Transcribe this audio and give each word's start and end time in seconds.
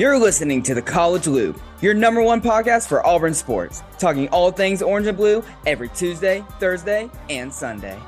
You're 0.00 0.18
listening 0.18 0.62
to 0.62 0.72
the 0.72 0.80
College 0.80 1.26
Loop, 1.26 1.60
your 1.82 1.92
number 1.92 2.22
one 2.22 2.40
podcast 2.40 2.88
for 2.88 3.06
Auburn 3.06 3.34
sports, 3.34 3.82
talking 3.98 4.30
all 4.30 4.50
things 4.50 4.80
orange 4.80 5.06
and 5.06 5.14
blue 5.14 5.44
every 5.66 5.90
Tuesday, 5.90 6.42
Thursday, 6.58 7.10
and 7.28 7.52
Sunday. 7.52 7.98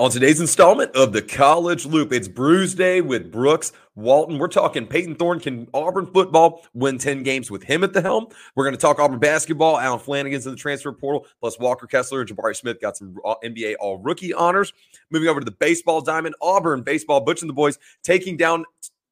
On 0.00 0.10
today's 0.10 0.40
installment 0.40 0.96
of 0.96 1.12
the 1.12 1.20
College 1.20 1.84
Loop, 1.84 2.10
it's 2.10 2.26
Brews 2.26 2.74
Day 2.74 3.02
with 3.02 3.30
Brooks 3.30 3.72
Walton. 3.96 4.38
We're 4.38 4.48
talking 4.48 4.86
Payton 4.86 5.16
Thorne. 5.16 5.40
Can 5.40 5.68
Auburn 5.74 6.06
football 6.06 6.62
win 6.72 6.96
10 6.96 7.22
games 7.22 7.50
with 7.50 7.62
him 7.62 7.84
at 7.84 7.92
the 7.92 8.00
helm? 8.00 8.28
We're 8.54 8.64
going 8.64 8.74
to 8.74 8.80
talk 8.80 8.98
Auburn 8.98 9.18
basketball. 9.18 9.78
Allen 9.78 10.00
Flanigan's 10.00 10.46
in 10.46 10.52
the 10.52 10.56
transfer 10.56 10.90
portal, 10.90 11.26
plus 11.38 11.58
Walker 11.58 11.86
Kessler 11.86 12.22
and 12.22 12.30
Jabari 12.30 12.56
Smith 12.56 12.80
got 12.80 12.96
some 12.96 13.14
NBA 13.44 13.74
All 13.78 13.98
Rookie 13.98 14.32
honors. 14.32 14.72
Moving 15.10 15.28
over 15.28 15.40
to 15.40 15.44
the 15.44 15.50
baseball 15.50 16.00
diamond, 16.00 16.34
Auburn 16.40 16.80
baseball, 16.80 17.20
Butch 17.20 17.42
and 17.42 17.50
the 17.50 17.54
boys 17.54 17.78
taking 18.02 18.38
down 18.38 18.64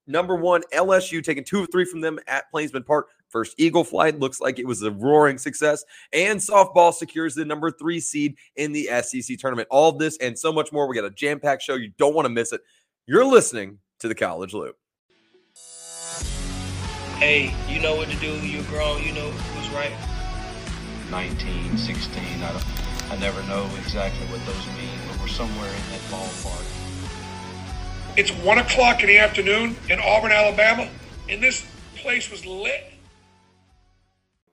number 0.07 0.37
one 0.37 0.63
LSU, 0.73 1.23
taking 1.23 1.45
two 1.45 1.61
of 1.61 1.69
three 1.71 1.85
from 1.85 2.01
them 2.01 2.19
at 2.27 2.51
Plainsman 2.51 2.85
Park. 2.85 3.11
First 3.31 3.55
Eagle 3.59 3.85
flight 3.85 4.19
looks 4.19 4.41
like 4.41 4.59
it 4.59 4.67
was 4.67 4.83
a 4.83 4.91
roaring 4.91 5.39
success. 5.39 5.85
And 6.13 6.41
softball 6.41 6.93
secures 6.93 7.35
the 7.35 7.45
number 7.45 7.71
three 7.71 8.01
seed 8.01 8.37
in 8.57 8.73
the 8.73 8.89
SEC 9.03 9.39
tournament. 9.39 9.69
All 9.71 9.93
this 9.93 10.17
and 10.19 10.39
so 10.39 10.53
much 10.53 10.73
more. 10.73 10.89
We 10.89 10.95
got 10.97 11.05
a 11.05 11.11
jam 11.11 11.41
packed 11.41 11.63
show. 11.63 11.75
You 11.75 11.91
don't 11.99 12.15
want 12.15 12.27
to 12.27 12.31
miss 12.31 12.53
it. 12.53 12.61
You're 13.07 13.25
listening 13.25 13.79
to 14.01 14.09
the 14.09 14.15
College 14.15 14.55
Loop. 14.55 14.77
Hey, 17.19 17.53
you 17.69 17.81
know 17.81 17.97
what 17.97 18.09
to 18.11 18.17
do. 18.17 18.33
You're 18.47 18.63
grown. 18.65 19.03
You 19.03 19.13
know 19.13 19.31
what's 19.31 19.69
right. 19.71 19.93
19, 21.11 21.77
16. 21.77 22.23
I, 22.43 22.53
don't, 22.53 23.11
I 23.11 23.17
never 23.17 23.43
know 23.49 23.69
exactly 23.79 24.27
what 24.27 24.45
those 24.47 24.67
mean, 24.77 24.99
but 25.09 25.21
we're 25.21 25.29
somewhere 25.29 25.69
in 25.69 25.91
that 25.91 26.01
ballpark. 26.11 26.65
It's 28.17 28.31
1 28.31 28.59
o'clock 28.59 29.01
in 29.01 29.09
the 29.09 29.19
afternoon 29.19 29.77
in 29.89 29.99
Auburn, 30.01 30.33
Alabama, 30.33 30.89
and 31.29 31.43
this 31.43 31.67
place 31.97 32.31
was 32.31 32.45
lit. 32.45 32.93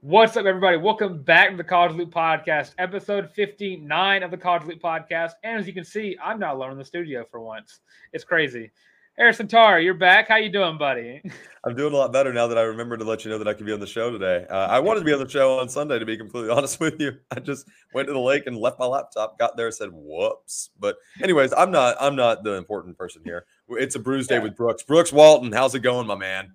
What's 0.08 0.38
up, 0.38 0.46
everybody? 0.46 0.78
Welcome 0.78 1.24
back 1.24 1.50
to 1.50 1.58
the 1.58 1.64
College 1.64 1.96
Loop 1.96 2.14
Podcast, 2.14 2.76
episode 2.78 3.28
59 3.32 4.22
of 4.22 4.30
the 4.30 4.38
College 4.38 4.66
Loop 4.66 4.80
Podcast. 4.80 5.32
And 5.44 5.60
as 5.60 5.66
you 5.66 5.74
can 5.74 5.84
see, 5.84 6.16
I'm 6.24 6.38
not 6.38 6.54
alone 6.54 6.74
in 6.74 6.78
the 6.78 6.86
studio 6.86 7.26
for 7.32 7.40
once. 7.40 7.80
It's 8.14 8.24
crazy. 8.24 8.70
Harrison 9.18 9.48
Tarr, 9.48 9.80
you're 9.80 9.96
back. 9.96 10.28
How 10.28 10.36
you 10.36 10.52
doing, 10.52 10.78
buddy? 10.78 11.24
I'm 11.66 11.76
doing 11.76 11.92
a 11.92 11.98
lot 11.98 12.14
better 12.14 12.32
now 12.32 12.46
that 12.46 12.58
I 12.60 12.62
remember 12.62 12.98
to 12.98 13.04
let 13.04 13.26
you 13.26 13.32
know 13.32 13.40
that 13.40 13.48
I 13.48 13.56
could 13.56 13.66
be 13.66 13.74
on 13.74 13.80
the 13.80 13.88
show 13.88 14.12
today. 14.12 14.46
Uh, 14.48 14.68
I 14.68 14.80
wanted 14.80 15.00
to 15.00 15.08
be 15.08 15.14
on 15.14 15.24
the 15.24 15.28
show 15.28 15.58
on 15.58 15.68
Sunday, 15.70 15.98
to 15.98 16.06
be 16.06 16.18
completely 16.18 16.52
honest 16.56 16.80
with 16.80 17.02
you. 17.02 17.14
I 17.36 17.40
just 17.40 17.68
went 17.92 18.08
to 18.08 18.14
the 18.14 18.20
lake 18.20 18.44
and 18.46 18.56
left 18.56 18.78
my 18.78 18.86
laptop. 18.86 19.40
Got 19.40 19.58
there, 19.58 19.72
said 19.72 19.90
whoops. 19.92 20.70
But 20.80 20.98
anyways, 21.24 21.52
I'm 21.52 21.72
not. 21.72 21.98
I'm 22.00 22.16
not 22.16 22.44
the 22.44 22.54
important 22.54 22.96
person 22.96 23.24
here. 23.26 23.48
It's 23.70 23.96
a 23.96 24.00
Brews 24.00 24.28
Day 24.28 24.38
with 24.38 24.56
Brooks. 24.56 24.84
Brooks 24.84 25.12
Walton, 25.12 25.52
how's 25.52 25.74
it 25.74 25.80
going, 25.80 26.06
my 26.06 26.14
man? 26.14 26.54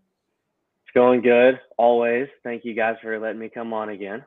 It's 0.91 0.97
going 0.97 1.21
good, 1.21 1.61
always. 1.79 2.27
Thank 2.43 2.65
you 2.65 2.75
guys 2.75 2.97
for 3.01 3.17
letting 3.21 3.39
me 3.39 3.49
come 3.49 3.73
on 3.73 3.91
again. 3.91 4.25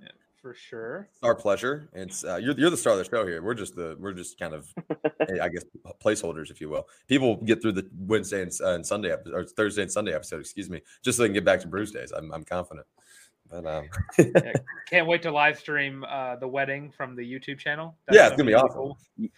Yeah, 0.00 0.08
for 0.42 0.52
sure. 0.52 1.06
It's 1.12 1.22
our 1.22 1.36
pleasure. 1.36 1.88
It's 1.92 2.24
uh, 2.24 2.34
you're 2.42 2.58
you're 2.58 2.70
the 2.70 2.76
star 2.76 2.94
of 2.94 2.98
the 2.98 3.04
show 3.04 3.24
here. 3.24 3.40
We're 3.40 3.54
just 3.54 3.76
the 3.76 3.96
we're 4.00 4.12
just 4.12 4.36
kind 4.36 4.54
of 4.54 4.66
I 5.40 5.48
guess 5.48 5.62
placeholders, 6.04 6.50
if 6.50 6.60
you 6.60 6.68
will. 6.68 6.88
People 7.06 7.36
get 7.36 7.62
through 7.62 7.72
the 7.72 7.88
Wednesday 7.96 8.42
and, 8.42 8.50
uh, 8.60 8.74
and 8.74 8.84
Sunday 8.84 9.12
episode, 9.12 9.34
or 9.34 9.44
Thursday 9.44 9.82
and 9.82 9.92
Sunday 9.92 10.12
episode, 10.12 10.40
excuse 10.40 10.68
me, 10.68 10.80
just 11.04 11.16
so 11.16 11.22
they 11.22 11.28
can 11.28 11.34
get 11.34 11.44
back 11.44 11.60
to 11.60 11.68
Bruce 11.68 11.92
Days. 11.92 12.10
I'm 12.10 12.32
I'm 12.32 12.42
confident. 12.42 12.88
But 13.48 13.64
um, 13.64 13.88
yeah, 14.18 14.52
can't 14.90 15.06
wait 15.06 15.22
to 15.22 15.30
live 15.30 15.60
stream 15.60 16.04
uh, 16.08 16.34
the 16.34 16.48
wedding 16.48 16.92
from 16.96 17.14
the 17.14 17.22
YouTube 17.22 17.60
channel. 17.60 17.96
That's 18.08 18.18
yeah, 18.18 18.26
it's 18.26 18.36
gonna 18.36 18.50
be 18.50 18.54
awesome. 18.54 18.94
Cool. 19.16 19.30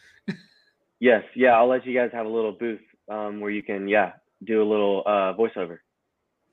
yes, 1.01 1.23
yeah, 1.35 1.51
I'll 1.51 1.69
let 1.69 1.85
you 1.85 1.93
guys 1.93 2.13
have 2.15 2.25
a 2.25 2.31
little 2.31 2.53
booth 2.53 2.81
um, 3.11 3.41
where 3.41 3.51
you 3.51 3.63
can 3.63 3.89
yeah 3.89 4.13
do 4.43 4.63
a 4.63 4.65
little 4.65 5.03
uh, 5.05 5.35
voiceover. 5.35 5.81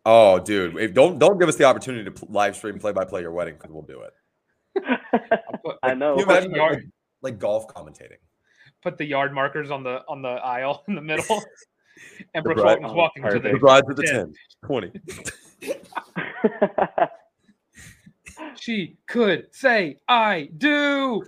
Oh, 0.05 0.39
dude! 0.39 0.77
If, 0.77 0.93
don't 0.93 1.17
don't 1.17 1.39
give 1.39 1.47
us 1.47 1.55
the 1.55 1.63
opportunity 1.63 2.09
to 2.09 2.25
live 2.29 2.55
stream 2.55 2.77
play 2.77 2.91
by 2.91 3.05
play 3.05 3.21
your 3.21 3.31
wedding 3.31 3.55
because 3.55 3.71
we'll 3.71 3.83
do 3.83 4.01
it. 4.01 4.13
Put, 5.63 5.77
I 5.83 5.93
know. 5.93 6.17
Can 6.17 6.19
you 6.19 6.25
imagine 6.25 6.51
like, 6.51 6.83
like, 7.21 7.39
golf 7.39 7.67
commentating? 7.67 8.17
Put 8.81 8.97
the 8.97 9.05
yard 9.05 9.33
markers 9.33 9.71
on 9.71 9.83
the 9.83 10.03
on 10.09 10.21
the 10.21 10.27
aisle 10.27 10.83
in 10.89 10.95
the 10.95 11.01
middle, 11.01 11.41
and 12.33 12.43
Brooks 12.43 12.61
Walton's 12.61 12.91
walking 12.91 13.23
perfect. 13.23 13.43
to 13.43 13.49
the, 13.49 13.53
the 13.53 13.59
bride's 13.59 13.89
at 13.89 13.95
the 13.95 14.03
10, 14.03 14.33
20. 14.65 14.91
she 18.59 18.97
could 19.07 19.47
say 19.51 19.97
I 20.09 20.49
do. 20.57 21.23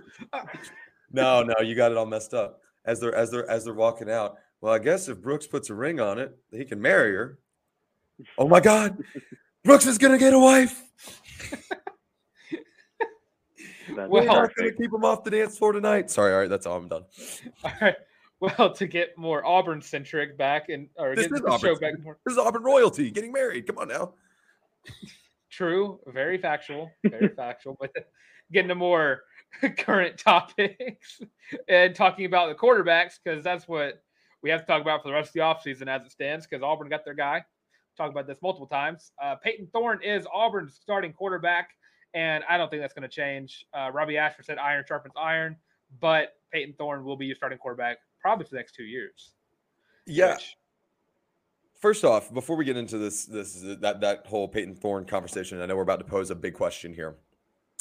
no, 1.12 1.42
no, 1.42 1.54
you 1.62 1.74
got 1.74 1.92
it 1.92 1.96
all 1.96 2.04
messed 2.04 2.34
up. 2.34 2.60
As 2.84 3.00
they're 3.00 3.14
as 3.14 3.30
they're 3.30 3.48
as 3.50 3.64
they're 3.64 3.72
walking 3.72 4.10
out. 4.10 4.36
Well, 4.60 4.74
I 4.74 4.78
guess 4.78 5.08
if 5.08 5.22
Brooks 5.22 5.46
puts 5.46 5.70
a 5.70 5.74
ring 5.74 5.98
on 5.98 6.18
it, 6.18 6.36
he 6.50 6.66
can 6.66 6.80
marry 6.80 7.12
her. 7.14 7.38
Oh 8.38 8.48
my 8.48 8.60
God, 8.60 8.96
Brooks 9.64 9.86
is 9.86 9.98
gonna 9.98 10.18
get 10.18 10.32
a 10.32 10.38
wife. 10.38 10.82
well, 14.08 14.24
gonna 14.24 14.72
keep 14.72 14.92
him 14.92 15.04
off 15.04 15.24
the 15.24 15.30
dance 15.30 15.58
floor 15.58 15.72
tonight. 15.72 16.10
Sorry, 16.10 16.32
all 16.32 16.40
right, 16.40 16.50
that's 16.50 16.66
all 16.66 16.76
I'm 16.76 16.88
done. 16.88 17.04
All 17.64 17.72
right. 17.80 17.96
Well, 18.38 18.74
to 18.74 18.86
get 18.86 19.16
more 19.16 19.46
Auburn 19.46 19.80
centric 19.80 20.36
back 20.36 20.68
and 20.68 20.88
or 20.96 21.14
this 21.14 21.26
get 21.26 21.42
the 21.42 21.48
Auburn, 21.48 21.74
show 21.74 21.80
back 21.80 21.98
more. 22.02 22.18
This 22.26 22.32
is 22.32 22.38
Auburn 22.38 22.64
royalty 22.64 23.10
getting 23.10 23.32
married. 23.32 23.66
Come 23.66 23.78
on 23.78 23.88
now. 23.88 24.12
True, 25.50 26.00
very 26.06 26.36
factual, 26.36 26.90
very 27.02 27.28
factual. 27.28 27.78
But 27.80 27.92
getting 28.52 28.68
to 28.68 28.74
more 28.74 29.22
current 29.78 30.18
topics 30.18 31.20
and 31.68 31.94
talking 31.94 32.26
about 32.26 32.48
the 32.48 32.54
quarterbacks 32.54 33.14
because 33.22 33.42
that's 33.42 33.66
what 33.66 34.02
we 34.42 34.50
have 34.50 34.60
to 34.60 34.66
talk 34.66 34.82
about 34.82 35.02
for 35.02 35.08
the 35.08 35.14
rest 35.14 35.30
of 35.30 35.32
the 35.32 35.40
offseason 35.40 35.88
as 35.88 36.04
it 36.04 36.12
stands 36.12 36.46
because 36.46 36.62
Auburn 36.62 36.88
got 36.88 37.04
their 37.04 37.14
guy 37.14 37.42
talked 37.96 38.12
about 38.12 38.26
this 38.26 38.38
multiple 38.42 38.66
times. 38.66 39.12
Uh, 39.22 39.36
Payton 39.36 39.68
Thorne 39.72 40.02
is 40.02 40.26
Auburn's 40.32 40.78
starting 40.80 41.12
quarterback, 41.12 41.70
and 42.14 42.44
I 42.48 42.56
don't 42.56 42.70
think 42.70 42.82
that's 42.82 42.94
going 42.94 43.08
to 43.08 43.14
change. 43.14 43.66
Uh, 43.74 43.90
Robbie 43.92 44.18
Ashford 44.18 44.46
said 44.46 44.58
iron 44.58 44.84
sharpens 44.86 45.14
iron, 45.16 45.56
but 46.00 46.34
Payton 46.52 46.74
Thorne 46.78 47.04
will 47.04 47.16
be 47.16 47.26
your 47.26 47.36
starting 47.36 47.58
quarterback 47.58 47.98
probably 48.20 48.44
for 48.44 48.50
the 48.50 48.56
next 48.56 48.74
two 48.74 48.84
years. 48.84 49.32
Yeah. 50.06 50.34
Which, 50.34 50.56
First 51.80 52.04
off, 52.04 52.32
before 52.32 52.56
we 52.56 52.64
get 52.64 52.78
into 52.78 52.96
this, 52.96 53.26
this 53.26 53.60
that 53.80 54.00
that 54.00 54.26
whole 54.26 54.48
Payton 54.48 54.76
Thorne 54.76 55.04
conversation, 55.04 55.60
I 55.60 55.66
know 55.66 55.76
we're 55.76 55.82
about 55.82 55.98
to 55.98 56.06
pose 56.06 56.30
a 56.30 56.34
big 56.34 56.54
question 56.54 56.94
here 56.94 57.16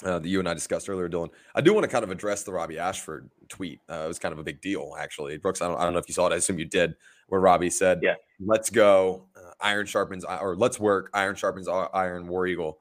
uh, 0.04 0.20
that 0.20 0.28
you 0.28 0.40
and 0.40 0.50
I 0.50 0.54
discussed 0.54 0.90
earlier, 0.90 1.08
Dylan. 1.08 1.30
I 1.56 1.62
do 1.62 1.74
want 1.74 1.86
to 1.86 1.88
kind 1.88 2.04
of 2.04 2.12
address 2.12 2.44
the 2.44 2.52
Robbie 2.52 2.78
Ashford 2.78 3.30
tweet. 3.48 3.80
Uh, 3.90 4.04
it 4.04 4.08
was 4.08 4.20
kind 4.20 4.34
of 4.34 4.40
a 4.40 4.44
big 4.44 4.59
deal, 4.62 4.96
actually. 5.00 5.38
Brooks, 5.38 5.62
I 5.62 5.68
don't, 5.68 5.80
I 5.80 5.86
don't 5.86 5.94
know 5.94 6.00
if 6.00 6.09
you 6.09 6.14
saw 6.14 6.28
it. 6.28 6.34
I 6.34 6.36
assume 6.36 6.59
you 6.59 6.66
did, 6.66 6.96
where 7.28 7.40
Robbie 7.40 7.70
said, 7.70 8.02
"Yeah, 8.04 8.16
let's 8.40 8.70
go 8.70 9.28
iron 9.62 9.86
sharpens 9.86 10.26
or 10.26 10.56
let's 10.56 10.80
work 10.80 11.10
iron 11.14 11.36
sharpens 11.36 11.68
iron 11.68 12.28
war 12.28 12.48
eagle. 12.48 12.80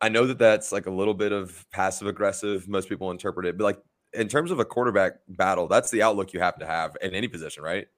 I 0.00 0.08
know 0.08 0.26
that 0.26 0.38
that's 0.38 0.72
like 0.72 0.86
a 0.86 0.90
little 0.90 1.14
bit 1.14 1.32
of 1.32 1.66
passive 1.70 2.06
aggressive 2.06 2.68
most 2.68 2.88
people 2.88 3.10
interpret 3.10 3.46
it 3.46 3.56
but 3.58 3.64
like 3.64 3.78
in 4.12 4.28
terms 4.28 4.50
of 4.50 4.58
a 4.58 4.64
quarterback 4.64 5.14
battle 5.28 5.68
that's 5.68 5.90
the 5.90 6.02
outlook 6.02 6.32
you 6.32 6.40
have 6.40 6.58
to 6.58 6.66
have 6.66 6.96
in 7.00 7.14
any 7.14 7.28
position 7.28 7.62
right? 7.62 7.88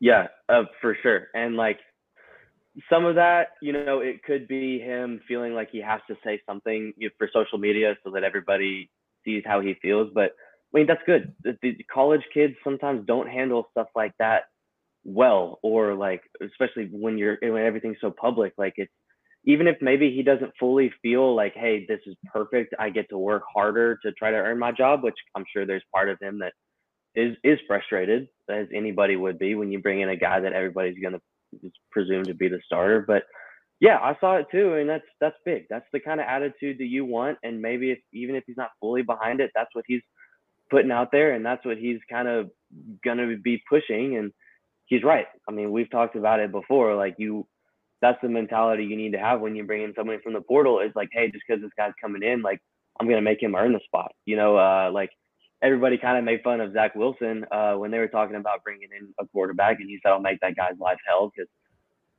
Yeah 0.00 0.28
uh, 0.48 0.64
for 0.80 0.96
sure 1.02 1.28
and 1.34 1.56
like 1.56 1.78
some 2.90 3.04
of 3.04 3.14
that 3.14 3.48
you 3.62 3.72
know 3.72 4.00
it 4.00 4.22
could 4.22 4.46
be 4.48 4.78
him 4.78 5.20
feeling 5.26 5.54
like 5.54 5.70
he 5.70 5.80
has 5.80 6.00
to 6.08 6.16
say 6.24 6.40
something 6.46 6.92
for 7.18 7.28
social 7.32 7.58
media 7.58 7.96
so 8.04 8.10
that 8.10 8.24
everybody 8.24 8.90
sees 9.24 9.42
how 9.46 9.60
he 9.60 9.74
feels 9.80 10.10
but 10.14 10.32
i 10.74 10.78
mean 10.78 10.86
that's 10.86 11.02
good. 11.06 11.34
The, 11.42 11.56
the 11.62 11.86
college 11.92 12.22
kids 12.34 12.54
sometimes 12.62 13.06
don't 13.06 13.28
handle 13.28 13.68
stuff 13.70 13.88
like 13.94 14.12
that 14.18 14.44
well 15.06 15.60
or 15.62 15.94
like 15.94 16.20
especially 16.42 16.88
when 16.90 17.16
you're 17.16 17.38
eh, 17.42 17.48
when 17.48 17.62
everything's 17.64 17.96
so 18.00 18.10
public 18.10 18.52
like 18.58 18.74
it's 18.76 18.92
even 19.44 19.68
if 19.68 19.76
maybe 19.80 20.12
he 20.12 20.22
doesn't 20.22 20.50
fully 20.58 20.92
feel 21.00 21.34
like 21.34 21.54
hey 21.54 21.86
this 21.88 22.00
is 22.06 22.16
perfect 22.32 22.74
i 22.80 22.90
get 22.90 23.08
to 23.08 23.16
work 23.16 23.44
harder 23.54 23.98
to 24.02 24.10
try 24.12 24.32
to 24.32 24.36
earn 24.36 24.58
my 24.58 24.72
job 24.72 25.04
which 25.04 25.14
i'm 25.36 25.44
sure 25.52 25.64
there's 25.64 25.84
part 25.94 26.08
of 26.08 26.18
him 26.20 26.40
that 26.40 26.52
is 27.14 27.36
is 27.44 27.58
frustrated 27.68 28.26
as 28.50 28.66
anybody 28.74 29.14
would 29.14 29.38
be 29.38 29.54
when 29.54 29.70
you 29.70 29.78
bring 29.80 30.00
in 30.00 30.08
a 30.08 30.16
guy 30.16 30.40
that 30.40 30.52
everybody's 30.52 30.98
going 31.00 31.14
to 31.14 31.70
presume 31.92 32.24
to 32.24 32.34
be 32.34 32.48
the 32.48 32.60
starter 32.66 33.04
but 33.06 33.22
yeah 33.78 33.98
i 34.02 34.16
saw 34.20 34.36
it 34.36 34.46
too 34.50 34.74
and 34.74 34.90
that's 34.90 35.06
that's 35.20 35.36
big. 35.44 35.66
That's 35.70 35.86
the 35.92 36.00
kind 36.00 36.20
of 36.20 36.26
attitude 36.28 36.78
that 36.78 36.86
you 36.86 37.04
want 37.04 37.38
and 37.44 37.62
maybe 37.62 37.92
if 37.92 37.98
even 38.12 38.34
if 38.34 38.42
he's 38.44 38.56
not 38.56 38.70
fully 38.80 39.02
behind 39.02 39.40
it 39.40 39.52
that's 39.54 39.70
what 39.72 39.84
he's 39.86 40.02
putting 40.68 40.90
out 40.90 41.12
there 41.12 41.32
and 41.34 41.46
that's 41.46 41.64
what 41.64 41.78
he's 41.78 42.00
kind 42.10 42.26
of 42.26 42.50
going 43.04 43.18
to 43.18 43.36
be 43.36 43.62
pushing 43.70 44.16
and 44.16 44.32
he's 44.86 45.02
right. 45.02 45.26
I 45.48 45.52
mean, 45.52 45.70
we've 45.70 45.90
talked 45.90 46.16
about 46.16 46.40
it 46.40 46.50
before. 46.50 46.94
Like 46.94 47.16
you, 47.18 47.46
that's 48.00 48.18
the 48.22 48.28
mentality 48.28 48.84
you 48.84 48.96
need 48.96 49.12
to 49.12 49.18
have 49.18 49.40
when 49.40 49.54
you 49.54 49.64
bring 49.64 49.82
in 49.82 49.92
somebody 49.94 50.20
from 50.22 50.32
the 50.32 50.40
portal. 50.40 50.80
Is 50.80 50.92
like, 50.96 51.10
hey, 51.12 51.30
just 51.30 51.44
because 51.46 51.62
this 51.62 51.72
guy's 51.76 51.92
coming 52.00 52.22
in, 52.22 52.42
like 52.42 52.60
I'm 52.98 53.08
gonna 53.08 53.22
make 53.22 53.42
him 53.42 53.54
earn 53.54 53.72
the 53.72 53.80
spot. 53.84 54.12
You 54.24 54.36
know, 54.36 54.56
uh, 54.56 54.90
like 54.92 55.10
everybody 55.62 55.98
kind 55.98 56.18
of 56.18 56.24
made 56.24 56.42
fun 56.42 56.60
of 56.60 56.72
Zach 56.72 56.94
Wilson 56.94 57.44
uh, 57.50 57.74
when 57.74 57.90
they 57.90 57.98
were 57.98 58.08
talking 58.08 58.36
about 58.36 58.64
bringing 58.64 58.88
in 58.98 59.12
a 59.20 59.26
quarterback, 59.26 59.80
and 59.80 59.88
he 59.88 59.98
said, 60.02 60.12
"I'll 60.12 60.20
make 60.20 60.40
that 60.40 60.56
guy's 60.56 60.78
life 60.78 60.98
hell," 61.06 61.30
because 61.34 61.50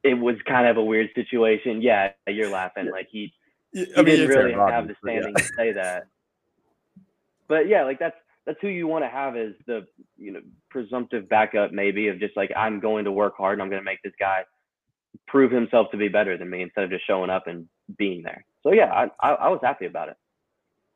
it 0.03 0.13
was 0.13 0.35
kind 0.47 0.67
of 0.67 0.77
a 0.77 0.83
weird 0.83 1.09
situation. 1.15 1.81
Yeah, 1.81 2.11
you're 2.27 2.49
laughing. 2.49 2.89
Like 2.91 3.07
he, 3.11 3.33
he 3.73 3.85
I 3.95 4.01
mean, 4.01 4.17
didn't 4.17 4.29
really 4.29 4.53
have 4.53 4.87
the 4.87 4.95
standing 5.03 5.33
yeah. 5.35 5.43
to 5.43 5.53
say 5.57 5.71
that. 5.73 6.03
But 7.47 7.67
yeah, 7.67 7.83
like 7.83 7.99
that's 7.99 8.17
that's 8.47 8.57
who 8.61 8.69
you 8.69 8.87
want 8.87 9.03
to 9.03 9.09
have 9.09 9.35
as 9.35 9.51
the 9.67 9.85
you 10.17 10.31
know 10.31 10.39
presumptive 10.71 11.29
backup 11.29 11.71
maybe 11.71 12.07
of 12.07 12.19
just 12.19 12.35
like 12.35 12.49
I'm 12.55 12.79
going 12.79 13.05
to 13.05 13.11
work 13.11 13.35
hard 13.37 13.53
and 13.53 13.61
I'm 13.61 13.69
going 13.69 13.81
to 13.81 13.85
make 13.85 14.01
this 14.03 14.13
guy 14.19 14.43
prove 15.27 15.51
himself 15.51 15.91
to 15.91 15.97
be 15.97 16.07
better 16.07 16.37
than 16.37 16.49
me 16.49 16.61
instead 16.61 16.85
of 16.85 16.89
just 16.89 17.05
showing 17.05 17.29
up 17.29 17.47
and 17.47 17.67
being 17.97 18.23
there. 18.23 18.43
So 18.63 18.71
yeah, 18.71 18.91
I 18.91 19.09
I, 19.19 19.33
I 19.33 19.49
was 19.49 19.59
happy 19.61 19.85
about 19.85 20.09
it. 20.09 20.15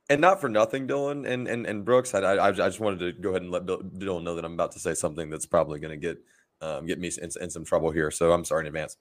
And 0.09 0.19
not 0.19 0.42
for 0.42 0.50
nothing, 0.50 0.88
Dylan 0.88 1.27
and 1.27 1.48
and, 1.48 1.68
and 1.68 1.86
Brooks. 1.86 2.15
I, 2.15 2.21
I, 2.21 2.48
I 2.48 2.51
just 2.51 2.80
wanted 2.80 3.00
to 3.00 3.12
go 3.21 3.30
ahead 3.30 3.44
and 3.44 3.51
let 3.51 3.65
Dylan 3.65 4.24
know 4.24 4.36
that 4.36 4.45
I'm 4.45 4.53
about 4.53 4.71
to 4.71 4.80
say 4.80 4.94
something 4.94 5.30
that's 5.30 5.45
probably 5.45 5.80
going 5.80 5.92
to 5.92 5.98
get 5.98 6.18
um, 6.62 6.86
get 6.86 7.00
me 7.00 7.12
in, 7.21 7.30
in 7.42 7.50
some 7.50 7.65
trouble 7.65 7.92
here. 7.92 8.09
So 8.12 8.31
I'm 8.31 8.45
sorry 8.45 8.62
in 8.62 8.68
advance. 8.68 8.98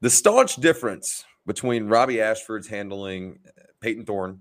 The 0.00 0.10
staunch 0.10 0.56
difference 0.56 1.24
between 1.46 1.88
Robbie 1.88 2.20
Ashford's 2.20 2.68
handling 2.68 3.40
Peyton 3.44 3.64
Payton 3.80 4.04
Thorne 4.06 4.40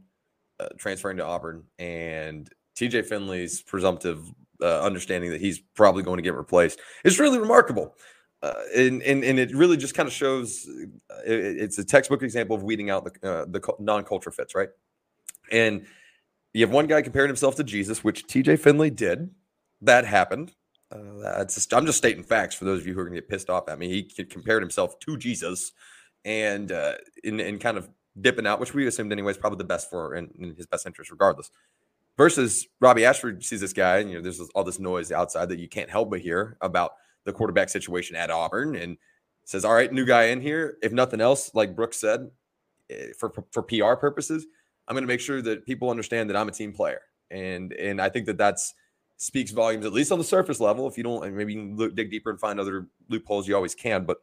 uh, 0.59 0.67
transferring 0.77 1.17
to 1.17 1.25
Auburn 1.25 1.63
and 1.79 2.49
TJ 2.77 3.05
Finley's 3.05 3.61
presumptive 3.61 4.31
uh, 4.61 4.81
understanding 4.81 5.31
that 5.31 5.41
he's 5.41 5.59
probably 5.59 6.03
going 6.03 6.17
to 6.17 6.23
get 6.23 6.35
replaced 6.35 6.79
is 7.03 7.19
really 7.19 7.39
remarkable. 7.39 7.95
Uh, 8.43 8.53
and, 8.75 9.01
and 9.01 9.23
and 9.23 9.39
it 9.39 9.53
really 9.55 9.77
just 9.77 9.95
kind 9.95 10.05
of 10.05 10.13
shows 10.13 10.67
uh, 11.09 11.21
it, 11.25 11.59
it's 11.59 11.79
a 11.79 11.83
textbook 11.83 12.21
example 12.21 12.55
of 12.55 12.61
weeding 12.61 12.91
out 12.91 13.03
the 13.03 13.29
uh, 13.29 13.45
the 13.45 13.59
non-culture 13.79 14.29
fits, 14.29 14.53
right? 14.53 14.69
And 15.51 15.87
you 16.53 16.63
have 16.63 16.73
one 16.73 16.85
guy 16.85 17.01
comparing 17.01 17.29
himself 17.29 17.55
to 17.55 17.63
Jesus, 17.63 18.03
which 18.03 18.27
TJ 18.27 18.59
Finley 18.59 18.91
did. 18.91 19.31
That 19.81 20.05
happened. 20.05 20.53
Uh, 20.91 21.43
just, 21.45 21.73
I'm 21.73 21.85
just 21.85 21.97
stating 21.97 22.23
facts 22.23 22.55
for 22.55 22.65
those 22.65 22.81
of 22.81 22.87
you 22.87 22.93
who 22.93 22.99
are 22.99 23.03
going 23.03 23.15
to 23.15 23.21
get 23.21 23.29
pissed 23.29 23.49
off 23.49 23.69
at 23.69 23.79
me. 23.79 23.89
He 23.89 24.23
compared 24.23 24.61
himself 24.61 24.99
to 24.99 25.17
Jesus, 25.17 25.71
and 26.23 26.71
in, 27.23 27.39
in 27.39 27.57
kind 27.57 27.77
of 27.77 27.89
dipping 28.21 28.47
out, 28.47 28.59
which 28.59 28.73
we 28.73 28.87
assumed 28.87 29.11
anyway 29.11 29.31
is 29.31 29.37
probably 29.37 29.57
the 29.57 29.63
best 29.63 29.89
for 29.89 30.15
in, 30.15 30.29
in 30.39 30.55
his 30.55 30.67
best 30.67 30.85
interest, 30.85 31.11
regardless. 31.11 31.49
Versus 32.17 32.67
Robbie 32.79 33.05
Ashford 33.05 33.43
sees 33.43 33.61
this 33.61 33.73
guy, 33.73 33.99
and 33.99 34.09
you 34.09 34.15
know, 34.15 34.23
there's 34.23 34.39
all 34.55 34.63
this 34.63 34.79
noise 34.79 35.11
outside 35.11 35.49
that 35.49 35.59
you 35.59 35.69
can't 35.69 35.89
help 35.89 36.09
but 36.09 36.19
hear 36.19 36.57
about 36.61 36.93
the 37.25 37.33
quarterback 37.33 37.69
situation 37.69 38.15
at 38.15 38.31
Auburn, 38.31 38.75
and 38.75 38.97
says, 39.45 39.63
"All 39.63 39.73
right, 39.73 39.91
new 39.93 40.05
guy 40.05 40.25
in 40.25 40.41
here. 40.41 40.77
If 40.81 40.91
nothing 40.91 41.21
else, 41.21 41.53
like 41.53 41.75
Brooks 41.75 41.99
said, 41.99 42.31
eh, 42.89 43.09
for 43.19 43.31
for 43.51 43.61
PR 43.61 43.93
purposes, 43.93 44.47
I'm 44.87 44.95
going 44.95 45.03
to 45.03 45.07
make 45.07 45.19
sure 45.19 45.43
that 45.43 45.65
people 45.65 45.91
understand 45.91 46.29
that 46.29 46.35
I'm 46.37 46.47
a 46.47 46.51
team 46.51 46.73
player." 46.73 47.01
And 47.29 47.71
and 47.73 48.01
I 48.01 48.09
think 48.09 48.25
that 48.25 48.37
that's 48.37 48.73
speaks 49.17 49.51
volumes, 49.51 49.85
at 49.85 49.93
least 49.93 50.11
on 50.11 50.17
the 50.17 50.23
surface 50.23 50.59
level. 50.59 50.87
If 50.87 50.97
you 50.97 51.03
don't, 51.03 51.35
maybe 51.35 51.53
you 51.53 51.59
can 51.59 51.75
look, 51.77 51.95
dig 51.95 52.09
deeper 52.09 52.31
and 52.31 52.39
find 52.39 52.59
other 52.59 52.87
loopholes. 53.09 53.47
You 53.47 53.55
always 53.55 53.75
can, 53.75 54.05
but 54.05 54.17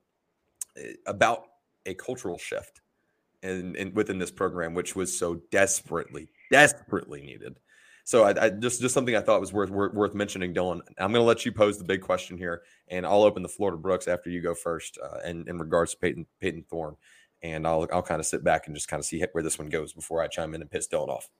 eh, 0.76 0.94
about 1.06 1.44
a 1.86 1.94
cultural 1.94 2.38
shift 2.38 2.80
in 3.44 3.92
within 3.94 4.18
this 4.18 4.30
program, 4.32 4.74
which 4.74 4.96
was 4.96 5.16
so 5.16 5.36
desperately, 5.52 6.28
desperately 6.50 7.20
needed. 7.22 7.60
So 8.06 8.24
I, 8.24 8.44
I, 8.44 8.50
just 8.50 8.82
just 8.82 8.92
something 8.92 9.16
I 9.16 9.22
thought 9.22 9.40
was 9.40 9.52
worth 9.52 9.70
worth, 9.70 9.94
worth 9.94 10.14
mentioning, 10.14 10.52
Dylan. 10.52 10.80
I'm 10.98 11.10
going 11.10 11.22
to 11.22 11.26
let 11.26 11.46
you 11.46 11.52
pose 11.52 11.78
the 11.78 11.84
big 11.84 12.02
question 12.02 12.36
here, 12.36 12.62
and 12.88 13.06
I'll 13.06 13.22
open 13.22 13.42
the 13.42 13.48
floor 13.48 13.70
to 13.70 13.78
Brooks 13.78 14.08
after 14.08 14.28
you 14.28 14.42
go 14.42 14.54
first, 14.54 14.98
uh, 15.02 15.26
in, 15.26 15.48
in 15.48 15.58
regards 15.58 15.92
to 15.92 15.96
Peyton 15.96 16.26
Payton 16.38 16.66
Thorne, 16.68 16.96
and 17.42 17.66
I'll 17.66 17.88
I'll 17.90 18.02
kind 18.02 18.20
of 18.20 18.26
sit 18.26 18.44
back 18.44 18.66
and 18.66 18.76
just 18.76 18.88
kind 18.88 19.00
of 19.00 19.06
see 19.06 19.24
where 19.32 19.42
this 19.42 19.58
one 19.58 19.70
goes 19.70 19.94
before 19.94 20.22
I 20.22 20.28
chime 20.28 20.54
in 20.54 20.60
and 20.60 20.70
piss 20.70 20.86
Dylan 20.86 21.08
off. 21.08 21.30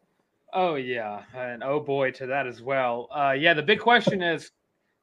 Oh 0.55 0.77
yeah, 0.77 1.23
and 1.37 1.63
oh 1.63 1.81
boy 1.81 2.13
to 2.13 2.27
that 2.27 2.47
as 2.47 2.63
well. 2.63 3.09
Uh, 3.15 3.33
yeah, 3.33 3.53
the 3.53 3.63
big 3.63 3.81
question 3.81 4.23
is, 4.23 4.51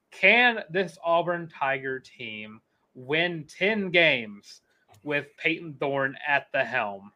can 0.09 0.63
this 0.71 0.97
Auburn 1.05 1.47
Tiger 1.47 1.99
team 1.99 2.59
win 2.95 3.45
ten 3.47 3.91
games 3.91 4.61
with 5.03 5.27
Payton 5.37 5.75
Thorne 5.79 6.15
at 6.27 6.47
the 6.53 6.63
helm? 6.63 7.11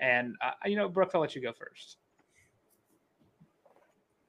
And 0.00 0.34
uh, 0.44 0.50
you 0.64 0.74
know, 0.74 0.88
Brooks, 0.88 1.14
I'll 1.14 1.20
let 1.20 1.36
you 1.36 1.42
go 1.42 1.52
first. 1.52 1.98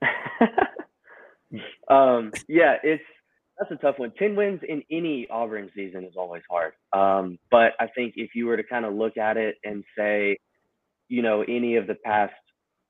um, 1.89 2.31
yeah, 2.47 2.75
it's 2.83 3.03
that's 3.57 3.71
a 3.71 3.75
tough 3.75 3.97
one. 3.97 4.11
Ten 4.17 4.35
wins 4.35 4.61
in 4.67 4.83
any 4.91 5.27
Auburn 5.29 5.69
season 5.75 6.03
is 6.03 6.13
always 6.15 6.43
hard. 6.49 6.73
Um, 6.93 7.39
but 7.49 7.73
I 7.79 7.87
think 7.87 8.13
if 8.15 8.35
you 8.35 8.45
were 8.45 8.57
to 8.57 8.63
kind 8.63 8.85
of 8.85 8.93
look 8.93 9.17
at 9.17 9.37
it 9.37 9.55
and 9.63 9.83
say, 9.97 10.37
you 11.09 11.21
know, 11.21 11.41
any 11.41 11.75
of 11.77 11.87
the 11.87 11.95
past 11.95 12.33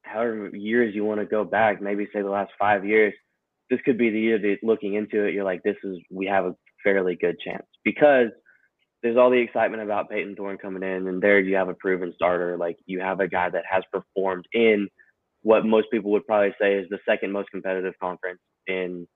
however 0.04 0.50
years 0.54 0.96
you 0.96 1.06
want 1.06 1.20
to 1.20 1.26
go 1.26 1.44
back, 1.44 1.82
maybe 1.82 2.08
say 2.14 2.22
the 2.22 2.30
last 2.30 2.52
five 2.60 2.86
years, 2.86 3.14
this 3.70 3.80
could 3.86 3.98
be 3.98 4.10
the 4.10 4.20
year 4.20 4.40
that 4.40 4.58
looking 4.64 4.96
into 4.96 5.26
it, 5.26 5.34
you're 5.34 5.44
like, 5.44 5.64
this 5.64 5.76
is 5.84 5.98
we 6.12 6.26
have 6.26 6.46
a 6.46 6.56
fairly 6.84 7.16
good 7.16 7.38
chance 7.40 7.66
because 7.84 8.30
there's 9.04 9.18
all 9.18 9.30
the 9.30 9.38
excitement 9.38 9.84
about 9.84 10.10
Payton 10.10 10.36
Thorne 10.36 10.58
coming 10.58 10.84
in, 10.84 11.08
and 11.08 11.22
there 11.22 11.40
you 11.40 11.56
have 11.56 11.70
a 11.70 11.74
proven 11.76 12.14
starter. 12.16 12.58
Like 12.58 12.78
you 12.86 13.00
have 13.00 13.20
a 13.20 13.28
guy 13.28 13.50
that 13.50 13.64
has 13.70 13.84
performed 13.92 14.46
in 14.54 14.88
what 15.48 15.66
most 15.66 15.88
people 15.90 16.12
would 16.12 16.28
probably 16.28 16.54
say 16.60 16.74
is 16.74 16.90
the 16.90 17.00
second 17.08 17.32
most 17.32 17.50
competitive 17.52 17.94
conference 18.02 18.42
in 18.68 19.08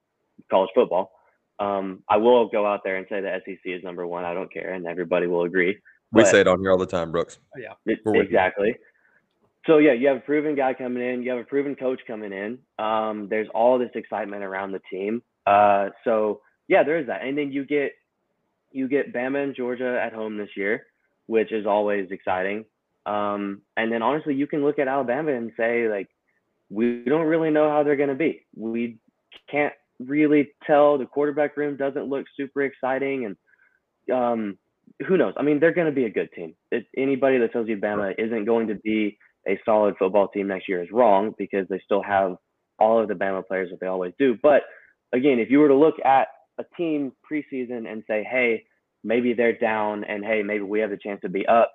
college 0.49 0.69
football. 0.73 1.11
Um, 1.59 2.03
I 2.09 2.15
will 2.15 2.47
go 2.47 2.65
out 2.65 2.85
there 2.85 2.95
and 2.95 3.05
say 3.09 3.19
the 3.19 3.41
SEC 3.45 3.59
is 3.65 3.83
number 3.83 4.07
one. 4.07 4.23
I 4.23 4.33
don't 4.33 4.51
care, 4.51 4.73
and 4.73 4.87
everybody 4.87 5.27
will 5.27 5.43
agree. 5.43 5.77
We 6.13 6.23
say 6.23 6.39
it 6.39 6.47
on 6.47 6.61
here 6.61 6.71
all 6.71 6.77
the 6.77 6.85
time, 6.85 7.11
Brooks. 7.11 7.37
Yeah, 7.57 7.73
it, 7.85 7.99
exactly. 8.05 8.75
So 9.67 9.79
yeah, 9.79 9.91
you 9.91 10.07
have 10.07 10.17
a 10.17 10.21
proven 10.21 10.55
guy 10.55 10.73
coming 10.73 11.03
in. 11.03 11.21
You 11.21 11.31
have 11.31 11.39
a 11.41 11.43
proven 11.43 11.75
coach 11.75 11.99
coming 12.07 12.31
in. 12.31 12.59
Um, 12.79 13.27
there's 13.29 13.49
all 13.53 13.77
this 13.77 13.91
excitement 13.93 14.43
around 14.43 14.71
the 14.71 14.81
team. 14.89 15.21
Uh, 15.45 15.89
so 16.05 16.39
yeah, 16.69 16.83
there 16.83 16.97
is 16.97 17.07
that, 17.07 17.23
and 17.23 17.37
then 17.37 17.51
you 17.51 17.65
get 17.65 17.91
you 18.71 18.87
get 18.87 19.13
Bama 19.13 19.43
and 19.43 19.53
Georgia 19.53 20.01
at 20.01 20.13
home 20.13 20.37
this 20.37 20.55
year, 20.55 20.85
which 21.25 21.51
is 21.51 21.65
always 21.65 22.09
exciting. 22.09 22.63
Um, 23.05 23.63
and 23.75 23.91
then 23.91 24.01
honestly, 24.01 24.33
you 24.33 24.47
can 24.47 24.63
look 24.63 24.79
at 24.79 24.87
Alabama 24.87 25.33
and 25.33 25.51
say 25.57 25.89
like 25.89 26.07
we 26.71 27.03
don't 27.05 27.27
really 27.27 27.51
know 27.51 27.69
how 27.69 27.83
they're 27.83 27.97
going 27.97 28.09
to 28.09 28.15
be. 28.15 28.45
We 28.55 28.97
can't 29.49 29.73
really 29.99 30.51
tell. 30.65 30.97
The 30.97 31.05
quarterback 31.05 31.57
room 31.57 31.75
doesn't 31.75 32.07
look 32.07 32.25
super 32.37 32.61
exciting, 32.63 33.25
and 33.25 34.15
um, 34.15 34.57
who 35.07 35.17
knows? 35.17 35.33
I 35.37 35.43
mean, 35.43 35.59
they're 35.59 35.73
going 35.73 35.87
to 35.87 35.93
be 35.93 36.05
a 36.05 36.09
good 36.09 36.31
team. 36.31 36.55
It, 36.71 36.85
anybody 36.97 37.37
that 37.39 37.51
tells 37.51 37.67
you 37.67 37.77
Bama 37.77 38.13
isn't 38.17 38.45
going 38.45 38.67
to 38.67 38.75
be 38.75 39.17
a 39.47 39.59
solid 39.65 39.95
football 39.99 40.29
team 40.29 40.47
next 40.47 40.69
year 40.69 40.81
is 40.81 40.91
wrong 40.91 41.33
because 41.37 41.67
they 41.69 41.81
still 41.83 42.03
have 42.03 42.37
all 42.79 43.01
of 43.01 43.09
the 43.09 43.15
Bama 43.15 43.45
players 43.45 43.69
that 43.71 43.79
they 43.79 43.87
always 43.87 44.13
do. 44.17 44.37
But 44.41 44.61
again, 45.13 45.39
if 45.39 45.49
you 45.49 45.59
were 45.59 45.67
to 45.67 45.75
look 45.75 45.95
at 46.05 46.29
a 46.57 46.63
team 46.77 47.11
preseason 47.29 47.91
and 47.91 48.03
say, 48.07 48.25
hey, 48.29 48.63
maybe 49.03 49.33
they're 49.33 49.57
down, 49.57 50.03
and 50.05 50.23
hey, 50.23 50.41
maybe 50.41 50.63
we 50.63 50.79
have 50.79 50.89
the 50.89 50.97
chance 50.97 51.19
to 51.21 51.29
be 51.29 51.45
up, 51.47 51.73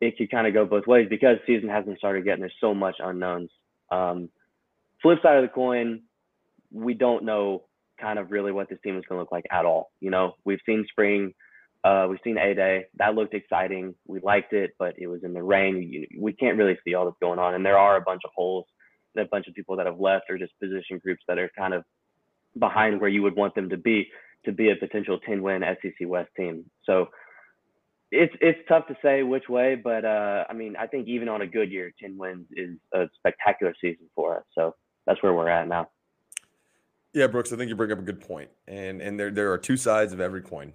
it 0.00 0.16
could 0.16 0.30
kind 0.30 0.46
of 0.46 0.54
go 0.54 0.64
both 0.64 0.86
ways 0.86 1.08
because 1.10 1.38
the 1.38 1.54
season 1.54 1.68
hasn't 1.68 1.98
started 1.98 2.24
yet 2.24 2.34
and 2.34 2.42
there's 2.42 2.52
so 2.60 2.72
much 2.72 2.96
unknowns 3.00 3.50
um, 3.90 4.28
flip 5.02 5.18
side 5.22 5.36
of 5.36 5.42
the 5.42 5.48
coin, 5.48 6.02
we 6.72 6.94
don't 6.94 7.24
know 7.24 7.64
kind 8.00 8.18
of 8.18 8.30
really 8.30 8.52
what 8.52 8.68
this 8.68 8.78
team 8.84 8.96
is 8.96 9.04
going 9.08 9.18
to 9.18 9.22
look 9.22 9.32
like 9.32 9.46
at 9.50 9.64
all. 9.64 9.90
You 10.00 10.10
know, 10.10 10.34
we've 10.44 10.60
seen 10.66 10.86
spring, 10.90 11.34
uh, 11.84 12.06
we've 12.08 12.18
seen 12.24 12.38
A 12.38 12.54
Day. 12.54 12.86
That 12.96 13.14
looked 13.14 13.34
exciting. 13.34 13.94
We 14.06 14.20
liked 14.20 14.52
it, 14.52 14.72
but 14.78 14.94
it 14.98 15.06
was 15.06 15.22
in 15.24 15.32
the 15.32 15.42
rain. 15.42 16.06
We 16.18 16.32
can't 16.32 16.58
really 16.58 16.78
see 16.84 16.94
all 16.94 17.04
that's 17.04 17.16
going 17.20 17.38
on. 17.38 17.54
And 17.54 17.64
there 17.64 17.78
are 17.78 17.96
a 17.96 18.00
bunch 18.02 18.22
of 18.24 18.30
holes 18.34 18.66
and 19.14 19.24
a 19.24 19.28
bunch 19.28 19.46
of 19.48 19.54
people 19.54 19.76
that 19.76 19.86
have 19.86 20.00
left 20.00 20.26
or 20.28 20.38
just 20.38 20.58
position 20.60 20.98
groups 20.98 21.22
that 21.28 21.38
are 21.38 21.50
kind 21.56 21.74
of 21.74 21.84
behind 22.58 23.00
where 23.00 23.10
you 23.10 23.22
would 23.22 23.36
want 23.36 23.54
them 23.54 23.68
to 23.70 23.76
be 23.76 24.08
to 24.44 24.52
be 24.52 24.70
a 24.70 24.76
potential 24.76 25.18
10 25.18 25.42
win 25.42 25.62
SEC 25.82 26.06
West 26.06 26.30
team. 26.36 26.64
So 26.84 27.08
it's 28.10 28.34
it's 28.40 28.58
tough 28.68 28.86
to 28.88 28.96
say 29.02 29.22
which 29.22 29.48
way, 29.48 29.74
but 29.74 30.04
uh, 30.04 30.44
I 30.48 30.52
mean, 30.52 30.76
I 30.76 30.86
think 30.86 31.08
even 31.08 31.28
on 31.28 31.42
a 31.42 31.46
good 31.46 31.70
year, 31.70 31.92
ten 32.00 32.16
wins 32.16 32.46
is 32.52 32.76
a 32.94 33.06
spectacular 33.18 33.74
season 33.80 34.08
for 34.14 34.38
us. 34.38 34.44
So 34.56 34.74
that's 35.06 35.22
where 35.22 35.34
we're 35.34 35.48
at 35.48 35.68
now. 35.68 35.88
Yeah, 37.12 37.26
Brooks, 37.26 37.52
I 37.52 37.56
think 37.56 37.68
you 37.68 37.76
bring 37.76 37.92
up 37.92 37.98
a 37.98 38.02
good 38.02 38.20
point, 38.20 38.50
and 38.66 39.00
and 39.02 39.18
there 39.18 39.30
there 39.30 39.52
are 39.52 39.58
two 39.58 39.76
sides 39.76 40.12
of 40.12 40.20
every 40.20 40.42
coin. 40.42 40.72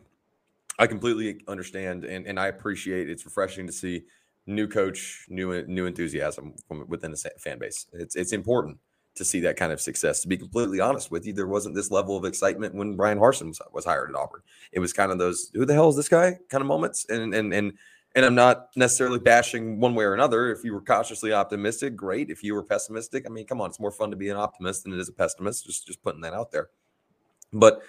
I 0.78 0.88
completely 0.88 1.42
understand, 1.48 2.04
and 2.04 2.28
and 2.28 2.40
I 2.40 2.48
appreciate. 2.48 3.10
It's 3.10 3.26
refreshing 3.26 3.66
to 3.68 3.74
see 3.74 4.04
new 4.46 4.68
coach, 4.68 5.26
new 5.30 5.66
new 5.66 5.86
enthusiasm 5.86 6.54
from 6.68 6.88
within 6.88 7.12
the 7.12 7.32
fan 7.40 7.58
base. 7.60 7.88
It's 7.94 8.16
it's 8.16 8.34
important 8.34 8.78
to 9.16 9.26
see 9.26 9.40
that 9.42 9.58
kind 9.58 9.72
of 9.72 9.80
success. 9.80 10.22
To 10.22 10.28
be 10.28 10.38
completely 10.38 10.80
honest 10.80 11.12
with 11.12 11.26
you, 11.26 11.34
there 11.34 11.48
wasn't 11.48 11.76
this 11.76 11.92
level 11.92 12.18
of 12.18 12.26
excitement 12.26 12.74
when 12.74 12.96
Bryan 12.96 13.20
Harsin 13.20 13.48
was, 13.48 13.62
was 13.72 13.86
hired 13.86 14.10
at 14.10 14.16
Auburn. 14.16 14.42
It 14.72 14.80
was 14.80 14.94
kind 14.94 15.12
of 15.12 15.18
those 15.18 15.52
"Who 15.54 15.66
the 15.66 15.74
hell 15.74 15.90
is 15.90 15.96
this 15.96 16.10
guy?" 16.10 16.40
kind 16.50 16.62
of 16.62 16.68
moments, 16.68 17.06
and 17.10 17.34
and 17.34 17.54
and 17.54 17.74
and 18.16 18.26
I'm 18.26 18.36
not 18.36 18.70
necessarily 18.76 19.20
bashing 19.20 19.80
one 19.80 19.96
way 19.96 20.06
or 20.06 20.14
another. 20.14 20.52
If 20.52 20.64
you 20.64 20.74
were 20.74 20.82
cautiously 20.82 21.34
optimistic, 21.34 21.96
great. 21.96 22.30
If 22.30 22.44
you 22.44 22.54
were 22.54 22.64
pessimistic, 22.64 23.26
I 23.26 23.30
mean, 23.30 23.46
come 23.48 23.62
on, 23.62 23.70
it's 23.70 23.80
more 23.80 23.92
fun 23.92 24.12
to 24.12 24.16
be 24.16 24.30
an 24.30 24.38
optimist 24.38 24.84
than 24.84 24.94
it 24.94 25.00
is 25.00 25.10
a 25.10 25.14
pessimist. 25.14 25.66
Just 25.66 25.88
just 25.88 26.02
putting 26.04 26.22
that 26.22 26.34
out 26.34 26.52
there. 26.52 26.70
But 27.52 27.82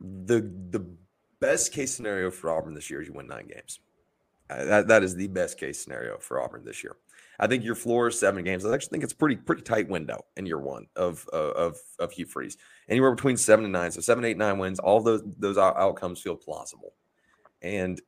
the 0.00 0.50
the 0.70 0.86
best 1.40 1.72
case 1.72 1.94
scenario 1.94 2.30
for 2.30 2.50
Auburn 2.50 2.74
this 2.74 2.90
year 2.90 3.00
is 3.02 3.08
you 3.08 3.14
win 3.14 3.26
nine 3.26 3.46
games. 3.46 3.80
Uh, 4.50 4.64
that, 4.64 4.88
that 4.88 5.02
is 5.02 5.14
the 5.14 5.28
best 5.28 5.58
case 5.58 5.82
scenario 5.82 6.18
for 6.18 6.40
Auburn 6.40 6.64
this 6.64 6.82
year. 6.84 6.96
I 7.38 7.46
think 7.46 7.64
your 7.64 7.74
floor 7.74 8.08
is 8.08 8.18
seven 8.18 8.44
games. 8.44 8.64
I 8.64 8.72
actually 8.72 8.90
think 8.90 9.04
it's 9.04 9.12
pretty 9.12 9.36
pretty 9.36 9.62
tight 9.62 9.88
window 9.88 10.24
in 10.36 10.46
year 10.46 10.58
one 10.58 10.86
of 10.96 11.28
uh, 11.32 11.52
of 11.52 11.78
of 11.98 12.12
Hugh 12.12 12.26
Freeze. 12.26 12.56
Anywhere 12.88 13.14
between 13.14 13.36
seven 13.36 13.64
and 13.64 13.72
nine, 13.72 13.90
so 13.90 14.00
seven, 14.00 14.24
eight, 14.24 14.38
nine 14.38 14.58
wins. 14.58 14.78
All 14.78 15.00
those 15.00 15.22
those 15.38 15.58
outcomes 15.58 16.20
feel 16.20 16.36
plausible, 16.36 16.94
and 17.62 18.00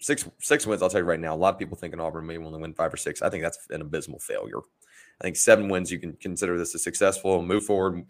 six 0.00 0.28
six 0.38 0.66
wins. 0.66 0.82
I'll 0.82 0.90
tell 0.90 1.00
you 1.00 1.06
right 1.06 1.20
now, 1.20 1.34
a 1.34 1.36
lot 1.36 1.54
of 1.54 1.58
people 1.58 1.76
thinking 1.76 2.00
Auburn 2.00 2.26
may 2.26 2.38
only 2.38 2.60
win 2.60 2.74
five 2.74 2.92
or 2.92 2.96
six. 2.96 3.22
I 3.22 3.30
think 3.30 3.42
that's 3.42 3.58
an 3.70 3.82
abysmal 3.82 4.18
failure. 4.18 4.60
I 5.20 5.24
think 5.24 5.36
seven 5.36 5.68
wins, 5.68 5.90
you 5.92 5.98
can 5.98 6.14
consider 6.14 6.56
this 6.56 6.74
a 6.74 6.78
successful 6.78 7.42
move 7.42 7.64
forward, 7.64 8.06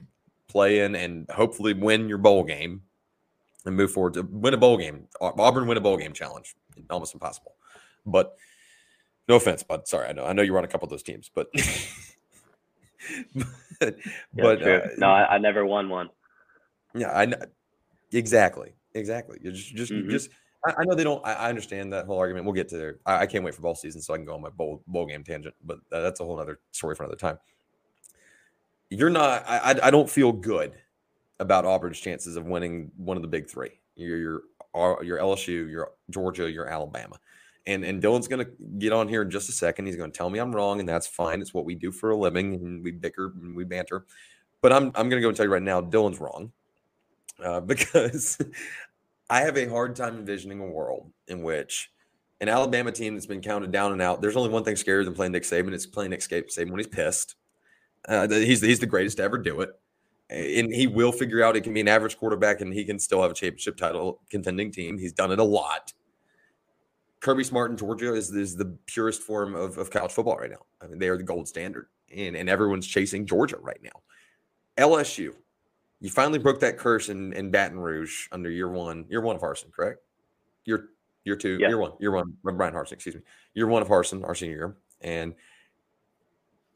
play 0.47 0.81
in, 0.81 0.95
and 0.95 1.29
hopefully 1.31 1.73
win 1.75 2.09
your 2.09 2.19
bowl 2.19 2.45
game 2.45 2.83
and 3.67 3.77
move 3.77 3.91
forward 3.91 4.15
to 4.15 4.23
win 4.23 4.55
a 4.55 4.57
bowl 4.57 4.77
game. 4.77 5.09
Auburn 5.21 5.67
win 5.67 5.77
a 5.77 5.81
bowl 5.81 5.97
game 5.97 6.13
challenge, 6.13 6.55
almost 6.89 7.15
impossible. 7.15 7.57
But 8.07 8.37
no 9.31 9.37
offense, 9.37 9.63
bud. 9.63 9.87
Sorry, 9.87 10.09
I 10.09 10.13
know 10.13 10.25
I 10.27 10.33
know 10.33 10.43
you 10.43 10.53
run 10.53 10.65
a 10.65 10.69
couple 10.69 10.87
of 10.87 10.91
those 10.91 11.05
teams, 11.05 11.31
but 11.33 11.47
but, 13.81 13.97
true. 14.61 14.75
uh, 14.75 14.89
no, 14.99 15.07
I, 15.07 15.37
I 15.37 15.39
never 15.39 15.65
won 15.65 15.89
one. 15.89 16.11
yeah, 16.95 17.13
I 17.13 17.27
know 17.27 17.39
exactly, 18.13 18.75
exactly. 18.95 19.39
You 19.41 19.53
just 19.53 19.75
just 19.75 19.93
Mhm. 19.93 20.11
just. 20.11 20.31
I, 20.67 20.73
I 20.81 20.85
know 20.85 20.95
they 20.95 21.05
don't. 21.05 21.25
I, 21.25 21.33
I 21.35 21.49
understand 21.49 21.93
that 21.95 22.05
whole 22.07 22.19
argument. 22.19 22.45
We'll 22.45 22.55
get 22.55 22.69
to 22.71 22.77
there. 22.77 22.99
I, 23.07 23.19
I 23.21 23.27
can't 23.27 23.45
wait 23.45 23.55
for 23.55 23.63
bowl 23.63 23.75
season 23.75 24.03
so 24.03 24.13
I 24.13 24.17
can 24.19 24.27
go 24.27 24.35
on 24.35 24.43
my 24.43 24.51
bowl 24.51 24.83
bowl 24.87 25.07
game 25.07 25.25
tangent. 25.25 25.55
But 25.65 25.79
uh, 25.93 26.01
that's 26.01 26.21
a 26.21 26.25
whole 26.25 26.39
other 26.39 26.59
story 26.73 26.95
for 26.97 27.05
another 27.05 27.17
time. 27.17 27.39
You're 28.91 29.11
not. 29.11 29.45
I, 29.49 29.79
I 29.85 29.91
don't 29.91 30.11
feel 30.11 30.33
good 30.33 30.73
about 31.39 31.65
Auburn's 31.65 32.01
chances 32.01 32.37
of 32.37 32.45
winning 32.45 32.91
one 32.97 33.17
of 33.17 33.23
the 33.23 33.29
big 33.29 33.49
three. 33.49 33.81
Your 33.95 34.19
your 34.19 34.43
R- 34.75 35.05
your 35.05 35.19
LSU, 35.19 35.71
your 35.71 35.93
Georgia, 36.11 36.51
your 36.51 36.67
Alabama. 36.67 37.19
And 37.67 37.85
and 37.85 38.03
Dylan's 38.03 38.29
gonna 38.29 38.47
get 38.79 38.93
on 38.93 39.09
here 39.09 39.23
in 39.23 39.31
just 39.31 39.49
a 39.49 39.53
second. 39.53 39.87
He's 39.87 39.97
gonna 39.97 40.13
tell 40.13 40.31
me 40.31 40.39
I'm 40.39 40.55
wrong, 40.55 40.81
and 40.81 40.89
that's 40.89 41.07
fine. 41.07 41.41
It's 41.41 41.53
what 41.53 41.65
we 41.65 41.75
do 41.75 41.93
for 41.93 42.11
a 42.11 42.17
living, 42.17 42.55
and 42.55 42.83
we 42.83 42.91
bicker 42.91 43.33
and 43.41 43.55
we 43.55 43.65
banter. 43.65 44.07
But 44.63 44.73
I'm 44.73 44.87
I'm 44.95 45.09
gonna 45.09 45.21
go 45.21 45.29
and 45.29 45.37
tell 45.37 45.47
you 45.47 45.53
right 45.53 45.63
now, 45.63 45.81
Dylan's 45.81 46.21
wrong, 46.21 46.53
uh, 47.43 47.61
because 47.73 48.39
I 49.29 49.43
have 49.43 49.57
a 49.57 49.67
hard 49.67 49.95
time 49.95 50.17
envisioning 50.17 50.61
a 50.61 50.67
world 50.67 51.11
in 51.29 51.43
which 51.43 51.91
an 52.41 52.49
Alabama 52.49 52.91
team 52.91 53.15
that's 53.15 53.27
been 53.27 53.43
counted 53.43 53.71
down 53.71 53.93
and 53.93 54.01
out. 54.01 54.23
There's 54.23 54.37
only 54.37 54.49
one 54.49 54.65
thing 54.65 54.75
scarier 54.75 55.05
than 55.05 55.15
playing 55.15 55.33
Nick 55.33 55.43
Saban. 55.43 55.73
It's 55.73 55.87
playing 55.87 56.11
Nick 56.11 56.21
Saban 56.21 56.71
when 56.71 56.79
he's 56.79 56.87
pissed. 56.87 57.37
Uh, 58.09 58.27
he's 58.29 58.63
he's 58.63 58.81
the 58.81 58.87
greatest 58.87 59.19
to 59.19 59.23
ever 59.23 59.37
do 59.37 59.61
it, 59.61 59.71
and 60.31 60.73
he 60.73 60.87
will 60.87 61.13
figure 61.13 61.45
out 61.45 61.55
he 61.55 61.61
can 61.61 61.75
be 61.75 61.81
an 61.81 61.89
average 61.89 62.17
quarterback 62.17 62.61
and 62.61 62.73
he 62.73 62.85
can 62.85 62.99
still 62.99 63.21
have 63.21 63.31
a 63.31 63.35
championship 63.35 63.77
title 63.77 64.21
contending 64.31 64.73
team. 64.73 64.97
He's 64.97 65.13
done 65.13 65.33
it 65.33 65.39
a 65.39 65.45
lot. 65.45 65.93
Kirby 67.21 67.45
Smart 67.45 67.71
in 67.71 67.77
Georgia 67.77 68.15
is, 68.15 68.31
is 68.31 68.57
the 68.57 68.77
purest 68.87 69.23
form 69.23 69.55
of, 69.55 69.77
of 69.79 69.91
college 69.91 70.13
football 70.13 70.39
right 70.39 70.51
now. 70.51 70.65
I 70.83 70.87
mean, 70.87 70.99
they 70.99 71.09
are 71.09 71.17
the 71.17 71.23
gold 71.23 71.47
standard, 71.49 71.87
and, 72.15 72.35
and 72.35 72.49
everyone's 72.49 72.87
chasing 72.87 73.27
Georgia 73.27 73.59
right 73.61 73.81
now. 73.83 73.91
LSU, 74.79 75.35
you 76.01 76.09
finally 76.09 76.39
broke 76.39 76.61
that 76.61 76.79
curse 76.79 77.11
in, 77.11 77.33
in 77.35 77.51
Baton 77.51 77.79
Rouge 77.79 78.27
under 78.33 78.51
year 78.51 78.69
one. 78.71 79.05
Year 79.11 79.21
one 79.21 79.37
of 79.37 79.43
Harsin, 79.43 79.71
correct? 79.71 80.01
Year 80.65 80.89
year 81.25 81.37
two, 81.37 81.59
Yeah. 81.59 81.69
year 81.69 81.79
one, 81.79 81.93
year 82.01 82.11
one, 82.13 82.33
Bryan 82.43 82.73
Harsin, 82.73 82.93
excuse 82.93 83.15
me. 83.15 83.21
Year 83.55 83.67
one 83.67 83.83
of 83.83 83.89
Harsin, 83.89 84.25
our 84.25 84.35
senior 84.35 84.57
year, 84.57 84.77
and 85.03 85.35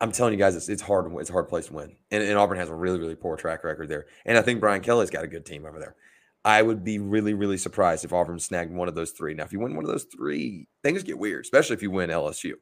I'm 0.00 0.12
telling 0.12 0.34
you 0.34 0.38
guys, 0.38 0.54
it's, 0.54 0.68
it's 0.68 0.82
hard. 0.82 1.10
It's 1.18 1.30
a 1.30 1.32
hard 1.32 1.48
place 1.48 1.68
to 1.68 1.72
win, 1.72 1.96
and, 2.10 2.22
and 2.22 2.36
Auburn 2.36 2.58
has 2.58 2.68
a 2.68 2.74
really, 2.74 2.98
really 2.98 3.14
poor 3.14 3.36
track 3.36 3.64
record 3.64 3.88
there. 3.88 4.06
And 4.26 4.36
I 4.36 4.42
think 4.42 4.60
Brian 4.60 4.82
Kelly's 4.82 5.08
got 5.08 5.24
a 5.24 5.28
good 5.28 5.46
team 5.46 5.64
over 5.64 5.78
there. 5.78 5.96
I 6.44 6.60
would 6.60 6.84
be 6.84 6.98
really, 6.98 7.32
really 7.32 7.56
surprised 7.56 8.04
if 8.04 8.12
Auburn 8.12 8.38
snagged 8.38 8.72
one 8.72 8.88
of 8.88 8.94
those 8.94 9.12
three. 9.12 9.32
Now, 9.32 9.44
if 9.44 9.52
you 9.52 9.60
win 9.60 9.74
one 9.74 9.84
of 9.84 9.90
those 9.90 10.04
three, 10.04 10.66
things 10.82 11.02
get 11.02 11.18
weird, 11.18 11.44
especially 11.44 11.74
if 11.74 11.82
you 11.82 11.90
win 11.90 12.10
LSU. 12.10 12.52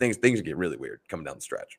Things 0.00 0.16
things 0.16 0.40
get 0.40 0.56
really 0.56 0.76
weird 0.76 1.00
coming 1.08 1.24
down 1.24 1.36
the 1.36 1.40
stretch. 1.40 1.78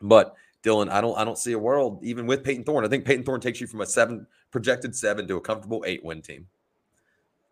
But 0.00 0.34
Dylan, 0.62 0.90
I 0.90 1.02
don't 1.02 1.16
I 1.18 1.24
don't 1.24 1.36
see 1.36 1.52
a 1.52 1.58
world 1.58 2.00
even 2.02 2.26
with 2.26 2.42
Payton 2.42 2.64
Thorne. 2.64 2.86
I 2.86 2.88
think 2.88 3.04
Payton 3.04 3.24
Thorne 3.24 3.40
takes 3.40 3.60
you 3.60 3.66
from 3.66 3.82
a 3.82 3.86
seven 3.86 4.26
projected 4.50 4.96
seven 4.96 5.28
to 5.28 5.36
a 5.36 5.40
comfortable 5.40 5.84
eight 5.86 6.02
win 6.02 6.22
team. 6.22 6.46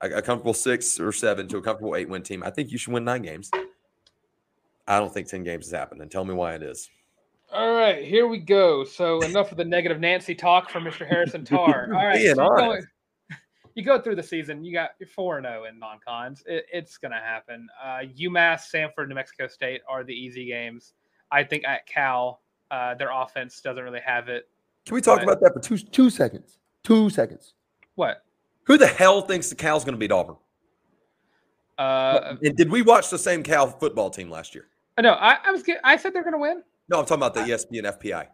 A, 0.01 0.09
a 0.09 0.23
comfortable 0.23 0.55
six 0.55 0.99
or 0.99 1.13
seven 1.13 1.47
to 1.49 1.59
a 1.59 1.63
comfortable 1.63 1.95
eight 1.95 2.09
win 2.09 2.23
team. 2.23 2.43
I 2.43 2.49
think 2.49 2.73
you 2.73 2.79
should 2.79 2.95
win 2.95 3.05
nine 3.05 3.23
games. 3.23 3.51
I 4.89 4.99
don't 4.99 5.13
think 5.13 5.29
ten 5.29 5.45
games 5.45 5.67
has 5.67 5.79
happened, 5.79 6.01
and 6.01 6.11
tell 6.11 6.25
me 6.25 6.33
why 6.33 6.55
it 6.55 6.63
is. 6.63 6.89
All 7.53 7.75
right, 7.75 8.03
here 8.03 8.27
we 8.27 8.39
go. 8.39 8.83
So 8.83 9.21
enough 9.21 9.53
of 9.53 9.59
the 9.59 9.65
negative 9.67 10.01
Nancy 10.01 10.35
talk 10.35 10.71
from 10.71 10.85
Mr. 10.85 11.07
Harrison 11.07 11.45
Tarr. 11.45 11.91
All 11.95 12.07
right, 12.07 12.17
so 12.23 12.23
you, 12.23 12.35
go, 12.35 12.43
honest. 12.45 12.89
You 13.75 13.83
go 13.85 14.01
through 14.01 14.17
the 14.17 14.23
season. 14.23 14.65
You 14.65 14.73
got 14.73 14.91
you're 14.99 15.09
four 15.09 15.39
and 15.39 15.47
zero 15.47 15.65
in 15.65 15.79
non-cons. 15.79 16.43
It, 16.47 16.67
it's 16.73 16.99
gonna 16.99 17.21
happen. 17.21 17.69
Uh, 17.83 18.01
UMass, 18.19 18.71
Samford, 18.73 19.09
New 19.09 19.15
Mexico 19.15 19.47
State 19.47 19.81
are 19.89 20.05
the 20.05 20.15
easy 20.15 20.47
games. 20.47 20.95
I 21.31 21.43
think 21.45 21.65
at 21.67 21.87
Cal, 21.87 22.41
uh, 22.71 22.95
their 22.95 23.11
offense 23.11 23.61
doesn't 23.61 23.83
really 23.83 24.01
have 24.05 24.29
it. 24.29 24.49
Can 24.85 24.95
we 24.95 25.01
talk 25.01 25.19
Right. 25.19 25.25
about 25.29 25.41
that 25.41 25.55
for 25.55 25.61
two 25.61 25.79
two 25.79 26.11
seconds? 26.11 26.59
Two 26.85 27.09
seconds. 27.11 27.55
What? 27.95 28.25
Who 28.65 28.77
the 28.77 28.87
hell 28.87 29.23
thinks 29.23 29.49
the 29.49 29.55
Cal's 29.55 29.85
going 29.85 29.95
to 29.95 29.99
beat 29.99 30.13
Auburn? 30.13 30.37
Uh, 31.79 32.35
did 32.43 32.71
we 32.71 32.83
watch 32.83 33.11
the 33.11 33.19
same 33.19 33.43
Cal 33.43 33.67
football 33.67 34.11
team 34.11 34.31
last 34.31 34.55
year? 34.55 34.67
no, 35.01 35.13
I, 35.15 35.39
I 35.45 35.51
was. 35.51 35.65
I 35.83 35.97
said 35.97 36.13
they're 36.13 36.23
gonna 36.23 36.39
win. 36.39 36.63
No, 36.89 36.99
I'm 36.99 37.07
talking 37.07 37.17
about 37.17 37.35
the 37.35 37.41
ESPN 37.41 37.85
FPI. 37.99 38.27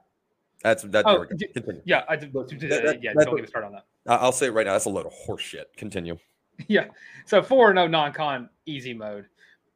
That's 0.63 0.83
that. 0.85 1.05
Oh, 1.07 1.25
d- 1.25 1.47
Yeah, 1.85 2.03
I 2.09 2.17
did. 2.17 2.33
that- 2.33 2.99
yeah, 3.01 3.13
don't 3.15 3.37
get 3.37 3.43
me 3.43 3.47
started 3.47 3.69
on 3.69 3.73
that. 3.75 3.85
I'll 4.17 4.33
say 4.33 4.47
it 4.47 4.53
right 4.53 4.67
now. 4.67 4.73
That's 4.73 4.87
a 4.87 4.91
load 4.91 5.07
of 5.07 5.13
horseshit. 5.27 5.65
Continue. 5.77 6.19
Yeah. 6.67 6.87
So 7.25 7.41
four 7.41 7.73
no 7.73 7.87
non-con 7.87 8.49
easy 8.67 8.93
mode. 8.93 9.27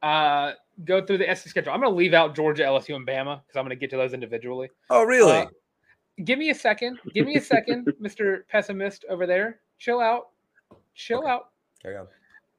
Uh, 0.03 0.55
go 0.85 1.01
through 1.07 1.19
the 1.19 1.27
SEC 1.27 1.47
schedule. 1.49 1.73
I'm 1.73 1.79
going 1.81 1.93
to 1.93 1.97
leave 1.97 2.13
out 2.13 2.35
Georgia, 2.35 2.65
LSU, 2.65 2.97
and 2.97 3.07
Bama 3.07 3.41
because 3.41 3.57
I'm 3.57 3.63
going 3.63 3.71
to 3.71 3.77
get 3.77 3.89
to 3.91 3.97
those 3.97 4.13
individually. 4.15 4.69
Oh, 4.91 5.05
really? 5.05 5.31
Uh, 5.43 5.47
give 6.25 6.41
me 6.41 6.51
a 6.51 6.55
second. 6.57 6.99
Give 7.15 7.25
me 7.25 7.37
a 7.37 7.41
second, 7.41 7.87
Mr. 8.03 8.41
Pessimist 8.49 9.05
over 9.09 9.29
there. 9.29 9.61
Chill 9.79 10.01
out. 10.01 10.31
Chill 10.97 11.21
Okay. 11.21 11.29
out. 11.31 11.51
Carry 11.81 11.97
on. 11.99 12.09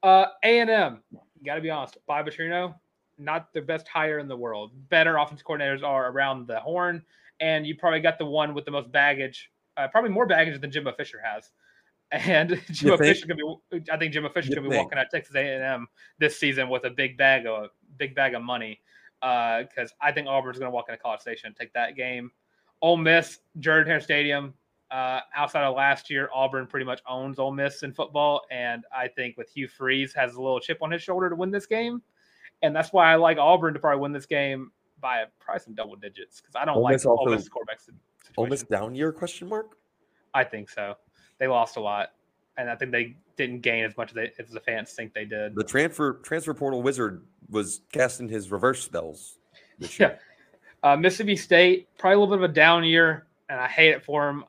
Uh, 0.02 0.26
A&M. 0.42 1.02
Got 1.44 1.56
to 1.56 1.60
be 1.60 1.68
honest. 1.68 1.98
Bob 2.06 2.26
Petrino, 2.26 2.74
not 3.18 3.52
the 3.52 3.60
best 3.60 3.86
hire 3.88 4.20
in 4.20 4.26
the 4.26 4.36
world. 4.36 4.70
Better 4.88 5.18
offense 5.18 5.42
coordinators 5.42 5.82
are 5.82 6.10
around 6.10 6.46
the 6.46 6.58
horn, 6.60 7.02
and 7.40 7.66
you 7.66 7.76
probably 7.76 8.00
got 8.00 8.16
the 8.18 8.24
one 8.24 8.54
with 8.54 8.64
the 8.64 8.70
most 8.70 8.90
baggage. 8.90 9.50
Uh, 9.76 9.86
probably 9.86 10.08
more 10.10 10.24
baggage 10.24 10.58
than 10.62 10.70
Jimbo 10.70 10.92
Fisher 10.94 11.20
has. 11.22 11.50
And 12.14 12.50
think? 12.72 12.98
Fisher 12.98 13.26
gonna 13.26 13.56
be. 13.70 13.90
I 13.90 13.96
think 13.96 14.12
Jimbo 14.12 14.28
Fisher 14.28 14.50
You 14.50 14.56
gonna 14.56 14.68
be 14.68 14.76
walking 14.76 14.98
out 14.98 15.06
Texas 15.10 15.34
A&M 15.34 15.86
this 16.18 16.38
season 16.38 16.68
with 16.68 16.84
a 16.84 16.90
big 16.90 17.16
bag 17.18 17.46
of 17.46 17.70
big 17.98 18.14
bag 18.14 18.34
of 18.34 18.42
money. 18.42 18.80
Because 19.20 19.92
I 20.00 20.12
think 20.12 20.28
Auburn's 20.28 20.58
gonna 20.58 20.70
walk 20.70 20.88
into 20.88 21.00
College 21.00 21.20
Station 21.20 21.48
and 21.48 21.56
take 21.56 21.72
that 21.72 21.96
game. 21.96 22.30
Ole 22.82 22.98
Miss, 22.98 23.40
Jordan 23.58 23.88
Hare 23.88 24.00
Stadium. 24.00 24.54
Uh, 24.90 25.20
outside 25.34 25.64
of 25.64 25.74
last 25.74 26.08
year, 26.08 26.28
Auburn 26.32 26.68
pretty 26.68 26.86
much 26.86 27.00
owns 27.08 27.40
Ole 27.40 27.50
Miss 27.50 27.82
in 27.82 27.92
football, 27.92 28.42
and 28.52 28.84
I 28.94 29.08
think 29.08 29.36
with 29.36 29.50
Hugh 29.50 29.66
Freeze 29.66 30.14
has 30.14 30.34
a 30.34 30.40
little 30.40 30.60
chip 30.60 30.78
on 30.82 30.90
his 30.90 31.02
shoulder 31.02 31.28
to 31.28 31.34
win 31.34 31.50
this 31.50 31.66
game, 31.66 32.00
and 32.62 32.76
that's 32.76 32.92
why 32.92 33.10
I 33.10 33.16
like 33.16 33.38
Auburn 33.38 33.74
to 33.74 33.80
probably 33.80 34.00
win 34.00 34.12
this 34.12 34.26
game 34.26 34.70
by 35.00 35.24
probably 35.40 35.60
some 35.60 35.74
double 35.74 35.96
digits 35.96 36.40
because 36.40 36.54
I 36.54 36.64
don't 36.64 36.76
Ole 36.76 36.84
like 36.84 36.92
Miss 36.92 37.06
Ole 37.06 37.26
Miss 37.26 37.48
quarterback 37.48 37.80
si- 37.80 37.92
Ole 38.36 38.46
Miss 38.46 38.62
down 38.62 38.94
year? 38.94 39.10
Question 39.10 39.48
mark. 39.48 39.76
I 40.32 40.44
think 40.44 40.70
so. 40.70 40.94
They 41.38 41.46
lost 41.46 41.76
a 41.76 41.80
lot, 41.80 42.12
and 42.56 42.70
I 42.70 42.76
think 42.76 42.92
they 42.92 43.16
didn't 43.36 43.60
gain 43.60 43.84
as 43.84 43.96
much 43.96 44.10
as, 44.10 44.14
they, 44.14 44.32
as 44.38 44.50
the 44.50 44.60
fans 44.60 44.92
think 44.92 45.12
they 45.14 45.24
did. 45.24 45.54
The 45.54 45.64
transfer 45.64 46.14
transfer 46.22 46.54
portal 46.54 46.82
wizard 46.82 47.24
was 47.50 47.80
casting 47.92 48.28
his 48.28 48.50
reverse 48.50 48.82
spells. 48.82 49.38
Yeah. 49.98 50.16
Uh, 50.82 50.96
Mississippi 50.96 51.34
State, 51.34 51.88
probably 51.98 52.16
a 52.16 52.20
little 52.20 52.36
bit 52.36 52.44
of 52.44 52.50
a 52.50 52.54
down 52.54 52.84
year, 52.84 53.26
and 53.48 53.58
I 53.58 53.66
hate 53.66 53.90
it 53.90 54.04
for 54.04 54.28
him. 54.28 54.44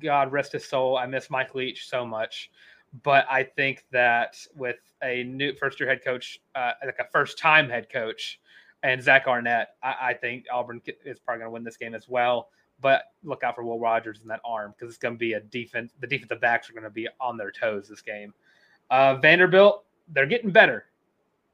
God 0.00 0.32
rest 0.32 0.52
his 0.52 0.66
soul. 0.66 0.96
I 0.96 1.06
miss 1.06 1.30
Mike 1.30 1.54
Leach 1.54 1.88
so 1.88 2.04
much. 2.04 2.50
But 3.02 3.24
I 3.30 3.44
think 3.44 3.84
that 3.92 4.36
with 4.56 4.80
a 5.02 5.22
new 5.24 5.54
first 5.54 5.78
year 5.78 5.88
head 5.88 6.04
coach, 6.04 6.40
uh, 6.56 6.72
like 6.84 6.98
a 6.98 7.06
first 7.12 7.38
time 7.38 7.68
head 7.68 7.88
coach, 7.88 8.40
and 8.82 9.00
Zach 9.02 9.26
Arnett, 9.28 9.76
I, 9.82 9.94
I 10.02 10.14
think 10.14 10.46
Auburn 10.52 10.80
is 11.04 11.20
probably 11.20 11.40
going 11.40 11.48
to 11.48 11.52
win 11.52 11.64
this 11.64 11.76
game 11.76 11.94
as 11.94 12.08
well. 12.08 12.48
But 12.80 13.04
look 13.22 13.42
out 13.42 13.54
for 13.54 13.64
Will 13.64 13.78
Rogers 13.78 14.20
and 14.22 14.30
that 14.30 14.40
arm 14.44 14.72
because 14.72 14.90
it's 14.90 14.98
going 14.98 15.14
to 15.14 15.18
be 15.18 15.34
a 15.34 15.40
defense. 15.40 15.92
The 16.00 16.06
defensive 16.06 16.40
backs 16.40 16.70
are 16.70 16.72
going 16.72 16.84
to 16.84 16.90
be 16.90 17.08
on 17.20 17.36
their 17.36 17.50
toes 17.50 17.88
this 17.88 18.02
game. 18.02 18.32
Uh, 18.90 19.16
Vanderbilt, 19.16 19.84
they're 20.08 20.26
getting 20.26 20.50
better. 20.50 20.86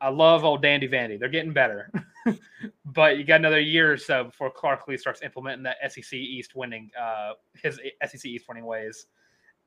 I 0.00 0.09
love 0.11 0.45
old 0.45 0.62
Dandy 0.62 0.88
Vandy. 0.88 1.18
They're 1.18 1.28
getting 1.28 1.52
better. 1.52 1.90
but 2.85 3.18
you 3.18 3.25
got 3.25 3.40
another 3.40 3.61
year 3.61 3.92
or 3.92 3.97
so 3.97 4.25
before 4.25 4.50
Clark 4.50 4.87
Lea 4.87 4.99
starts 4.99 5.23
implementing 5.23 5.62
that 5.64 5.78
SEC 5.90 6.12
East 6.12 6.54
winning, 6.54 6.90
uh, 7.00 7.33
his 7.54 7.80
SEC 8.06 8.25
East 8.26 8.47
winning 8.49 8.66
ways. 8.66 9.06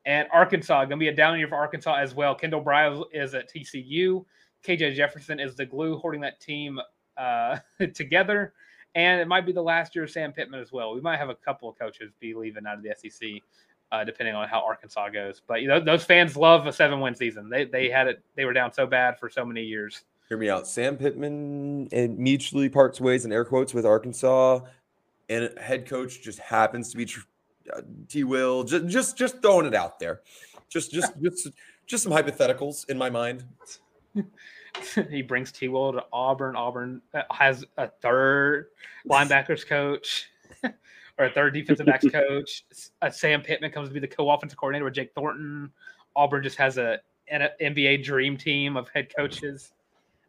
And 0.06 0.28
Arkansas, 0.32 0.86
going 0.86 0.92
to 0.92 0.98
be 0.98 1.10
a 1.10 1.16
down 1.16 1.38
year 1.38 1.48
for 1.48 1.56
Arkansas 1.56 1.96
as 1.96 2.14
well. 2.14 2.36
Kendal 2.36 2.64
Briles 2.64 3.06
is 3.12 3.34
at 3.34 3.52
TCU. 3.52 4.24
KJ 4.64 4.96
Jefferson 4.96 5.40
is 5.40 5.56
the 5.56 5.66
glue 5.66 5.98
holding 5.98 6.22
that 6.22 6.40
team 6.40 6.80
uh, 7.18 7.58
together. 7.94 8.54
And 8.96 9.22
it 9.22 9.28
might 9.28 9.46
be 9.46 9.52
the 9.52 9.62
last 9.62 9.96
year 9.96 10.06
of 10.06 10.12
Sam 10.12 10.34
Pittman 10.34 10.60
as 10.60 10.72
well. 10.72 10.94
We 10.94 11.02
might 11.02 11.18
have 11.18 11.30
a 11.30 11.36
couple 11.36 11.70
of 11.70 11.78
coaches 11.78 12.12
be 12.20 12.34
leaving 12.34 12.66
out 12.66 12.78
of 12.78 12.84
the 12.84 12.94
SEC, 12.98 13.30
uh, 13.92 14.04
depending 14.04 14.36
on 14.36 14.48
how 14.48 14.62
Arkansas 14.62 15.10
goes. 15.10 15.42
But 15.46 15.62
you 15.62 15.68
know, 15.68 15.80
those 15.80 16.04
fans 16.04 16.36
love 16.36 16.66
a 16.66 16.74
seven-win 16.74 17.16
season. 17.16 17.50
They 17.50 17.66
they 17.66 17.90
had 17.90 18.08
it. 18.08 18.24
They 18.36 18.46
were 18.46 18.54
down 18.54 18.74
so 18.74 18.88
bad 18.88 19.20
for 19.20 19.30
so 19.30 19.46
many 19.46 19.64
years. 19.64 20.04
Hear 20.28 20.38
me 20.38 20.50
out. 20.50 20.68
Sam 20.68 20.98
Pittman 20.98 21.90
and 21.92 22.18
mutually 22.18 22.70
parts 22.70 23.02
ways 23.02 23.26
in 23.26 23.32
air 23.32 23.46
quotes 23.46 23.74
with 23.74 23.86
Arkansas, 23.86 24.62
and 25.28 25.52
head 25.60 25.88
coach 25.88 26.22
just 26.22 26.40
happens 26.40 26.92
to 26.92 26.98
be 26.98 27.06
tr- 27.06 27.22
uh, 27.76 27.82
T. 28.08 28.24
Will. 28.24 28.64
Just 28.64 28.88
just 28.88 29.18
just 29.18 29.42
throwing 29.42 29.66
it 29.66 29.76
out 29.76 30.00
there. 30.00 30.22
Just 30.68 30.92
just 30.92 31.14
just 31.22 31.50
just 31.86 32.04
some 32.04 32.12
hypotheticals 32.12 32.90
in 32.90 32.98
my 32.98 33.10
mind. 33.10 33.44
he 35.10 35.22
brings 35.22 35.52
T. 35.52 35.68
Will 35.68 35.94
to 35.94 36.04
Auburn. 36.14 36.56
Auburn 36.56 37.02
uh, 37.14 37.22
has 37.32 37.66
a 37.78 37.88
third 37.88 38.68
linebackers 39.10 39.66
coach 39.68 40.30
or 41.18 41.26
a 41.26 41.30
third 41.32 41.54
defensive 41.54 41.86
backs 41.86 42.06
coach. 42.12 42.64
Uh, 43.02 43.10
Sam 43.10 43.42
Pittman 43.42 43.72
comes 43.72 43.90
to 43.90 43.94
be 43.94 44.00
the 44.00 44.08
co-offensive 44.08 44.58
coordinator 44.58 44.86
with 44.86 44.94
Jake 44.94 45.12
Thornton. 45.14 45.72
Auburn 46.16 46.44
just 46.44 46.58
has 46.58 46.78
a 46.78 47.00
an 47.32 47.48
NBA 47.62 48.04
dream 48.04 48.36
team 48.38 48.76
of 48.76 48.90
head 48.90 49.14
coaches. 49.16 49.74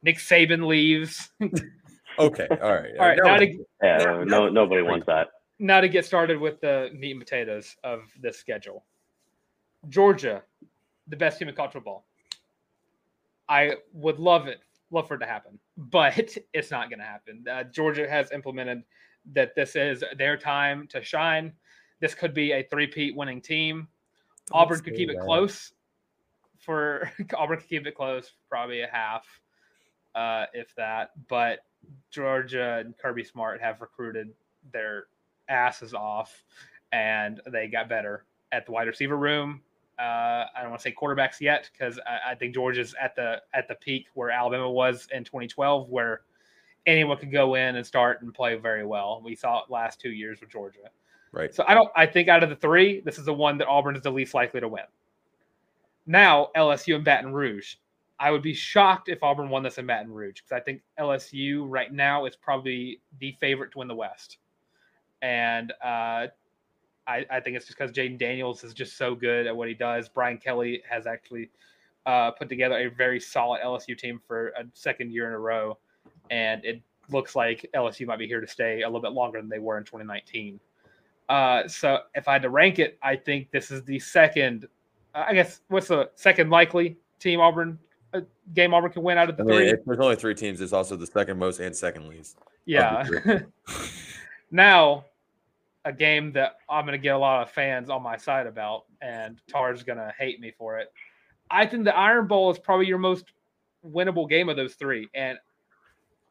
Nick 0.02 0.18
Saban 0.18 0.66
leaves. 0.66 1.30
Okay, 2.18 2.46
all 2.50 2.74
right. 2.74 2.90
All 2.98 3.06
right, 3.06 3.18
Now 3.22 3.24
now 3.32 3.36
to, 3.38 3.64
Yeah, 3.82 3.96
No, 3.98 4.24
no, 4.24 4.24
no. 4.24 4.48
nobody 4.50 4.82
wants 4.82 5.06
that. 5.06 5.28
now 5.58 5.80
to 5.80 5.88
get 5.88 6.04
started 6.04 6.38
with 6.38 6.60
the 6.60 6.90
meat 6.94 7.12
and 7.12 7.20
potatoes 7.20 7.76
of 7.84 8.02
this 8.20 8.38
schedule. 8.38 8.84
Georgia, 9.88 10.42
the 11.08 11.16
best 11.16 11.38
team 11.38 11.48
in 11.48 11.54
college 11.54 11.72
football. 11.72 12.04
I 13.50 13.74
would 13.92 14.18
love 14.18 14.46
it, 14.46 14.60
love 14.90 15.08
for 15.08 15.14
it 15.14 15.18
to 15.18 15.26
happen, 15.26 15.58
but 15.76 16.38
it's 16.54 16.70
not 16.70 16.88
going 16.88 17.00
to 17.00 17.04
happen. 17.04 17.44
Uh, 17.50 17.64
Georgia 17.64 18.08
has 18.08 18.30
implemented 18.32 18.82
that 19.32 19.54
this 19.54 19.76
is 19.76 20.02
their 20.16 20.38
time 20.38 20.86
to 20.88 21.02
shine. 21.02 21.52
This 22.00 22.14
could 22.14 22.32
be 22.32 22.52
a 22.52 22.62
three-peat 22.62 23.14
winning 23.14 23.42
team. 23.42 23.88
Don't 24.46 24.62
Auburn 24.62 24.80
could 24.80 24.94
keep 24.94 25.10
it 25.10 25.20
close 25.20 25.72
for 26.60 27.10
Auburn 27.36 27.58
could 27.58 27.68
keep 27.68 27.86
it 27.86 27.94
close, 27.94 28.32
probably 28.48 28.82
a 28.82 28.88
half, 28.90 29.26
uh, 30.14 30.46
if 30.54 30.74
that. 30.76 31.10
But 31.28 31.60
Georgia 32.10 32.82
and 32.84 32.96
Kirby 32.96 33.24
Smart 33.24 33.60
have 33.60 33.80
recruited 33.80 34.28
their 34.72 35.06
asses 35.48 35.94
off, 35.94 36.44
and 36.92 37.40
they 37.50 37.66
got 37.66 37.88
better 37.88 38.24
at 38.52 38.66
the 38.66 38.72
wide 38.72 38.86
receiver 38.86 39.16
room. 39.16 39.62
Uh, 40.00 40.46
I 40.56 40.62
don't 40.62 40.70
want 40.70 40.80
to 40.80 40.88
say 40.88 40.94
quarterbacks 40.98 41.40
yet 41.40 41.68
because 41.72 41.98
I, 42.06 42.32
I 42.32 42.34
think 42.34 42.54
Georgia's 42.54 42.94
at 43.00 43.14
the 43.14 43.42
at 43.52 43.68
the 43.68 43.74
peak 43.74 44.06
where 44.14 44.30
Alabama 44.30 44.70
was 44.70 45.06
in 45.12 45.24
2012, 45.24 45.90
where 45.90 46.22
anyone 46.86 47.18
could 47.18 47.30
go 47.30 47.54
in 47.56 47.76
and 47.76 47.86
start 47.86 48.22
and 48.22 48.32
play 48.32 48.54
very 48.54 48.86
well. 48.86 49.20
We 49.22 49.34
saw 49.34 49.62
it 49.62 49.70
last 49.70 50.00
two 50.00 50.10
years 50.10 50.40
with 50.40 50.48
Georgia. 50.48 50.88
Right. 51.32 51.54
So 51.54 51.64
I 51.68 51.74
don't. 51.74 51.90
I 51.94 52.06
think 52.06 52.28
out 52.28 52.42
of 52.42 52.48
the 52.48 52.56
three, 52.56 53.00
this 53.00 53.18
is 53.18 53.26
the 53.26 53.34
one 53.34 53.58
that 53.58 53.68
Auburn 53.68 53.94
is 53.94 54.02
the 54.02 54.10
least 54.10 54.32
likely 54.32 54.60
to 54.60 54.68
win. 54.68 54.84
Now 56.06 56.48
LSU 56.56 56.96
and 56.96 57.04
Baton 57.04 57.32
Rouge. 57.32 57.74
I 58.18 58.30
would 58.30 58.42
be 58.42 58.52
shocked 58.52 59.08
if 59.08 59.22
Auburn 59.22 59.48
won 59.48 59.62
this 59.62 59.78
in 59.78 59.86
Baton 59.86 60.12
Rouge 60.12 60.36
because 60.36 60.52
I 60.52 60.60
think 60.60 60.82
LSU 60.98 61.64
right 61.68 61.92
now 61.92 62.26
is 62.26 62.36
probably 62.36 63.00
the 63.18 63.34
favorite 63.40 63.72
to 63.72 63.78
win 63.78 63.88
the 63.88 63.94
West, 63.94 64.38
and 65.22 65.72
uh, 65.84 66.26
I, 67.06 67.24
I 67.30 67.40
think 67.40 67.56
it's 67.56 67.66
just 67.66 67.78
because 67.78 67.92
Jayden 67.92 68.18
Daniels 68.18 68.62
is 68.64 68.74
just 68.74 68.96
so 68.96 69.14
good 69.14 69.46
at 69.46 69.56
what 69.56 69.68
he 69.68 69.74
does. 69.74 70.08
Brian 70.08 70.38
Kelly 70.38 70.82
has 70.88 71.06
actually 71.06 71.50
uh, 72.06 72.30
put 72.30 72.48
together 72.48 72.76
a 72.76 72.88
very 72.88 73.20
solid 73.20 73.60
LSU 73.62 73.96
team 73.96 74.20
for 74.26 74.48
a 74.50 74.64
second 74.74 75.12
year 75.12 75.26
in 75.26 75.32
a 75.32 75.38
row, 75.38 75.78
and 76.30 76.64
it 76.64 76.82
looks 77.10 77.34
like 77.34 77.68
LSU 77.74 78.06
might 78.06 78.18
be 78.18 78.26
here 78.26 78.40
to 78.40 78.46
stay 78.46 78.82
a 78.82 78.86
little 78.86 79.00
bit 79.00 79.12
longer 79.12 79.40
than 79.40 79.48
they 79.48 79.58
were 79.58 79.78
in 79.78 79.84
2019. 79.84 80.60
Uh, 81.28 81.66
so 81.68 82.00
if 82.14 82.26
I 82.26 82.34
had 82.34 82.42
to 82.42 82.50
rank 82.50 82.78
it, 82.78 82.98
I 83.02 83.16
think 83.16 83.50
this 83.50 83.70
is 83.70 83.84
the 83.84 83.98
second. 83.98 84.66
uh, 85.14 85.24
I 85.28 85.34
guess 85.34 85.60
what's 85.68 85.88
the 85.88 86.10
second 86.14 86.50
likely 86.50 86.96
team 87.18 87.40
Auburn 87.40 87.78
uh, 88.12 88.20
game 88.54 88.74
Auburn 88.74 88.90
can 88.90 89.02
win 89.02 89.18
out 89.18 89.30
of 89.30 89.36
the 89.36 89.44
I 89.44 89.46
mean, 89.46 89.70
three? 89.70 89.82
there's 89.86 90.00
only 90.00 90.16
three 90.16 90.34
teams. 90.34 90.60
It's 90.60 90.72
also 90.72 90.96
the 90.96 91.06
second 91.06 91.38
most 91.38 91.60
and 91.60 91.74
second 91.74 92.08
least. 92.08 92.38
yeah. 92.64 93.06
now, 94.50 95.04
a 95.84 95.92
game 95.92 96.32
that 96.32 96.56
I'm 96.68 96.84
going 96.84 96.98
to 96.98 97.02
get 97.02 97.14
a 97.14 97.18
lot 97.18 97.42
of 97.42 97.50
fans 97.50 97.88
on 97.90 98.02
my 98.02 98.16
side 98.16 98.46
about, 98.46 98.84
and 99.00 99.40
Tarr's 99.48 99.82
going 99.82 99.98
to 99.98 100.12
hate 100.18 100.40
me 100.40 100.52
for 100.56 100.78
it. 100.78 100.92
I 101.50 101.66
think 101.66 101.84
the 101.84 101.96
Iron 101.96 102.26
Bowl 102.26 102.50
is 102.50 102.58
probably 102.58 102.86
your 102.86 102.98
most 102.98 103.32
winnable 103.84 104.28
game 104.28 104.48
of 104.48 104.56
those 104.56 104.74
three, 104.74 105.08
and 105.14 105.38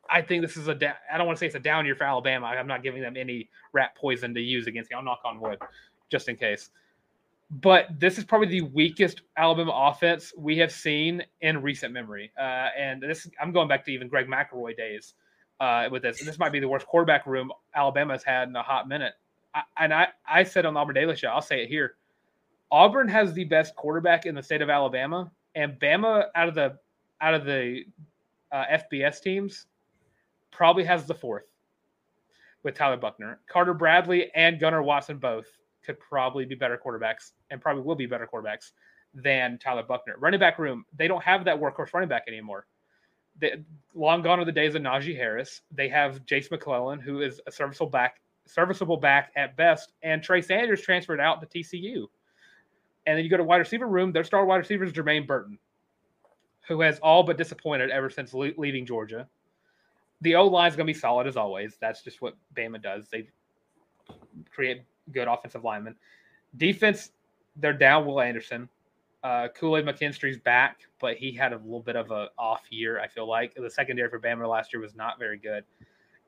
I 0.10 0.22
think 0.22 0.42
this 0.42 0.58
is 0.58 0.68
a. 0.68 0.76
Da- 0.76 0.94
I 1.12 1.18
don't 1.18 1.28
want 1.28 1.38
to 1.38 1.40
say 1.40 1.48
it's 1.48 1.56
a 1.56 1.60
down 1.60 1.86
year 1.86 1.96
for 1.96 2.04
Alabama. 2.04 2.48
I'm 2.48 2.68
not 2.68 2.84
giving 2.84 3.02
them 3.02 3.16
any 3.18 3.50
rat 3.74 3.96
poison 3.96 4.34
to 4.34 4.42
use 4.42 4.68
against 4.68 4.90
me. 4.90 4.96
I'll 4.96 5.04
knock 5.04 5.22
on 5.26 5.40
wood, 5.40 5.60
just 6.10 6.30
in 6.30 6.36
case. 6.36 6.70
But 7.52 7.88
this 8.00 8.18
is 8.20 8.26
probably 8.26 8.48
the 8.48 8.62
weakest 8.62 9.24
Alabama 9.36 9.72
offense 9.74 10.34
we 10.38 10.58
have 10.60 10.72
seen 10.72 11.24
in 11.42 11.62
recent 11.62 11.92
memory. 11.94 12.32
Uh, 12.38 12.70
and 12.78 13.02
this, 13.02 13.28
I'm 13.42 13.52
going 13.52 13.68
back 13.68 13.84
to 13.86 13.92
even 13.92 14.08
Greg 14.08 14.28
McElroy 14.28 14.78
days 14.78 15.16
uh, 15.60 15.90
with 15.92 16.04
this. 16.04 16.20
And 16.20 16.28
this 16.28 16.38
might 16.38 16.52
be 16.52 16.60
the 16.60 16.68
worst 16.68 16.86
quarterback 16.86 17.26
room 17.26 17.52
Alabama's 17.76 18.24
had 18.24 18.50
in 18.50 18.56
a 18.56 18.62
hot 18.62 18.88
minute. 18.88 19.14
I, 19.54 19.64
and 19.78 19.94
I, 19.94 20.08
I 20.28 20.44
said 20.44 20.66
on 20.66 20.74
the 20.74 20.80
Auburn 20.80 20.96
Daily 20.96 21.16
Show, 21.16 21.30
I'll 21.30 21.42
say 21.42 21.64
it 21.64 21.70
here. 21.70 21.96
Auburn 22.72 23.08
has 23.08 23.34
the 23.34 23.46
best 23.46 23.76
quarterback 23.76 24.26
in 24.26 24.36
the 24.36 24.44
state 24.44 24.62
of 24.62 24.70
Alabama, 24.70 25.32
and 25.56 25.80
Bama 25.80 26.26
out 26.36 26.50
of 26.50 26.56
the 26.56 26.78
out 27.22 27.34
of 27.34 27.46
the 27.46 27.84
uh, 28.52 28.64
FBS 28.72 29.22
teams 29.22 29.66
probably 30.52 30.84
has 30.84 31.06
the 31.06 31.14
fourth 31.14 31.46
with 32.64 32.76
Tyler 32.76 32.98
Buchner, 32.98 33.40
Carter 33.48 33.74
Bradley, 33.74 34.32
and 34.36 34.60
Gunnar 34.60 34.84
Watson 34.84 35.18
both 35.18 35.48
could 35.86 36.00
probably 36.00 36.46
be 36.46 36.56
better 36.56 36.80
quarterbacks 36.84 37.32
and 37.50 37.62
probably 37.62 37.84
will 37.84 37.96
be 37.96 38.06
better 38.06 38.28
quarterbacks 38.32 38.72
than 39.14 39.58
Tyler 39.58 39.84
Buchner. 39.84 40.16
Running 40.20 40.40
back 40.40 40.60
room, 40.60 40.86
they 40.96 41.08
don't 41.08 41.24
have 41.24 41.46
that 41.46 41.60
workhorse 41.60 41.94
running 41.94 42.10
back 42.10 42.26
anymore. 42.28 42.68
They, 43.40 43.64
long 43.96 44.22
gone 44.22 44.40
are 44.40 44.46
the 44.46 44.52
days 44.52 44.76
of 44.76 44.82
Najee 44.82 45.16
Harris. 45.16 45.62
They 45.72 45.88
have 45.90 46.26
Jase 46.26 46.52
McClellan, 46.52 47.00
who 47.00 47.22
is 47.22 47.40
a 47.48 47.52
serviceable 47.52 47.90
back, 47.90 48.20
serviceable 48.50 48.98
back 48.98 49.32
at 49.36 49.56
best, 49.56 49.94
and 50.04 50.24
Trey 50.24 50.42
Sanders 50.42 50.82
transferred 50.82 51.20
out 51.20 51.42
to 51.42 51.48
TCU. 51.48 52.06
And 53.06 53.18
then 53.18 53.24
you 53.24 53.30
go 53.30 53.38
to 53.38 53.44
wide 53.44 53.58
receiver 53.58 53.88
room. 53.88 54.12
Their 54.12 54.24
star 54.24 54.46
wide 54.46 54.58
receiver 54.58 54.84
is 54.84 54.94
Jermaine 54.94 55.28
Burton, 55.28 55.58
who 56.68 56.82
has 56.82 57.00
all 57.00 57.24
but 57.24 57.38
disappointed 57.38 57.90
ever 57.90 58.10
since 58.10 58.34
le- 58.34 58.52
leaving 58.58 58.86
Georgia. 58.86 59.28
The 60.22 60.36
O 60.36 60.48
line 60.48 60.70
is 60.70 60.76
going 60.76 60.86
to 60.86 60.94
be 60.94 61.00
solid 61.00 61.28
as 61.28 61.38
always. 61.38 61.78
That's 61.80 62.04
just 62.04 62.22
what 62.22 62.36
Bama 62.56 62.82
does. 62.82 63.08
They 63.10 63.30
create 64.52 64.84
good 65.12 65.28
offensive 65.28 65.64
linemen. 65.64 65.96
Defense, 66.58 67.12
they're 67.56 67.74
down 67.74 68.06
Will 68.06 68.20
Anderson. 68.20 68.68
Uh, 69.24 69.48
Kool 69.50 69.78
Aid 69.78 69.86
McKinstry's 69.86 70.38
back, 70.38 70.80
but 71.00 71.18
he 71.18 71.32
had 71.32 71.52
a 71.52 71.58
little 71.58 71.82
bit 71.82 71.96
of 71.96 72.12
a 72.12 72.30
off 72.38 72.62
year. 72.70 73.00
I 73.00 73.08
feel 73.08 73.28
like 73.28 73.54
the 73.54 73.70
secondary 73.70 74.10
for 74.10 74.20
Bama 74.20 74.48
last 74.48 74.74
year 74.74 74.82
was 74.82 74.96
not 74.96 75.20
very 75.20 75.38
good. 75.38 75.64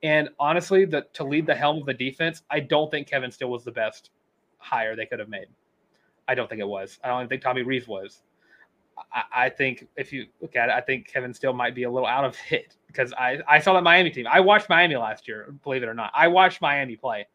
And 0.03 0.29
honestly, 0.39 0.85
the 0.85 1.05
to 1.13 1.23
lead 1.23 1.45
the 1.45 1.55
helm 1.55 1.77
of 1.77 1.85
the 1.85 1.93
defense, 1.93 2.41
I 2.49 2.59
don't 2.59 2.89
think 2.89 3.07
Kevin 3.07 3.31
Steele 3.31 3.49
was 3.49 3.63
the 3.63 3.71
best 3.71 4.09
hire 4.57 4.95
they 4.95 5.05
could 5.05 5.19
have 5.19 5.29
made. 5.29 5.47
I 6.27 6.35
don't 6.35 6.49
think 6.49 6.61
it 6.61 6.67
was. 6.67 6.99
I 7.03 7.09
don't 7.09 7.27
think 7.27 7.41
Tommy 7.41 7.61
Reeves 7.61 7.87
was. 7.87 8.21
I, 9.13 9.45
I 9.45 9.49
think 9.49 9.87
if 9.97 10.11
you 10.13 10.27
look 10.41 10.55
at 10.55 10.69
it, 10.69 10.71
I 10.73 10.81
think 10.81 11.07
Kevin 11.07 11.33
Steele 11.33 11.53
might 11.53 11.75
be 11.75 11.83
a 11.83 11.91
little 11.91 12.07
out 12.07 12.23
of 12.25 12.35
hit 12.49 12.75
because 12.87 13.13
I, 13.13 13.39
I 13.47 13.59
saw 13.59 13.73
that 13.73 13.83
Miami 13.83 14.09
team. 14.11 14.27
I 14.29 14.39
watched 14.39 14.69
Miami 14.69 14.95
last 14.95 15.27
year, 15.27 15.53
believe 15.63 15.83
it 15.83 15.89
or 15.89 15.93
not. 15.93 16.11
I 16.13 16.27
watched 16.27 16.61
Miami 16.61 16.95
play. 16.95 17.27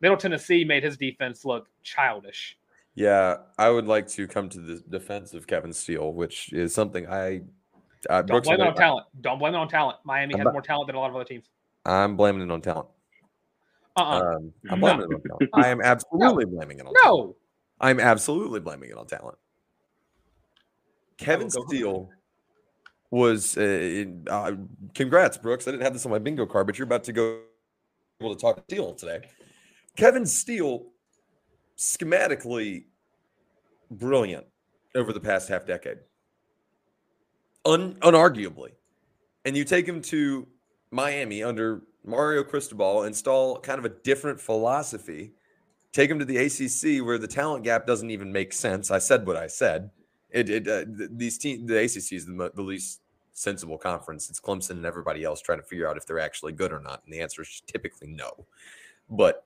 Middle 0.00 0.16
Tennessee 0.16 0.64
made 0.64 0.82
his 0.82 0.96
defense 0.96 1.44
look 1.44 1.68
childish. 1.82 2.58
Yeah, 2.94 3.38
I 3.58 3.70
would 3.70 3.86
like 3.86 4.06
to 4.08 4.26
come 4.28 4.48
to 4.50 4.60
the 4.60 4.82
defense 4.88 5.34
of 5.34 5.46
Kevin 5.46 5.72
Steele, 5.72 6.12
which 6.12 6.52
is 6.52 6.74
something 6.74 7.06
I. 7.08 7.42
Uh, 8.08 8.20
Don't 8.20 8.26
Brooks 8.26 8.48
blame 8.48 8.60
it 8.60 8.66
on 8.66 8.74
I- 8.74 8.76
talent. 8.76 9.06
Don't 9.22 9.38
blame 9.38 9.54
it 9.54 9.58
on 9.58 9.68
talent. 9.68 9.98
Miami 10.04 10.34
I'm 10.34 10.40
has 10.40 10.44
not- 10.44 10.52
more 10.52 10.62
talent 10.62 10.88
than 10.88 10.96
a 10.96 11.00
lot 11.00 11.10
of 11.10 11.16
other 11.16 11.24
teams. 11.24 11.48
I'm 11.86 12.16
blaming 12.16 12.42
it 12.42 12.50
on 12.50 12.60
talent. 12.60 12.88
Uh-uh. 13.96 14.36
Um, 14.36 14.52
I'm 14.70 14.80
No. 14.80 14.86
blaming 14.96 15.10
it 15.10 15.14
on 15.14 15.20
talent. 15.22 15.50
I 15.54 15.68
am 15.68 15.80
absolutely 15.82 16.44
blaming 16.46 16.78
it 16.78 16.86
on 16.86 16.94
talent. 16.94 17.26
no. 17.28 17.36
I'm 17.80 18.00
absolutely 18.00 18.60
blaming 18.60 18.90
it 18.90 18.96
on 18.96 19.06
talent. 19.06 19.36
Kevin 21.18 21.48
ahead. 21.48 21.66
Steele 21.68 22.08
was. 23.10 23.56
Uh, 23.56 24.04
uh, 24.28 24.52
congrats, 24.94 25.36
Brooks. 25.36 25.68
I 25.68 25.72
didn't 25.72 25.82
have 25.82 25.92
this 25.92 26.06
on 26.06 26.12
my 26.12 26.18
bingo 26.18 26.46
card, 26.46 26.66
but 26.66 26.78
you're 26.78 26.86
about 26.86 27.04
to 27.04 27.12
go 27.12 27.40
able 28.20 28.34
to 28.34 28.40
talk 28.40 28.62
Steele 28.68 28.94
today. 28.94 29.20
Kevin 29.96 30.24
Steele, 30.26 30.86
schematically 31.76 32.84
brilliant 33.90 34.46
over 34.94 35.12
the 35.12 35.20
past 35.20 35.48
half 35.48 35.66
decade, 35.66 35.98
Un- 37.64 37.94
unarguably. 38.00 38.70
And 39.44 39.56
you 39.56 39.64
take 39.64 39.86
him 39.86 40.00
to 40.02 40.48
Miami 40.94 41.42
under 41.42 41.82
Mario 42.04 42.42
Cristobal, 42.42 43.02
install 43.02 43.58
kind 43.60 43.78
of 43.78 43.84
a 43.84 43.88
different 43.88 44.40
philosophy 44.40 45.32
take 45.94 46.10
him 46.10 46.18
to 46.18 46.24
the 46.24 46.36
ACC 46.36 47.06
where 47.06 47.16
the 47.16 47.28
talent 47.28 47.64
gap 47.64 47.86
doesn't 47.86 48.10
even 48.10 48.30
make 48.30 48.52
sense. 48.52 48.90
I 48.90 48.98
said 48.98 49.26
what 49.26 49.36
I 49.36 49.46
said. 49.46 49.90
It, 50.28 50.50
it 50.50 50.68
uh, 50.68 50.84
these 51.10 51.38
teams, 51.38 51.66
the 51.66 51.78
ACC 51.78 52.12
is 52.12 52.26
the, 52.26 52.52
the 52.54 52.62
least 52.62 53.00
sensible 53.32 53.78
conference. 53.78 54.28
It's 54.28 54.40
Clemson 54.40 54.70
and 54.70 54.84
everybody 54.84 55.22
else 55.22 55.40
trying 55.40 55.60
to 55.60 55.64
figure 55.64 55.88
out 55.88 55.96
if 55.96 56.04
they're 56.04 56.18
actually 56.18 56.52
good 56.52 56.72
or 56.72 56.80
not, 56.80 57.02
and 57.04 57.14
the 57.14 57.20
answer 57.20 57.42
is 57.42 57.62
typically 57.66 58.08
no. 58.08 58.44
But 59.08 59.44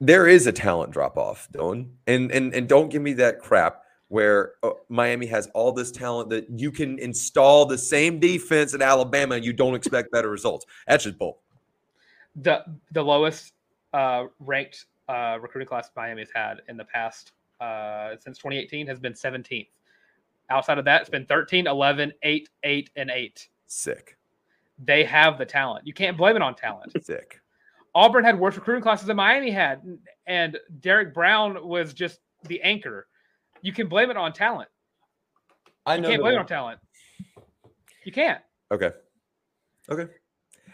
there 0.00 0.28
is 0.28 0.46
a 0.46 0.52
talent 0.52 0.92
drop 0.92 1.18
off, 1.18 1.48
Dylan, 1.52 1.90
and 2.06 2.30
and 2.30 2.54
and 2.54 2.68
don't 2.68 2.90
give 2.90 3.02
me 3.02 3.12
that 3.14 3.40
crap 3.40 3.81
where 4.12 4.52
uh, 4.62 4.72
Miami 4.90 5.24
has 5.24 5.46
all 5.54 5.72
this 5.72 5.90
talent 5.90 6.28
that 6.28 6.46
you 6.54 6.70
can 6.70 6.98
install 6.98 7.64
the 7.64 7.78
same 7.78 8.20
defense 8.20 8.74
at 8.74 8.82
Alabama 8.82 9.36
and 9.36 9.44
you 9.44 9.54
don't 9.54 9.74
expect 9.74 10.12
better 10.12 10.28
results. 10.28 10.66
That's 10.86 11.04
just 11.04 11.18
bull. 11.18 11.40
The 12.36 12.62
the 12.90 13.02
lowest 13.02 13.54
uh, 13.94 14.24
ranked 14.38 14.84
uh, 15.08 15.38
recruiting 15.40 15.66
class 15.66 15.90
Miami's 15.96 16.28
had 16.34 16.60
in 16.68 16.76
the 16.76 16.84
past 16.84 17.32
uh, 17.58 18.16
since 18.20 18.36
2018 18.36 18.86
has 18.86 19.00
been 19.00 19.14
17th. 19.14 19.68
Outside 20.50 20.76
of 20.76 20.84
that, 20.84 21.00
it's 21.00 21.10
been 21.10 21.24
13, 21.24 21.66
11, 21.66 22.12
8, 22.22 22.48
8, 22.64 22.90
and 22.96 23.10
8. 23.10 23.48
Sick. 23.66 24.18
They 24.84 25.04
have 25.04 25.38
the 25.38 25.46
talent. 25.46 25.86
You 25.86 25.94
can't 25.94 26.18
blame 26.18 26.36
it 26.36 26.42
on 26.42 26.54
talent. 26.54 26.92
Sick. 27.02 27.40
Auburn 27.94 28.24
had 28.24 28.38
worse 28.38 28.56
recruiting 28.56 28.82
classes 28.82 29.06
than 29.06 29.16
Miami 29.16 29.50
had, 29.50 29.80
and 30.26 30.58
Derrick 30.80 31.14
Brown 31.14 31.66
was 31.66 31.94
just 31.94 32.20
the 32.44 32.60
anchor. 32.60 33.06
You 33.62 33.72
can 33.72 33.88
blame 33.88 34.10
it 34.10 34.16
on 34.16 34.32
talent. 34.32 34.68
I 35.86 35.96
You 35.96 36.02
can't 36.02 36.20
blame 36.20 36.34
it 36.34 36.38
on 36.38 36.46
talent. 36.46 36.80
You 38.04 38.12
can't. 38.12 38.40
Okay. 38.70 38.90
Okay. 39.88 40.12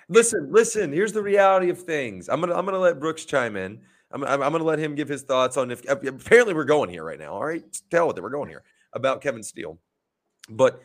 Listen, 0.09 0.49
listen. 0.51 0.93
Here's 0.93 1.13
the 1.13 1.23
reality 1.23 1.69
of 1.69 1.81
things. 1.81 2.29
I'm 2.29 2.41
gonna 2.41 2.55
I'm 2.55 2.65
gonna 2.65 2.79
let 2.79 2.99
Brooks 2.99 3.25
chime 3.25 3.57
in. 3.57 3.81
I'm 4.11 4.25
I'm, 4.25 4.43
I'm 4.43 4.53
gonna 4.53 4.65
let 4.65 4.79
him 4.79 4.95
give 4.95 5.09
his 5.09 5.23
thoughts 5.23 5.57
on 5.57 5.71
if 5.71 5.89
apparently 5.89 6.55
we're 6.55 6.65
going 6.65 6.89
here 6.89 7.05
right 7.05 7.19
now. 7.19 7.35
All 7.35 7.45
right, 7.45 7.63
tell 7.91 8.09
with 8.09 8.17
it. 8.17 8.23
We're 8.23 8.31
going 8.31 8.49
here 8.49 8.63
about 8.95 9.21
Kevin 9.21 9.43
Steele, 9.43 9.79
but 10.49 10.81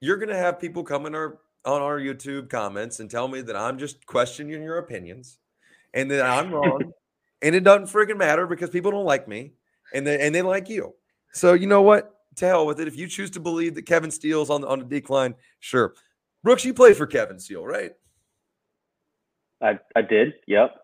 you're 0.00 0.18
gonna 0.18 0.36
have 0.36 0.60
people 0.60 0.84
come 0.84 1.06
in 1.06 1.14
our 1.14 1.40
on 1.64 1.82
our 1.82 1.98
YouTube 1.98 2.48
comments 2.48 3.00
and 3.00 3.10
tell 3.10 3.26
me 3.26 3.40
that 3.40 3.56
I'm 3.56 3.78
just 3.78 4.06
questioning 4.06 4.62
your 4.62 4.78
opinions 4.78 5.38
and 5.94 6.10
that 6.12 6.24
I'm 6.24 6.52
wrong, 6.52 6.92
and 7.42 7.54
it 7.54 7.64
doesn't 7.64 7.86
freaking 7.86 8.16
matter 8.18 8.46
because 8.46 8.70
people 8.70 8.92
don't 8.92 9.04
like 9.04 9.26
me 9.26 9.54
and 9.92 10.06
they 10.06 10.20
and 10.20 10.32
they 10.32 10.42
like 10.42 10.68
you. 10.68 10.94
So 11.32 11.54
you 11.54 11.66
know 11.66 11.82
what? 11.82 12.14
To 12.36 12.46
hell 12.46 12.66
with 12.66 12.80
it. 12.80 12.88
If 12.88 12.96
you 12.96 13.06
choose 13.08 13.30
to 13.32 13.40
believe 13.40 13.74
that 13.74 13.82
Kevin 13.82 14.10
Steele's 14.10 14.50
on 14.50 14.62
the 14.62 14.68
on 14.68 14.78
the 14.78 14.84
decline, 14.84 15.34
sure. 15.60 15.94
Brooks, 16.42 16.64
you 16.64 16.74
played 16.74 16.96
for 16.96 17.06
Kevin 17.06 17.38
Steele, 17.38 17.64
right? 17.64 17.92
I, 19.62 19.78
I 19.94 20.02
did. 20.02 20.34
Yep. 20.46 20.74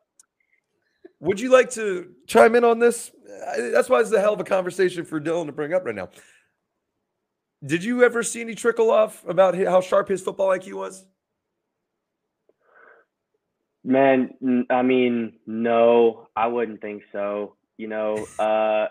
Would 1.21 1.41
you 1.41 1.51
like 1.51 1.71
to 1.71 2.13
chime 2.27 2.55
in 2.55 2.65
on 2.65 2.79
this? 2.79 3.11
That's 3.57 3.89
why 3.89 4.01
it's 4.01 4.13
a 4.13 4.21
hell 4.21 4.35
of 4.35 4.41
a 4.41 4.45
conversation 4.45 5.05
for 5.05 5.21
Dylan 5.21 5.47
to 5.47 5.53
bring 5.53 5.75
up 5.75 5.85
right 5.85 5.95
now. 5.95 6.11
Did 7.65 7.83
you 7.83 8.05
ever 8.05 8.23
see 8.23 8.41
any 8.41 8.55
trickle 8.55 8.91
off 8.91 9.27
about 9.27 9.57
how 9.57 9.81
sharp 9.81 10.09
his 10.09 10.23
football 10.23 10.49
IQ 10.49 10.75
was? 10.75 11.05
Man, 13.83 14.67
I 14.71 14.83
mean, 14.83 15.33
no, 15.47 16.29
I 16.37 16.47
wouldn't 16.47 16.81
think 16.81 17.03
so. 17.11 17.57
You 17.79 17.89
know, 17.89 18.27
uh, 18.39 18.87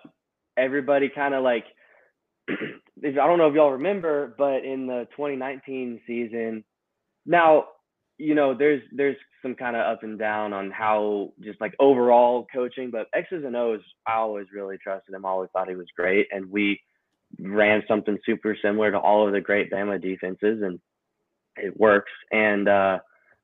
everybody 0.58 1.10
kind 1.14 1.34
of 1.34 1.44
like, 1.44 1.66
I 2.50 3.12
don't 3.12 3.38
know 3.38 3.48
if 3.48 3.56
y'all 3.56 3.72
remember, 3.72 4.34
but 4.38 4.64
in 4.64 4.88
the 4.88 5.08
2019 5.16 6.02
season, 6.08 6.64
now, 7.26 7.66
you 8.18 8.34
know, 8.34 8.56
there's 8.58 8.82
there's 8.96 9.18
some 9.42 9.54
kind 9.54 9.76
of 9.76 9.86
up 9.86 10.04
and 10.04 10.18
down 10.18 10.54
on 10.54 10.72
how 10.72 11.34
just 11.44 11.62
like 11.62 11.76
overall 11.80 12.48
coaching, 12.52 12.90
but 12.90 13.08
X's 13.14 13.44
and 13.46 13.56
O's, 13.56 13.82
I 14.08 14.16
always 14.16 14.48
really 14.54 14.78
trusted 14.78 15.14
him. 15.14 15.26
I 15.26 15.30
always 15.30 15.50
thought 15.54 15.70
he 15.70 15.76
was 15.76 15.88
great, 15.96 16.28
and 16.32 16.50
we 16.50 16.80
ran 17.40 17.84
something 17.88 18.18
super 18.26 18.58
similar 18.62 18.92
to 18.92 18.98
all 18.98 19.28
of 19.28 19.34
the 19.34 19.42
great 19.42 19.72
Bama 19.72 20.02
defenses, 20.02 20.62
and 20.64 20.80
it 21.58 21.78
works. 21.78 22.12
And 22.32 22.68
uh, 22.68 23.00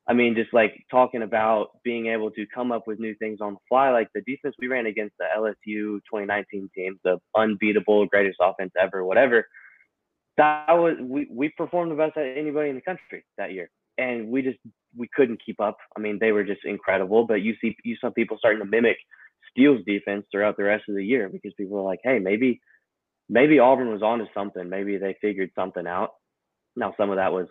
I 0.06 0.12
mean, 0.12 0.34
just 0.34 0.52
like 0.52 0.84
talking 0.90 1.22
about 1.22 1.82
being 1.82 2.08
able 2.08 2.30
to 2.32 2.46
come 2.54 2.72
up 2.72 2.86
with 2.86 2.98
new 2.98 3.14
things 3.14 3.38
on 3.40 3.54
the 3.54 3.58
fly, 3.68 3.90
like 3.90 4.08
the 4.14 4.20
defense 4.20 4.54
we 4.58 4.66
ran 4.66 4.86
against 4.86 5.14
the 5.18 5.24
LSU 5.36 6.00
2019 6.10 6.68
team, 6.74 7.00
the 7.04 7.18
unbeatable, 7.34 8.06
greatest 8.06 8.38
offense 8.40 8.72
ever, 8.78 9.04
whatever. 9.04 9.46
That 10.36 10.72
was 10.72 10.96
we 11.00 11.26
we 11.30 11.48
performed 11.50 11.90
the 11.90 11.96
best 11.96 12.18
at 12.18 12.36
anybody 12.36 12.68
in 12.68 12.74
the 12.74 12.82
country 12.82 13.24
that 13.38 13.52
year, 13.52 13.70
and 13.96 14.28
we 14.28 14.42
just 14.42 14.58
we 14.96 15.08
couldn't 15.14 15.40
keep 15.44 15.60
up. 15.60 15.78
I 15.96 16.00
mean, 16.00 16.18
they 16.20 16.32
were 16.32 16.44
just 16.44 16.64
incredible. 16.64 17.26
But 17.26 17.42
you 17.42 17.54
see, 17.60 17.76
you 17.84 17.96
saw 18.00 18.10
people 18.10 18.36
starting 18.38 18.60
to 18.60 18.68
mimic 18.68 18.96
Steele's 19.50 19.84
defense 19.86 20.26
throughout 20.30 20.56
the 20.56 20.64
rest 20.64 20.84
of 20.88 20.96
the 20.96 21.04
year 21.04 21.28
because 21.28 21.52
people 21.56 21.76
were 21.76 21.88
like, 21.88 22.00
hey, 22.02 22.18
maybe 22.18 22.60
maybe 23.28 23.58
Auburn 23.58 23.90
was 23.90 24.02
onto 24.02 24.26
something. 24.34 24.68
Maybe 24.68 24.98
they 24.98 25.16
figured 25.20 25.50
something 25.54 25.86
out. 25.86 26.10
Now 26.76 26.94
some 26.98 27.10
of 27.10 27.16
that 27.16 27.32
was 27.32 27.46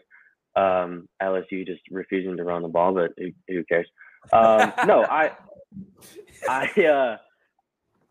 um, 0.55 1.07
LSU 1.21 1.65
just 1.65 1.81
refusing 1.89 2.37
to 2.37 2.43
run 2.43 2.61
the 2.61 2.67
ball, 2.67 2.93
but 2.93 3.11
who, 3.17 3.31
who 3.47 3.63
cares? 3.65 3.87
Um, 4.31 4.71
no, 4.87 5.03
I, 5.03 5.31
I, 6.47 6.67
uh, 6.85 7.17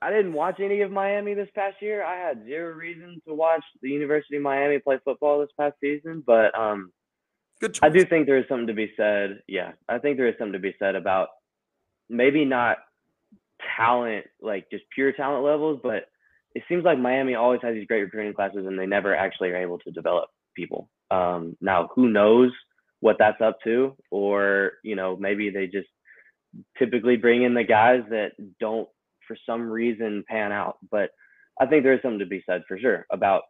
I 0.03 0.11
didn't 0.11 0.35
watch 0.35 0.61
any 0.61 0.83
of 0.83 0.91
Miami 0.91 1.33
this 1.33 1.49
past 1.55 1.77
year. 1.81 2.05
I 2.05 2.17
had 2.17 2.45
zero 2.45 2.75
reason 2.75 3.23
to 3.27 3.33
watch 3.33 3.63
the 3.81 3.89
University 3.89 4.37
of 4.37 4.43
Miami 4.43 4.79
play 4.79 4.99
football 5.03 5.41
this 5.41 5.49
past 5.59 5.77
season, 5.81 6.23
but 6.27 6.55
um, 6.55 6.93
Good 7.61 7.79
I 7.81 7.89
do 7.89 8.05
think 8.05 8.27
there 8.27 8.37
is 8.37 8.45
something 8.47 8.67
to 8.67 8.75
be 8.75 8.93
said. 8.97 9.41
Yeah, 9.47 9.73
I 9.89 9.99
think 9.99 10.17
there 10.19 10.29
is 10.29 10.35
something 10.39 10.53
to 10.53 10.59
be 10.59 10.75
said 10.79 10.97
about 10.97 11.29
maybe 12.11 12.45
not 12.45 12.79
talent, 13.77 14.27
like 14.41 14.69
just 14.71 14.85
pure 14.95 15.13
talent 15.13 15.45
levels, 15.45 15.79
but 15.83 16.09
it 16.55 16.65
seems 16.69 16.85
like 16.85 16.99
Miami 16.99 17.37
always 17.37 17.61
has 17.63 17.75
these 17.75 17.87
great 17.87 18.03
recruiting 18.03 18.35
classes 18.35 18.67
and 18.67 18.79
they 18.79 18.87
never 18.87 19.15
actually 19.15 19.51
are 19.51 19.57
able 19.57 19.79
to 19.79 19.91
develop 19.93 20.29
people. 20.55 20.91
Um, 21.13 21.57
now, 21.61 21.89
who 21.95 22.09
knows 22.09 22.51
what 23.01 23.17
that's 23.19 23.41
up 23.41 23.59
to? 23.65 23.97
Or, 24.11 24.73
you 24.83 24.97
know, 24.97 25.17
maybe 25.17 25.51
they 25.51 25.67
just 25.67 25.89
typically 26.79 27.17
bring 27.17 27.43
in 27.43 27.55
the 27.55 27.65
guys 27.65 28.03
that 28.11 28.33
don't, 28.61 28.89
for 29.27 29.37
some 29.47 29.69
reason, 29.69 30.25
pan 30.29 30.53
out. 30.53 30.79
But 30.91 31.11
I 31.61 31.67
think 31.67 31.83
there 31.83 31.93
is 31.93 32.01
something 32.03 32.21
to 32.21 32.27
be 32.27 32.43
said 32.49 32.63
for 32.67 32.79
sure 32.79 33.07
about 33.13 33.43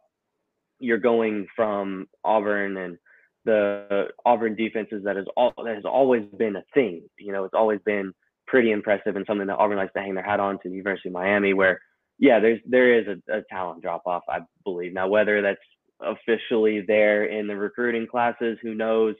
you're 0.79 0.97
going 0.97 1.47
from 1.55 2.07
Auburn 2.23 2.77
and 2.77 2.97
the 3.45 4.07
Auburn 4.25 4.55
defenses 4.55 5.03
that 5.05 5.15
has 5.15 5.25
all 5.37 5.53
that 5.63 5.75
has 5.75 5.85
always 5.85 6.23
been 6.37 6.55
a 6.55 6.63
thing. 6.73 7.03
You 7.17 7.31
know, 7.31 7.45
it's 7.45 7.53
always 7.53 7.79
been 7.85 8.13
pretty 8.47 8.71
impressive 8.71 9.15
and 9.15 9.25
something 9.25 9.47
that 9.47 9.57
Auburn 9.57 9.77
likes 9.77 9.93
to 9.93 10.01
hang 10.01 10.15
their 10.15 10.23
hat 10.23 10.39
on 10.39 10.55
to 10.55 10.69
the 10.69 10.75
University 10.75 11.09
of 11.09 11.13
Miami, 11.13 11.53
where 11.53 11.79
yeah, 12.19 12.39
there's 12.39 12.59
there 12.65 12.99
is 12.99 13.07
a, 13.07 13.37
a 13.37 13.41
talent 13.49 13.81
drop 13.81 14.03
off, 14.05 14.23
I 14.29 14.39
believe. 14.63 14.93
Now 14.93 15.07
whether 15.07 15.41
that's 15.41 15.59
officially 15.99 16.81
there 16.81 17.25
in 17.25 17.47
the 17.47 17.55
recruiting 17.55 18.07
classes, 18.07 18.57
who 18.61 18.73
knows? 18.73 19.15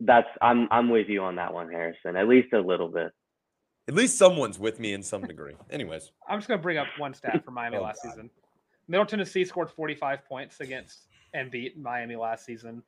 That's 0.00 0.28
I'm 0.40 0.68
I'm 0.70 0.88
with 0.90 1.08
you 1.08 1.22
on 1.22 1.36
that 1.36 1.52
one, 1.52 1.68
Harrison. 1.70 2.16
At 2.16 2.28
least 2.28 2.52
a 2.52 2.60
little 2.60 2.88
bit. 2.88 3.12
At 3.88 3.94
least 3.94 4.16
someone's 4.18 4.58
with 4.58 4.78
me 4.78 4.92
in 4.92 5.02
some 5.02 5.22
degree. 5.22 5.54
Anyways, 5.70 6.12
I'm 6.28 6.38
just 6.38 6.46
going 6.46 6.58
to 6.58 6.62
bring 6.62 6.76
up 6.76 6.86
one 6.98 7.14
stat 7.14 7.42
for 7.44 7.50
Miami 7.52 7.76
Oh, 7.78 7.82
last 7.82 8.00
God. 8.04 8.10
season. 8.12 8.30
Middle 8.86 9.06
Tennessee 9.06 9.44
scored 9.46 9.70
45 9.70 10.24
points 10.26 10.60
against 10.60 11.08
and 11.34 11.50
beat 11.50 11.78
Miami 11.78 12.14
last 12.14 12.44
season. 12.44 12.82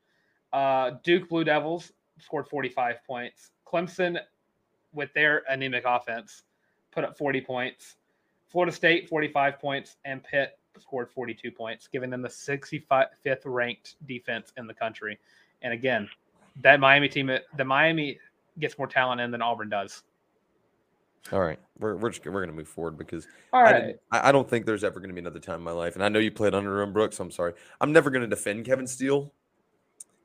Uh, 0.53 0.93
Duke 1.03 1.29
Blue 1.29 1.43
Devils 1.43 1.93
scored 2.21 2.47
45 2.49 2.97
points. 3.07 3.51
Clemson, 3.67 4.19
with 4.93 5.13
their 5.15 5.43
anemic 5.49 5.85
offense, 5.87 6.43
put 6.93 7.03
up 7.05 7.17
40 7.17 7.41
points. 7.41 7.97
Florida 8.49 8.73
State 8.73 9.09
45 9.09 9.59
points, 9.59 9.97
and 10.05 10.23
Pitt 10.23 10.59
scored 10.79 11.11
42 11.11 11.51
points, 11.51 11.89
giving 11.89 12.11
them 12.11 12.23
the 12.23 12.29
65th 12.29 13.43
ranked 13.45 13.97
defense 14.07 14.53
in 14.57 14.67
the 14.67 14.75
country. 14.75 15.19
And 15.63 15.73
again, 15.73 16.09
that 16.63 16.81
Miami 16.81 17.09
team, 17.09 17.31
uh, 17.31 17.39
the 17.57 17.65
Miami 17.65 18.19
gets 18.59 18.79
more 18.79 18.87
talent 18.87 19.21
in 19.21 19.31
than 19.31 19.43
Auburn 19.43 19.69
does. 19.69 20.03
all 21.33 21.41
right, 21.41 21.59
we're 21.79 21.97
we're 21.97 22.11
just, 22.11 22.25
we're 22.25 22.41
gonna 22.41 22.57
move 22.57 22.69
forward 22.69 22.97
because 22.97 23.27
All 23.53 23.65
I, 23.65 23.95
I, 24.11 24.29
I 24.29 24.33
don't 24.33 24.49
think 24.49 24.67
there's 24.67 24.85
ever 24.85 25.01
gonna 25.01 25.13
be 25.13 25.21
another 25.21 25.41
time 25.41 25.57
in 25.57 25.63
my 25.63 25.73
life, 25.73 25.95
and 25.95 26.05
I 26.05 26.09
know 26.09 26.19
you 26.19 26.31
played 26.31 26.55
under 26.55 26.81
him, 26.81 26.93
Brooks. 26.93 27.17
So 27.17 27.25
I'm 27.25 27.31
sorry. 27.31 27.55
I'm 27.81 27.93
never 27.93 28.11
gonna 28.11 28.27
defend 28.27 28.65
Kevin 28.65 28.87
Steele, 28.87 29.33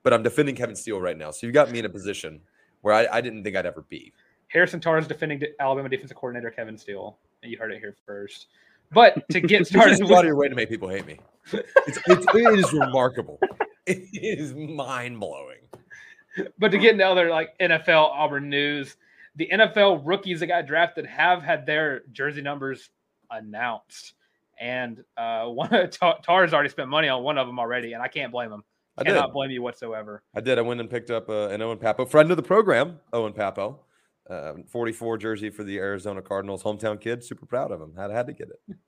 but 0.04 0.14
I'm 0.14 0.24
defending 0.24 0.56
Kevin 0.56 0.76
Steele 0.76 1.00
right 1.02 1.18
now. 1.18 1.32
So 1.32 1.48
you 1.48 1.54
got 1.54 1.72
me 1.72 1.80
in 1.80 1.86
a 1.86 1.90
position 1.90 2.42
where 2.82 2.94
I, 2.94 3.08
I 3.18 3.22
didn't 3.22 3.44
think 3.44 3.56
I'd 3.56 3.66
ever 3.66 3.84
be. 3.90 4.14
Harrison 4.48 4.80
Tarr's 4.80 5.08
defending 5.08 5.42
Alabama 5.60 5.90
defensive 5.90 6.16
coordinator 6.16 6.52
Kevin 6.52 6.78
Steele. 6.78 7.18
And 7.42 7.52
you 7.52 7.58
heard 7.58 7.72
it 7.72 7.80
here 7.80 7.96
first. 8.06 8.48
But 8.92 9.28
to 9.30 9.42
get 9.42 9.68
started, 9.68 10.00
with- 10.00 10.10
go 10.10 10.16
out 10.16 10.20
of 10.20 10.28
your 10.28 10.36
way 10.36 10.48
to 10.48 10.56
make 10.56 10.70
people 10.70 10.90
hate 10.90 11.06
me. 11.06 11.20
It's, 11.54 12.00
it's, 12.08 12.26
it 12.34 12.60
is 12.60 12.74
remarkable. 12.74 13.40
It 13.86 14.08
is 14.14 14.54
mind 14.56 15.20
blowing. 15.20 15.60
but 16.58 16.72
to 16.72 16.78
get 16.78 16.94
into 16.94 17.06
other 17.08 17.30
like 17.30 17.58
NFL 17.60 18.10
Auburn 18.10 18.50
news, 18.50 18.98
the 19.36 19.50
NFL 19.52 20.02
rookies 20.06 20.40
that 20.40 20.48
got 20.48 20.66
drafted 20.66 21.06
have 21.06 21.44
had 21.44 21.66
their 21.66 22.02
jersey 22.12 22.42
numbers 22.42 22.90
announced, 23.30 24.14
and 24.60 25.04
uh, 25.18 25.46
one 25.46 25.70
Tarr's 26.24 26.54
already 26.54 26.70
spent 26.70 26.90
money 26.90 27.10
on 27.10 27.22
one 27.24 27.38
of 27.38 27.48
them 27.48 27.60
already, 27.60 27.94
and 27.94 28.02
I 28.02 28.08
can't 28.08 28.32
blame 28.32 28.52
him. 28.52 28.64
I 28.98 29.04
did. 29.04 29.10
Cannot 29.14 29.34
blame 29.34 29.52
you 29.52 29.62
whatsoever. 29.62 30.24
I 30.34 30.40
did. 30.40 30.58
I 30.58 30.62
went 30.62 30.80
and 30.80 30.90
picked 30.90 31.12
up 31.12 31.30
uh, 31.30 31.50
an 31.50 31.62
Owen 31.62 31.78
Pappoe, 31.78 32.06
friend 32.06 32.32
of 32.32 32.38
the 32.38 32.44
program, 32.44 33.00
Owen 33.12 33.34
Pappoe, 33.34 33.80
uh, 34.30 34.54
44 34.68 35.18
jersey 35.18 35.50
for 35.50 35.64
the 35.64 35.78
Arizona 35.78 36.22
Cardinals, 36.22 36.64
hometown 36.64 37.00
kid. 37.00 37.24
Super 37.24 37.46
proud 37.46 37.72
of 37.72 37.82
him. 37.82 37.94
Had 37.96 38.12
had 38.12 38.28
to 38.28 38.34
get 38.34 38.50
it. 38.50 38.78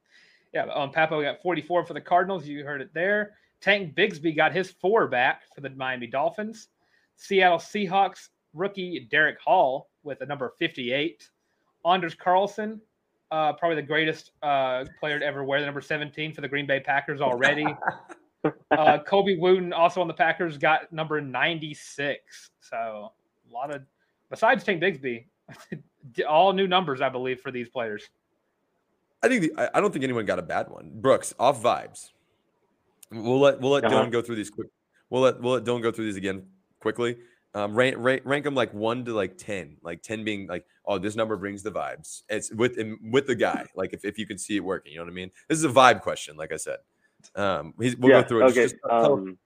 Yeah, 0.53 0.65
um, 0.73 0.91
Pappoe 0.91 1.21
got 1.21 1.41
44 1.41 1.85
for 1.85 1.93
the 1.93 2.01
Cardinals. 2.01 2.47
You 2.47 2.63
heard 2.63 2.81
it 2.81 2.93
there. 2.93 3.33
Tank 3.61 3.95
Bigsby 3.95 4.35
got 4.35 4.53
his 4.53 4.71
four 4.71 5.07
back 5.07 5.43
for 5.53 5.61
the 5.61 5.69
Miami 5.71 6.07
Dolphins. 6.07 6.69
Seattle 7.17 7.57
Seahawks 7.57 8.29
rookie 8.53 9.07
Derick 9.11 9.39
Hall 9.39 9.89
with 10.03 10.21
a 10.21 10.25
number 10.25 10.53
58. 10.57 11.29
Anders 11.85 12.15
Carlson, 12.15 12.81
uh, 13.31 13.53
probably 13.53 13.75
the 13.75 13.87
greatest 13.87 14.31
uh, 14.41 14.85
player 14.99 15.19
to 15.19 15.25
ever 15.25 15.43
wear 15.43 15.59
the 15.59 15.65
number 15.65 15.81
17 15.81 16.33
for 16.33 16.41
the 16.41 16.47
Green 16.47 16.65
Bay 16.65 16.79
Packers 16.79 17.21
already. 17.21 17.65
uh, 18.71 18.99
Colby 18.99 19.37
Wooden, 19.37 19.73
also 19.73 20.01
on 20.01 20.07
the 20.07 20.13
Packers, 20.13 20.57
got 20.57 20.91
number 20.91 21.19
96. 21.21 22.51
So 22.59 23.11
a 23.49 23.53
lot 23.53 23.73
of, 23.73 23.83
besides 24.29 24.63
Tank 24.63 24.81
Bigsby, 24.81 25.25
all 26.27 26.53
new 26.53 26.67
numbers, 26.67 27.01
I 27.01 27.09
believe, 27.09 27.41
for 27.41 27.51
these 27.51 27.69
players. 27.69 28.09
I 29.23 29.27
think 29.27 29.41
the, 29.41 29.53
I, 29.57 29.77
I 29.77 29.81
don't 29.81 29.91
think 29.91 30.03
anyone 30.03 30.25
got 30.25 30.39
a 30.39 30.43
bad 30.43 30.69
one. 30.69 30.91
Brooks 30.93 31.33
off 31.39 31.61
vibes. 31.61 32.11
We'll 33.11 33.39
let 33.39 33.59
we'll 33.59 33.71
let 33.71 33.85
Uh-huh. 33.85 34.03
Dylan 34.03 34.11
go 34.11 34.21
through 34.21 34.35
these 34.35 34.49
quick. 34.49 34.67
We'll 35.09 35.21
let 35.21 35.41
we'll 35.41 35.53
let 35.53 35.63
Dylan 35.63 35.81
go 35.81 35.91
through 35.91 36.05
these 36.05 36.17
again 36.17 36.45
quickly. 36.79 37.17
Um, 37.53 37.73
rank, 37.73 37.95
rank 37.97 38.21
rank 38.25 38.43
them 38.43 38.53
like 38.53 38.73
one 38.73 39.05
to 39.05 39.13
like 39.13 39.37
ten, 39.37 39.77
like 39.81 40.03
ten 40.03 40.23
being 40.23 40.47
like, 40.47 40.65
oh, 40.85 40.99
this 40.99 41.15
number 41.15 41.35
brings 41.37 41.63
the 41.63 41.71
vibes. 41.71 42.23
It's 42.29 42.51
with 42.51 42.77
with 43.01 43.25
the 43.25 43.35
guy, 43.35 43.65
like 43.75 43.93
if, 43.93 44.05
if 44.05 44.19
you 44.19 44.27
can 44.27 44.37
see 44.37 44.57
it 44.57 44.63
working, 44.63 44.91
you 44.91 44.99
know 44.99 45.05
what 45.05 45.11
I 45.11 45.15
mean. 45.15 45.31
This 45.47 45.57
is 45.57 45.63
a 45.63 45.69
vibe 45.69 46.01
question, 46.01 46.35
like 46.37 46.51
I 46.51 46.57
said. 46.57 46.77
Um, 47.35 47.73
he's, 47.79 47.95
we'll 47.95 48.11
yeah. 48.11 48.21
go 48.21 48.27
through 48.27 48.41
it. 48.41 48.49
Okay. 48.51 48.63
Just, 48.63 48.75
just 48.75 48.83
tell, 48.87 49.13
um, 49.13 49.37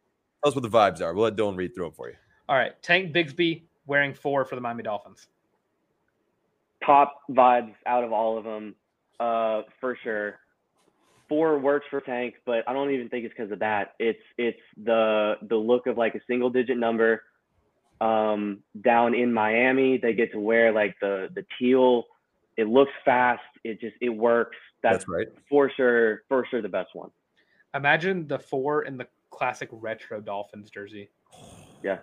tell 0.43 0.49
us 0.49 0.55
what 0.55 0.63
the 0.63 0.69
vibes 0.69 0.99
are. 1.01 1.13
We'll 1.13 1.23
let 1.23 1.35
Dylan 1.35 1.55
read 1.55 1.73
through 1.73 1.85
them 1.85 1.93
for 1.93 2.09
you. 2.09 2.15
All 2.49 2.57
right, 2.57 2.73
Tank 2.81 3.13
Bigsby 3.13 3.61
wearing 3.85 4.13
four 4.13 4.45
for 4.45 4.55
the 4.55 4.61
Miami 4.61 4.83
Dolphins. 4.83 5.27
top 6.85 7.21
vibes 7.29 7.73
out 7.85 8.03
of 8.03 8.11
all 8.11 8.37
of 8.37 8.43
them, 8.43 8.75
uh, 9.19 9.61
for 9.79 9.97
sure. 10.03 10.39
Four 11.29 11.59
works 11.59 11.85
for 11.89 12.01
Tank, 12.01 12.35
but 12.45 12.67
I 12.67 12.73
don't 12.73 12.91
even 12.91 13.07
think 13.07 13.23
it's 13.25 13.33
because 13.37 13.51
of 13.51 13.59
that. 13.59 13.93
It's 13.99 14.19
it's 14.37 14.59
the 14.83 15.35
the 15.47 15.55
look 15.55 15.87
of 15.87 15.97
like 15.97 16.15
a 16.15 16.19
single 16.27 16.49
digit 16.49 16.77
number. 16.77 17.23
Um, 18.01 18.63
down 18.83 19.13
in 19.13 19.31
Miami, 19.31 19.97
they 19.97 20.13
get 20.13 20.31
to 20.33 20.39
wear 20.39 20.71
like 20.73 20.95
the 20.99 21.29
the 21.33 21.45
teal. 21.57 22.05
It 22.57 22.67
looks 22.67 22.91
fast. 23.05 23.41
It 23.63 23.79
just 23.79 23.95
it 24.01 24.09
works. 24.09 24.57
That's, 24.83 25.05
That's 25.05 25.07
right. 25.07 25.27
for 25.47 25.71
sure 25.77 26.23
for 26.27 26.45
sure 26.49 26.61
the 26.61 26.67
best 26.69 26.89
one. 26.93 27.11
Imagine 27.75 28.27
the 28.27 28.39
four 28.39 28.83
in 28.83 28.97
the 28.97 29.07
classic 29.29 29.69
retro 29.71 30.19
Dolphins 30.19 30.69
jersey. 30.69 31.09
Yeah. 31.83 31.99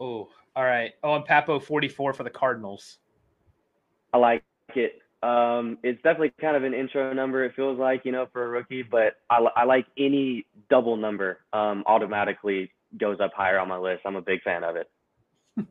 Oh, 0.00 0.28
all 0.56 0.64
right. 0.64 0.92
Oh, 1.02 1.14
and 1.14 1.24
Pappoe 1.24 1.58
44 1.58 2.12
for 2.12 2.22
the 2.22 2.30
Cardinals. 2.30 2.98
I 4.12 4.18
like 4.18 4.44
it. 4.74 5.00
Um, 5.22 5.78
it's 5.82 6.00
definitely 6.02 6.32
kind 6.40 6.56
of 6.56 6.64
an 6.64 6.74
intro 6.74 7.12
number. 7.12 7.44
It 7.44 7.54
feels 7.54 7.78
like 7.78 8.02
you 8.04 8.12
know 8.12 8.26
for 8.32 8.44
a 8.44 8.48
rookie, 8.48 8.82
but 8.82 9.14
I, 9.30 9.38
I 9.56 9.64
like 9.64 9.86
any 9.96 10.46
double 10.68 10.96
number. 10.96 11.40
Um, 11.52 11.82
automatically 11.86 12.70
goes 12.98 13.18
up 13.20 13.32
higher 13.34 13.58
on 13.58 13.68
my 13.68 13.78
list. 13.78 14.02
I'm 14.04 14.16
a 14.16 14.22
big 14.22 14.42
fan 14.42 14.62
of 14.62 14.76
it. 14.76 14.90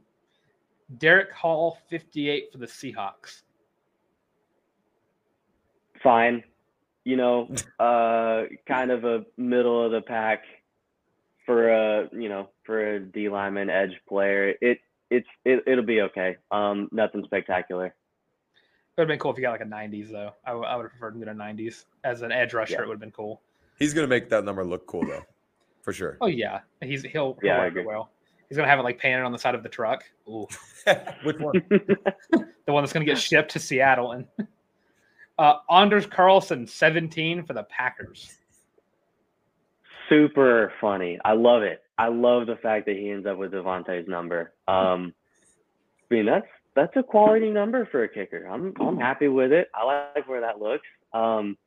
Derick 0.98 1.32
Hall 1.32 1.78
58 1.90 2.52
for 2.52 2.58
the 2.58 2.66
Seahawks. 2.66 3.44
Fine, 6.02 6.44
you 7.06 7.16
know, 7.16 7.48
uh, 7.80 8.44
kind 8.68 8.92
of 8.92 9.06
a 9.06 9.24
middle 9.38 9.86
of 9.86 9.92
the 9.92 10.02
pack 10.02 10.44
for 11.46 11.70
a 11.70 12.10
you 12.12 12.30
know 12.30 12.50
for 12.64 12.96
a 12.96 13.00
D 13.00 13.30
lineman 13.30 13.70
edge 13.70 14.00
player. 14.08 14.54
It 14.62 14.80
it's 15.10 15.28
it, 15.46 15.64
it'll 15.68 15.84
be 15.86 16.02
okay. 16.02 16.38
Um, 16.52 16.90
nothing 16.92 17.24
spectacular. 17.26 17.88
It 17.88 17.94
would 18.98 19.04
have 19.04 19.08
been 19.08 19.20
cool 19.20 19.32
if 19.32 19.38
you 19.38 19.42
got 19.44 19.52
like 19.52 19.62
a 19.62 19.66
90s 19.66 20.12
though. 20.12 20.34
I, 20.46 20.50
w- 20.50 20.68
I 20.68 20.76
would 20.76 20.84
have 20.84 20.92
preferred 20.92 21.16
him 21.16 21.22
to 21.22 21.26
get 21.26 21.36
a 21.36 21.38
90s 21.38 21.86
as 22.04 22.22
an 22.22 22.32
edge 22.32 22.54
rusher. 22.54 22.74
Yeah. 22.74 22.82
It 22.84 22.88
would 22.88 22.94
have 22.94 23.00
been 23.02 23.12
cool. 23.12 23.42
He's 23.80 23.94
gonna 23.94 24.08
make 24.08 24.30
that 24.30 24.44
number 24.46 24.64
look 24.64 24.86
cool 24.86 25.04
though, 25.06 25.24
for 25.82 25.94
sure. 25.94 26.18
Oh 26.22 26.28
yeah, 26.28 26.60
he's 26.82 27.02
he'll, 27.04 27.38
he'll 27.42 27.50
Yeah, 27.50 27.58
work 27.60 27.68
it 27.68 27.80
agree. 27.80 27.86
well. 27.86 28.12
He's 28.50 28.58
gonna 28.58 28.70
have 28.70 28.78
it 28.80 28.84
like 28.84 29.00
painted 29.00 29.24
on 29.24 29.32
the 29.32 29.40
side 29.40 29.56
of 29.56 29.64
the 29.64 29.70
truck. 29.70 30.04
Ooh, 30.30 30.48
Which 31.24 31.38
one? 31.40 31.64
the 31.70 32.72
one 32.72 32.84
that's 32.84 32.94
gonna 32.94 33.06
get 33.06 33.18
shipped 33.18 33.52
to 33.54 33.60
Seattle. 33.60 34.12
And 34.12 34.28
uh, 35.40 35.56
Anders 35.72 36.06
Carlson 36.06 36.68
17 36.68 37.46
for 37.46 37.54
the 37.54 37.64
Packers. 37.64 38.38
Super 40.10 40.74
funny. 40.82 41.20
I 41.24 41.34
love 41.34 41.64
it. 41.64 41.82
I 41.98 42.08
love 42.08 42.48
the 42.48 42.56
fact 42.56 42.86
that 42.88 42.96
he 42.96 43.10
ends 43.10 43.28
up 43.28 43.38
with 43.38 43.52
Davante's 43.52 44.08
number. 44.08 44.54
Um, 44.68 45.14
I 46.10 46.14
mean, 46.14 46.26
that's 46.26 46.48
that's 46.76 46.96
a 46.96 47.04
quality 47.04 47.50
number 47.50 47.88
for 47.92 48.04
a 48.04 48.10
kicker. 48.10 48.46
I'm 48.46 48.74
I'm 48.80 48.98
happy 48.98 49.28
with 49.28 49.52
it. 49.52 49.70
I 49.74 50.12
like 50.16 50.28
where 50.28 50.42
that 50.42 50.60
looks. 50.60 50.88
Um, 51.14 51.58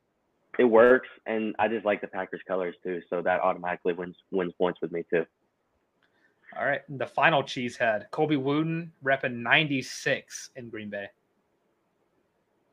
it 0.58 0.64
works, 0.64 1.08
and 1.26 1.54
I 1.58 1.68
just 1.68 1.84
like 1.84 2.00
the 2.00 2.08
Packers 2.08 2.40
colors 2.46 2.74
too. 2.82 3.00
So 3.08 3.22
that 3.22 3.40
automatically 3.40 3.92
wins 3.92 4.16
wins 4.30 4.52
points 4.58 4.80
with 4.80 4.92
me 4.92 5.04
too. 5.10 5.24
All 6.58 6.64
right, 6.64 6.80
the 6.88 7.06
final 7.06 7.42
cheesehead, 7.42 8.10
Colby 8.12 8.36
Wooden 8.36 8.90
repping 9.04 9.34
96 9.42 10.50
in 10.56 10.70
Green 10.70 10.88
Bay. 10.88 11.06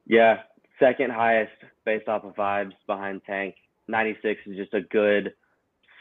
Yeah, 0.06 0.44
second 0.80 1.12
highest 1.12 1.52
based 1.86 2.08
off 2.08 2.24
of 2.24 2.36
vibes 2.36 2.74
behind 2.88 3.22
Tank. 3.26 3.56
96 3.90 4.42
is 4.46 4.56
just 4.56 4.74
a 4.74 4.82
good, 4.82 5.34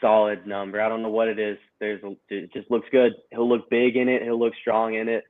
solid 0.03 0.45
number. 0.45 0.81
I 0.81 0.89
don't 0.89 1.01
know 1.01 1.09
what 1.09 1.29
it 1.29 1.39
is. 1.39 1.57
There's 1.79 2.03
a, 2.03 2.15
it 2.29 2.53
just 2.53 2.69
looks 2.69 2.87
good. 2.91 3.13
He'll 3.31 3.47
look 3.47 3.69
big 3.69 3.95
in 3.95 4.09
it. 4.09 4.21
He'll 4.21 4.39
look 4.39 4.53
strong 4.59 4.95
in 4.95 5.07
it. 5.07 5.23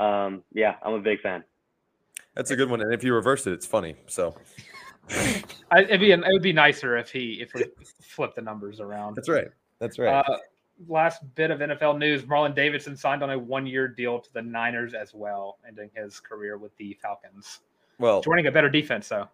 Um, 0.00 0.42
yeah, 0.52 0.76
I'm 0.82 0.94
a 0.94 1.00
big 1.00 1.20
fan. 1.20 1.44
That's 2.34 2.50
a 2.50 2.56
good 2.56 2.70
one. 2.70 2.80
And 2.80 2.92
if 2.92 3.04
you 3.04 3.14
reverse 3.14 3.46
it, 3.46 3.52
it's 3.52 3.66
funny. 3.66 3.94
So 4.06 4.34
I, 5.70 5.82
it'd 5.82 6.00
be 6.00 6.12
it 6.12 6.20
would 6.26 6.42
be 6.42 6.52
nicer 6.52 6.96
if 6.96 7.10
he 7.10 7.40
if 7.40 7.52
we 7.54 7.64
flip 8.02 8.34
the 8.34 8.42
numbers 8.42 8.80
around. 8.80 9.14
that's 9.16 9.28
right. 9.28 9.48
That's 9.78 9.98
right. 9.98 10.24
Uh, 10.26 10.38
last 10.88 11.22
bit 11.34 11.50
of 11.50 11.60
NFL 11.60 11.98
news: 11.98 12.22
Marlon 12.22 12.54
Davidson 12.54 12.96
signed 12.96 13.22
on 13.22 13.30
a 13.30 13.38
one-year 13.38 13.88
deal 13.88 14.18
to 14.18 14.32
the 14.32 14.42
Niners 14.42 14.94
as 14.94 15.14
well, 15.14 15.58
ending 15.66 15.90
his 15.94 16.20
career 16.20 16.58
with 16.58 16.76
the 16.76 16.96
Falcons. 17.00 17.60
well, 17.98 18.22
Joining 18.22 18.46
a 18.46 18.52
better 18.52 18.70
defense, 18.70 19.08
though. 19.08 19.28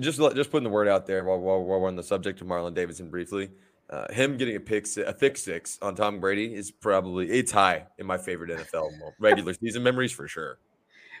just 0.00 0.18
just 0.34 0.50
putting 0.50 0.64
the 0.64 0.70
word 0.70 0.88
out 0.88 1.06
there 1.06 1.24
while, 1.24 1.38
while, 1.38 1.62
while 1.62 1.80
we're 1.80 1.88
on 1.88 1.96
the 1.96 2.02
subject 2.02 2.40
of 2.40 2.46
Marlon 2.46 2.74
Davidson 2.74 3.10
briefly. 3.10 3.50
Uh, 3.90 4.06
him 4.12 4.36
getting 4.36 4.54
a 4.54 4.60
pick, 4.60 4.86
a 4.98 5.12
thick 5.12 5.36
six 5.36 5.76
on 5.82 5.96
Tom 5.96 6.20
Brady 6.20 6.54
is 6.54 6.70
probably 6.70 7.28
it's 7.28 7.50
high 7.50 7.86
in 7.98 8.06
my 8.06 8.16
favorite 8.16 8.50
NFL 8.50 8.90
regular 9.18 9.52
season 9.52 9.82
memories 9.82 10.12
for 10.12 10.28
sure. 10.28 10.58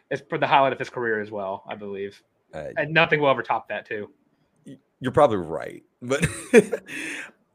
It's 0.08 0.22
for 0.30 0.38
the 0.38 0.46
highlight 0.46 0.72
of 0.72 0.78
his 0.78 0.88
career 0.88 1.20
as 1.20 1.30
well, 1.32 1.64
I 1.68 1.74
believe, 1.74 2.22
Uh, 2.54 2.66
and 2.76 2.94
nothing 2.94 3.20
will 3.20 3.28
ever 3.28 3.42
top 3.42 3.68
that 3.70 3.86
too. 3.86 4.10
you're 5.00 5.10
probably 5.12 5.38
right, 5.38 5.82
but 6.00 6.20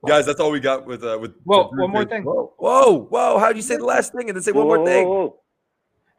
guys, 0.06 0.26
that's 0.26 0.40
all 0.40 0.52
we 0.52 0.60
got 0.60 0.86
with 0.86 1.04
uh, 1.04 1.18
with. 1.20 1.36
Whoa, 1.46 1.70
one 1.70 1.92
more 1.92 2.04
Thursday. 2.04 2.16
thing. 2.18 2.24
Whoa, 2.26 2.54
whoa, 2.58 3.00
whoa! 3.10 3.40
How'd 3.40 3.56
you 3.56 3.62
say 3.62 3.78
the 3.78 3.86
last 3.86 4.14
thing 4.14 4.30
and 4.30 4.36
then 4.36 4.44
say 4.44 4.52
one 4.52 4.68
Whoa, 4.68 4.76
more 4.78 4.86
thing? 4.86 5.08
whoa, 5.08 5.14
whoa. 5.28 5.40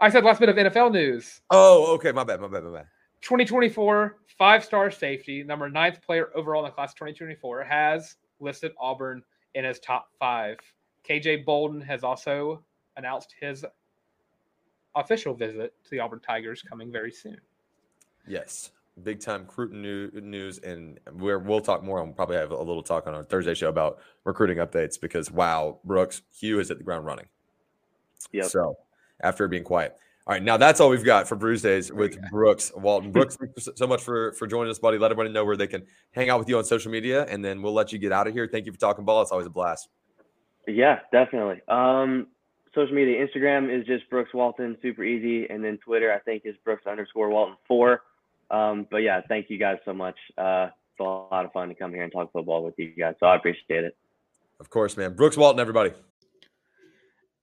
I 0.01 0.11
said 0.11 0.25
last 0.25 0.41
bit 0.41 0.49
of 0.49 0.57
NFL 0.57 0.93
news: 0.93 1.41
Oh, 1.51 1.95
okay, 1.95 2.13
my 2.13 2.25
bad, 2.25 2.41
my 2.41 2.49
bad, 2.49 2.65
my 2.65 2.71
bad. 2.79 2.87
2024 3.23 4.19
five-star 4.39 4.91
safety, 4.91 5.43
number 5.43 5.69
ninth 5.71 6.01
player 6.03 6.29
overall 6.35 6.63
in 6.65 6.69
the 6.71 6.75
class 6.75 6.93
2024, 6.95 7.65
has 7.65 8.17
listed 8.41 8.73
Auburn 8.81 9.23
in 9.55 9.65
his 9.65 9.79
top 9.79 10.09
five. 10.19 10.59
KJ 11.09 11.45
Bolden 11.45 11.81
has 11.81 12.05
also 12.05 12.63
announced 12.97 13.35
his 13.41 13.65
official 14.95 15.35
visit 15.35 15.75
to 15.85 15.91
the 15.91 16.01
Auburn 16.01 16.21
Tigers 16.21 16.63
coming 16.63 16.91
very 16.91 17.13
soon. 17.13 17.39
Yes, 18.27 18.71
big 19.03 19.21
time 19.21 19.47
Cruton 19.47 19.83
new, 19.83 20.11
news, 20.13 20.59
and 20.59 20.99
we're, 21.13 21.39
we'll 21.39 21.61
talk 21.61 21.83
more. 21.83 21.99
and 21.99 22.09
We'll 22.09 22.17
probably 22.17 22.37
have 22.37 22.51
a 22.51 22.59
little 22.59 22.83
talk 22.83 23.07
on 23.07 23.15
our 23.15 23.25
Thursday 23.25 23.55
show 23.55 23.69
about 23.69 23.99
recruiting 24.25 24.59
updates 24.59 25.01
because 25.01 25.31
wow, 25.31 25.79
Brooks 25.85 26.23
Hugh 26.39 26.59
is 26.59 26.71
at 26.71 26.79
the 26.79 26.85
ground 26.85 27.07
running. 27.07 27.27
Yeah. 28.33 28.45
So 28.45 28.77
after 29.23 29.49
being 29.49 29.65
quiet. 29.65 29.97
All 30.27 30.33
right, 30.35 30.43
now 30.43 30.57
that's 30.57 30.81
all 30.81 30.91
we've 30.91 31.05
got 31.05 31.29
for 31.29 31.37
Bruce 31.37 31.63
Days 31.63 31.93
with 31.93 32.19
Brooks 32.31 32.73
Walton. 32.75 33.13
Brooks, 33.13 33.37
thanks 33.37 33.69
so 33.77 33.87
much 33.87 34.03
for 34.03 34.33
for 34.33 34.49
joining 34.49 34.73
us, 34.73 34.79
buddy. 34.81 34.99
Let 34.99 35.13
everybody 35.13 35.33
know 35.33 35.45
where 35.45 35.57
they 35.57 35.69
can 35.69 35.85
hang 36.11 36.31
out 36.31 36.41
with 36.41 36.49
you 36.49 36.59
on 36.59 36.65
social 36.65 36.91
media, 36.91 37.25
and 37.27 37.45
then 37.45 37.63
we'll 37.63 37.73
let 37.73 37.93
you 37.93 37.99
get 38.01 38.11
out 38.11 38.27
of 38.27 38.35
here. 38.35 38.49
Thank 38.51 38.67
you 38.67 38.73
for 38.73 38.79
talking 38.79 39.05
ball. 39.05 39.23
It's 39.23 39.31
always 39.31 39.47
a 39.47 39.51
blast. 39.51 39.89
Yeah, 40.67 40.99
definitely. 41.13 41.61
Um, 41.69 42.27
social 42.75 42.93
media, 42.93 43.25
Instagram 43.25 43.73
is 43.73 43.87
just 43.87 44.11
Brooks 44.11 44.35
Walton, 44.35 44.77
super 44.83 45.05
easy, 45.05 45.49
and 45.49 45.65
then 45.65 45.79
Twitter 45.79 46.13
I 46.13 46.19
think 46.19 46.43
is 46.45 46.57
Brooks 46.65 46.87
underscore 46.89 47.31
Walton 47.31 47.57
four. 47.69 48.03
Um, 48.51 48.89
but 48.91 48.99
yeah, 48.99 49.21
thank 49.29 49.49
you 49.49 49.59
guys 49.59 49.77
so 49.85 49.93
much. 49.93 50.17
Uh, 50.37 50.71
it's 50.93 51.01
a 51.01 51.05
lot 51.05 51.45
of 51.45 51.53
fun 51.53 51.69
to 51.69 51.75
come 51.77 51.93
here 51.93 52.03
and 52.03 52.11
talk 52.11 52.33
football 52.33 52.65
with 52.65 52.75
you 52.79 52.93
guys, 52.99 53.15
so 53.21 53.27
I 53.27 53.37
appreciate 53.37 53.85
it. 53.85 53.97
Of 54.59 54.71
course, 54.71 54.97
man. 54.97 55.15
Brooks 55.15 55.37
Walton, 55.37 55.61
everybody. 55.61 55.93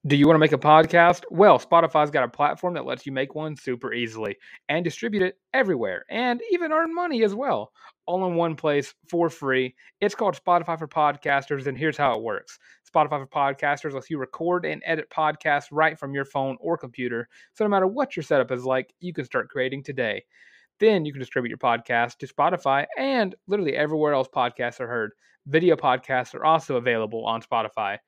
Do 0.06 0.18
you 0.18 0.28
want 0.28 0.36
to 0.36 0.40
make 0.40 0.52
a 0.52 0.58
podcast? 0.58 1.24
Well, 1.32 1.58
Spotify's 1.58 2.12
got 2.12 2.26
a 2.26 2.28
platform 2.28 2.74
that 2.74 2.86
lets 2.86 3.06
you 3.06 3.14
make 3.14 3.36
one 3.36 3.56
super 3.56 3.94
easily 3.94 4.36
and 4.68 4.84
distribute 4.84 5.24
it 5.24 5.38
everywhere 5.54 6.04
and 6.10 6.42
even 6.52 6.74
earn 6.74 6.94
money 6.94 7.24
as 7.24 7.34
well, 7.34 7.72
all 8.06 8.28
in 8.28 8.36
one 8.36 8.58
place 8.58 8.94
for 9.08 9.30
free. 9.30 9.74
It's 10.02 10.14
called 10.14 10.38
Spotify 10.38 10.78
for 10.78 10.90
Podcasters, 10.90 11.68
and 11.68 11.78
here's 11.78 11.96
how 11.96 12.14
it 12.16 12.22
works 12.22 12.60
Spotify 12.94 13.26
for 13.26 13.28
Podcasters 13.28 13.94
lets 13.94 14.10
you 14.10 14.18
record 14.18 14.66
and 14.66 14.84
edit 14.86 15.10
podcasts 15.10 15.68
right 15.72 15.98
from 15.98 16.14
your 16.14 16.26
phone 16.26 16.58
or 16.60 16.78
computer. 16.78 17.30
So 17.54 17.64
no 17.64 17.70
matter 17.70 17.88
what 17.88 18.18
your 18.18 18.24
setup 18.24 18.52
is 18.52 18.66
like, 18.66 18.94
you 19.00 19.14
can 19.14 19.24
start 19.24 19.48
creating 19.48 19.84
today. 19.84 20.26
Then 20.82 21.06
you 21.06 21.14
can 21.14 21.22
distribute 21.22 21.48
your 21.48 21.58
podcast 21.60 22.18
to 22.18 22.28
Spotify 22.28 22.86
and 22.98 23.36
literally 23.48 23.78
everywhere 23.78 24.16
else 24.16 24.28
podcasts 24.28 24.82
are 24.82 24.88
heard. 24.88 25.14
Video 25.48 25.78
podcasts 25.78 26.36
are 26.36 26.44
also 26.44 26.76
available 26.76 27.26
on 27.26 27.42
Spotify. 27.42 28.00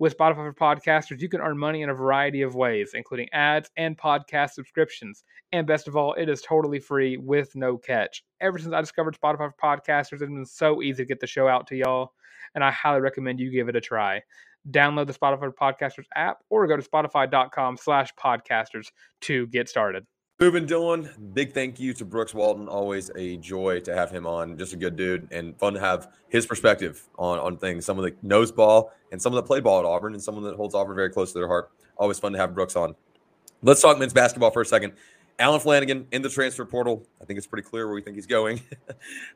With 0.00 0.18
Spotify 0.18 0.34
for 0.34 0.54
Podcasters, 0.54 1.20
you 1.20 1.28
can 1.28 1.40
earn 1.40 1.56
money 1.56 1.82
in 1.82 1.88
a 1.88 1.94
variety 1.94 2.42
of 2.42 2.56
ways, 2.56 2.90
including 2.94 3.28
ads 3.32 3.70
and 3.76 3.96
podcast 3.96 4.50
subscriptions. 4.50 5.22
And 5.52 5.68
best 5.68 5.86
of 5.86 5.94
all, 5.94 6.14
it 6.14 6.28
is 6.28 6.42
totally 6.42 6.80
free 6.80 7.16
with 7.16 7.54
no 7.54 7.78
catch. 7.78 8.24
Ever 8.40 8.58
since 8.58 8.74
I 8.74 8.80
discovered 8.80 9.16
Spotify 9.16 9.52
for 9.52 9.54
Podcasters, 9.62 10.14
it's 10.14 10.22
been 10.22 10.44
so 10.44 10.82
easy 10.82 11.04
to 11.04 11.08
get 11.08 11.20
the 11.20 11.28
show 11.28 11.46
out 11.46 11.68
to 11.68 11.76
y'all, 11.76 12.12
and 12.56 12.64
I 12.64 12.72
highly 12.72 13.02
recommend 13.02 13.38
you 13.38 13.52
give 13.52 13.68
it 13.68 13.76
a 13.76 13.80
try. 13.80 14.20
Download 14.68 15.06
the 15.06 15.14
Spotify 15.14 15.38
for 15.38 15.52
Podcasters 15.52 16.06
app 16.16 16.38
or 16.50 16.66
go 16.66 16.76
to 16.76 16.82
spotify.com 16.82 17.76
slash 17.76 18.10
podcasters 18.14 18.88
to 19.20 19.46
get 19.46 19.68
started. 19.68 20.04
Moving 20.40 20.66
Dylan, 20.66 21.32
big 21.32 21.52
thank 21.52 21.78
you 21.78 21.94
to 21.94 22.04
Brooks 22.04 22.34
Walton. 22.34 22.66
Always 22.66 23.08
a 23.14 23.36
joy 23.36 23.78
to 23.80 23.94
have 23.94 24.10
him 24.10 24.26
on. 24.26 24.58
Just 24.58 24.72
a 24.72 24.76
good 24.76 24.96
dude 24.96 25.28
and 25.30 25.56
fun 25.58 25.74
to 25.74 25.80
have 25.80 26.08
his 26.28 26.44
perspective 26.44 27.08
on, 27.16 27.38
on 27.38 27.56
things. 27.56 27.86
Someone 27.86 28.04
that 28.06 28.22
knows 28.24 28.50
ball 28.50 28.92
and 29.12 29.22
someone 29.22 29.40
that 29.40 29.46
played 29.46 29.62
ball 29.62 29.78
at 29.78 29.84
Auburn 29.84 30.12
and 30.12 30.20
someone 30.20 30.42
that 30.42 30.56
holds 30.56 30.74
Auburn 30.74 30.96
very 30.96 31.10
close 31.10 31.32
to 31.32 31.38
their 31.38 31.46
heart. 31.46 31.70
Always 31.96 32.18
fun 32.18 32.32
to 32.32 32.38
have 32.38 32.52
Brooks 32.52 32.74
on. 32.74 32.96
Let's 33.62 33.80
talk 33.80 33.96
men's 33.96 34.12
basketball 34.12 34.50
for 34.50 34.62
a 34.62 34.66
second. 34.66 34.94
Allen 35.38 35.60
Flanigan 35.60 36.06
in 36.10 36.22
the 36.22 36.28
transfer 36.28 36.64
portal. 36.64 37.06
I 37.22 37.26
think 37.26 37.38
it's 37.38 37.46
pretty 37.46 37.68
clear 37.68 37.86
where 37.86 37.94
we 37.94 38.02
think 38.02 38.16
he's 38.16 38.26
going. 38.26 38.60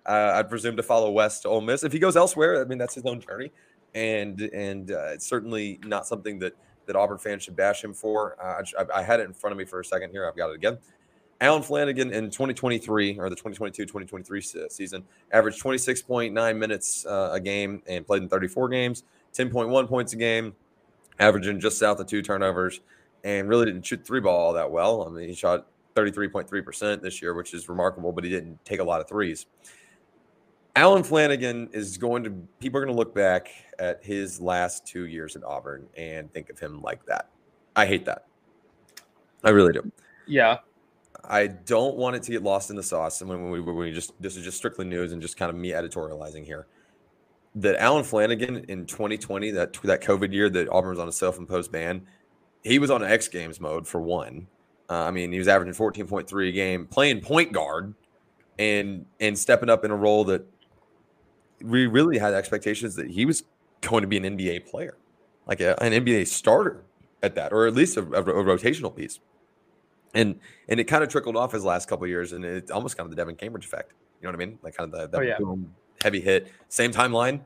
uh, 0.05 0.33
I'd 0.35 0.51
presume 0.51 0.77
to 0.79 0.83
follow 0.83 1.13
Wes 1.13 1.39
to 1.41 1.49
Ole 1.49 1.61
Miss. 1.61 1.85
If 1.85 1.93
he 1.93 2.01
goes 2.01 2.17
elsewhere, 2.17 2.61
I 2.61 2.65
mean 2.65 2.79
that's 2.79 2.95
his 2.97 3.05
own 3.05 3.21
journey, 3.21 3.53
and 3.95 4.41
and 4.41 4.91
uh, 4.91 5.11
it's 5.13 5.27
certainly 5.27 5.79
not 5.85 6.09
something 6.09 6.41
that 6.41 6.55
that 6.89 6.97
Auburn 6.97 7.19
fans 7.19 7.45
should 7.45 7.55
bash 7.55 7.85
him 7.85 7.95
for. 7.95 8.37
Uh, 8.43 8.65
I, 8.79 9.01
I, 9.01 9.03
had 9.03 9.21
it 9.21 9.25
in 9.25 9.33
front 9.33 9.53
of 9.53 9.59
me 9.59 9.65
for 9.65 9.79
a 9.79 9.85
second 9.85 10.11
here. 10.11 10.27
I've 10.27 10.37
got 10.37 10.51
it 10.51 10.57
again. 10.57 10.79
Allen 11.41 11.63
Flanigan 11.63 12.11
in 12.11 12.31
2023 12.31 13.19
or 13.21 13.31
the 13.31 13.37
2022-2023 13.37 14.73
season 14.73 15.05
averaged 15.31 15.63
26.9 15.63 16.57
minutes 16.57 17.07
uh, 17.07 17.31
a 17.33 17.39
game 17.39 17.81
and 17.87 18.05
played 18.05 18.23
in 18.23 18.29
34 18.29 18.69
games, 18.71 19.05
10.1 19.35 19.89
points 19.89 20.15
a 20.15 20.17
game, 20.17 20.57
averaging 21.21 21.61
just 21.61 21.79
south 21.79 22.01
of 22.01 22.09
two 22.09 22.23
turnovers, 22.23 22.81
and 23.23 23.49
really 23.49 23.67
didn't 23.67 23.87
shoot 23.87 24.05
three 24.05 24.21
ball 24.21 24.37
all 24.37 24.53
that 24.53 24.69
well. 24.69 25.07
I 25.07 25.11
mean, 25.11 25.29
he 25.29 25.35
shot 25.35 25.67
33.3% 25.95 27.03
this 27.03 27.23
year, 27.23 27.35
which 27.35 27.55
is 27.55 27.69
remarkable, 27.69 28.11
but 28.11 28.25
he 28.25 28.31
didn't 28.31 28.65
take 28.65 28.81
a 28.81 28.85
lot 28.85 29.01
of 29.01 29.09
threes. 29.09 29.47
Allen 30.79 31.03
Flanigan 31.03 31.75
is 31.75 31.99
going 31.99 32.23
to, 32.23 32.31
people 32.61 32.79
are 32.79 32.85
going 32.85 32.95
to 32.95 32.97
look 32.97 33.13
back 33.13 33.49
at 33.81 33.99
his 34.05 34.41
last 34.41 34.87
two 34.87 35.07
years 35.07 35.35
at 35.35 35.43
Auburn 35.43 35.89
and 35.97 36.33
think 36.33 36.51
of 36.51 36.59
him 36.61 36.81
like 36.83 37.05
that. 37.07 37.31
I 37.75 37.85
hate 37.85 38.05
that. 38.05 38.27
I 39.43 39.51
really 39.51 39.73
do. 39.73 39.91
Yeah. 40.29 40.59
I 41.25 41.49
don't 41.49 41.97
want 41.97 42.15
it 42.15 42.23
to 42.23 42.31
get 42.31 42.45
lost 42.45 42.71
in 42.71 42.77
the 42.77 42.83
sauce. 42.85 43.21
And 43.21 43.29
when 43.29 43.51
we, 43.51 43.61
when 43.61 43.75
we 43.75 43.91
just, 43.91 44.13
this 44.23 44.37
is 44.37 44.45
just 44.45 44.57
strictly 44.57 44.85
news 44.85 45.13
and 45.13 45.21
just 45.21 45.37
kind 45.37 45.51
of 45.51 45.57
me 45.57 45.73
editorializing 45.73 46.45
here. 46.45 46.69
That 47.57 47.75
Allen 47.83 48.05
Flanigan 48.05 48.65
in 48.67 48.87
2020, 48.87 49.51
that 49.51 49.73
that 49.83 50.01
COVID 50.01 50.33
year 50.33 50.49
that 50.49 50.69
Auburn 50.69 50.91
was 50.91 51.01
on 51.01 51.09
a 51.09 51.13
self-imposed 51.13 51.73
ban, 51.73 52.07
he 52.63 52.79
was 52.79 52.89
on 52.89 53.03
an 53.03 53.11
X 53.11 53.27
Games 53.27 53.59
mode 53.59 53.85
for 53.85 54.01
one. 54.01 54.47
Uh, 54.89 55.03
I 55.03 55.11
mean, 55.11 55.33
he 55.33 55.39
was 55.39 55.49
averaging 55.49 55.75
14.3 55.75 56.49
a 56.49 56.53
game, 56.53 56.87
playing 56.87 57.21
point 57.21 57.53
guard, 57.53 57.95
and 58.61 59.07
and 59.19 59.37
stepping 59.37 59.69
up 59.69 59.85
in 59.85 59.91
a 59.91 59.97
role 59.97 60.25
that 60.27 60.47
we 61.63 61.87
really 61.87 62.19
had 62.19 62.35
expectations 62.35 62.95
that 62.97 63.11
he 63.11 63.25
was 63.25 63.45
going 63.81 64.03
to 64.03 64.09
be 64.09 64.17
an 64.17 64.25
NBA 64.25 64.67
player, 64.67 64.97
like 65.47 65.61
a, 65.61 65.81
an 65.83 65.93
NBA 65.93 66.27
starter 66.27 66.85
at 67.23 67.35
that, 67.35 67.53
or 67.53 67.67
at 67.67 67.75
least 67.75 67.97
a, 67.97 68.01
a, 68.01 68.23
a 68.23 68.45
rotational 68.45 68.95
piece. 68.95 69.21
And 70.15 70.41
and 70.69 70.81
it 70.81 70.85
kind 70.85 71.05
of 71.05 71.11
trickled 71.11 71.37
off 71.37 71.53
his 71.53 71.65
last 71.65 71.89
couple 71.89 72.07
years, 72.07 72.33
and 72.33 72.45
it's 72.45 72.71
almost 72.71 72.97
kind 72.97 73.07
of 73.07 73.11
the 73.11 73.17
Devin 73.17 73.37
Cambridge 73.37 73.67
effect. 73.67 73.93
You 74.21 74.27
know 74.27 74.37
what 74.37 74.43
I 74.43 74.47
mean? 74.47 74.59
Like 74.63 74.77
kind 74.77 74.93
of 74.93 75.01
the, 75.01 75.07
the 75.09 75.19
oh, 75.19 75.21
yeah. 75.21 75.39
boom, 75.39 75.75
heavy 76.03 76.21
hit, 76.21 76.51
same 76.69 76.93
timeline, 76.93 77.41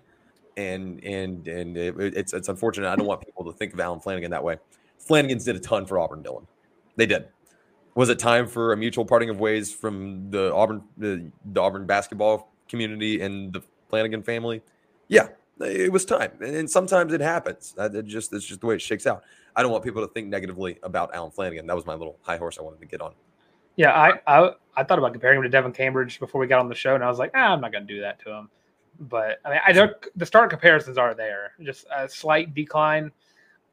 and 0.57 1.03
and 1.05 1.49
and 1.49 1.77
it, 1.77 1.95
it's 1.99 2.33
it's 2.33 2.49
unfortunate. 2.49 2.89
I 2.89 2.95
don't 2.95 3.07
want 3.07 3.21
people 3.21 3.45
to 3.45 3.53
think 3.53 3.73
of 3.73 3.81
Allen 3.81 4.01
Flanigan 4.01 4.31
that 4.31 4.45
way. 4.45 4.59
Flanigan's 5.07 5.45
did 5.45 5.57
a 5.57 5.61
ton 5.61 5.87
for 5.87 5.99
Auburn, 5.99 6.23
Dylan. 6.23 6.47
They 6.97 7.07
did. 7.07 7.29
Was 7.95 8.09
it 8.09 8.19
time 8.19 8.47
for 8.47 8.73
a 8.73 8.77
mutual 8.77 9.05
parting 9.05 9.29
of 9.29 9.41
ways 9.41 9.73
from 9.73 10.31
the 10.31 10.55
Auburn 10.55 10.83
the, 10.97 11.31
the 11.45 11.61
Auburn 11.61 11.87
basketball 11.87 12.53
community 12.69 13.21
and 13.21 13.53
the 13.53 13.63
Flanigan 13.93 14.25
family? 14.25 14.63
Yeah, 15.09 15.29
it 15.61 15.93
was 15.93 16.05
time, 16.05 16.33
and 16.41 16.69
sometimes 16.69 17.13
it 17.13 17.21
happens. 17.21 17.75
It 17.79 18.07
just 18.07 18.33
it's 18.33 18.45
just 18.45 18.61
the 18.61 18.67
way 18.67 18.77
it 18.77 18.83
shakes 18.83 19.07
out. 19.07 19.23
I 19.55 19.63
don't 19.63 19.71
want 19.71 19.85
people 19.85 20.07
to 20.07 20.13
think 20.13 20.29
negatively 20.29 20.79
about 20.83 21.15
Allen 21.15 21.31
Flanigan. 21.31 21.67
That 21.67 21.77
was 21.77 21.87
my 21.87 21.95
little 21.95 22.19
high 22.23 22.39
horse 22.39 22.59
I 22.59 22.63
wanted 22.63 22.81
to 22.81 22.87
get 22.87 23.01
on. 23.01 23.13
Yeah, 23.77 23.93
I 23.93 24.13
I, 24.27 24.53
I 24.77 24.85
thought 24.85 24.99
about 24.99 25.13
comparing 25.13 25.39
him 25.39 25.43
to 25.43 25.49
Devin 25.49 25.73
Cambridge 25.73 26.19
before 26.19 26.41
we 26.41 26.47
got 26.47 26.61
on 26.61 26.69
the 26.69 26.75
show, 26.75 26.95
and 26.95 27.05
I 27.05 27.09
was 27.09 27.19
like, 27.19 27.33
ah, 27.35 27.53
I'm 27.53 27.61
not 27.61 27.73
going 27.73 27.87
to 27.87 27.95
do 27.95 28.01
that 28.01 28.19
to 28.21 28.31
him. 28.31 28.49
But 29.01 29.41
I 29.45 29.51
mean, 29.51 29.61
I 29.67 29.73
don't. 29.73 29.93
The 30.17 30.27
start 30.27 30.51
comparisons 30.51 30.99
are 30.99 31.15
there. 31.15 31.53
Just 31.63 31.87
a 31.95 32.09
slight 32.09 32.55
decline. 32.55 33.13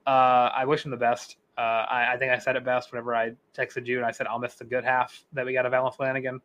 Uh, 0.06 0.50
I 0.56 0.66
wish 0.66 0.86
him 0.86 0.92
the 0.92 0.98
best. 0.98 1.38
Uh, 1.58 1.86
I, 1.90 2.14
I, 2.14 2.18
think 2.18 2.32
I 2.32 2.38
said 2.38 2.56
it 2.56 2.64
best 2.64 2.92
whenever 2.92 3.14
I 3.14 3.34
texted 3.54 3.86
you 3.86 3.98
and 3.98 4.06
I 4.06 4.12
said 4.12 4.28
I'll 4.28 4.40
miss 4.40 4.56
the 4.56 4.64
good 4.64 4.86
half 4.86 5.26
that 5.34 5.46
we 5.46 5.52
got 5.52 5.66
of 5.66 5.74
Allen 5.74 5.92
Flanigan. 5.92 6.40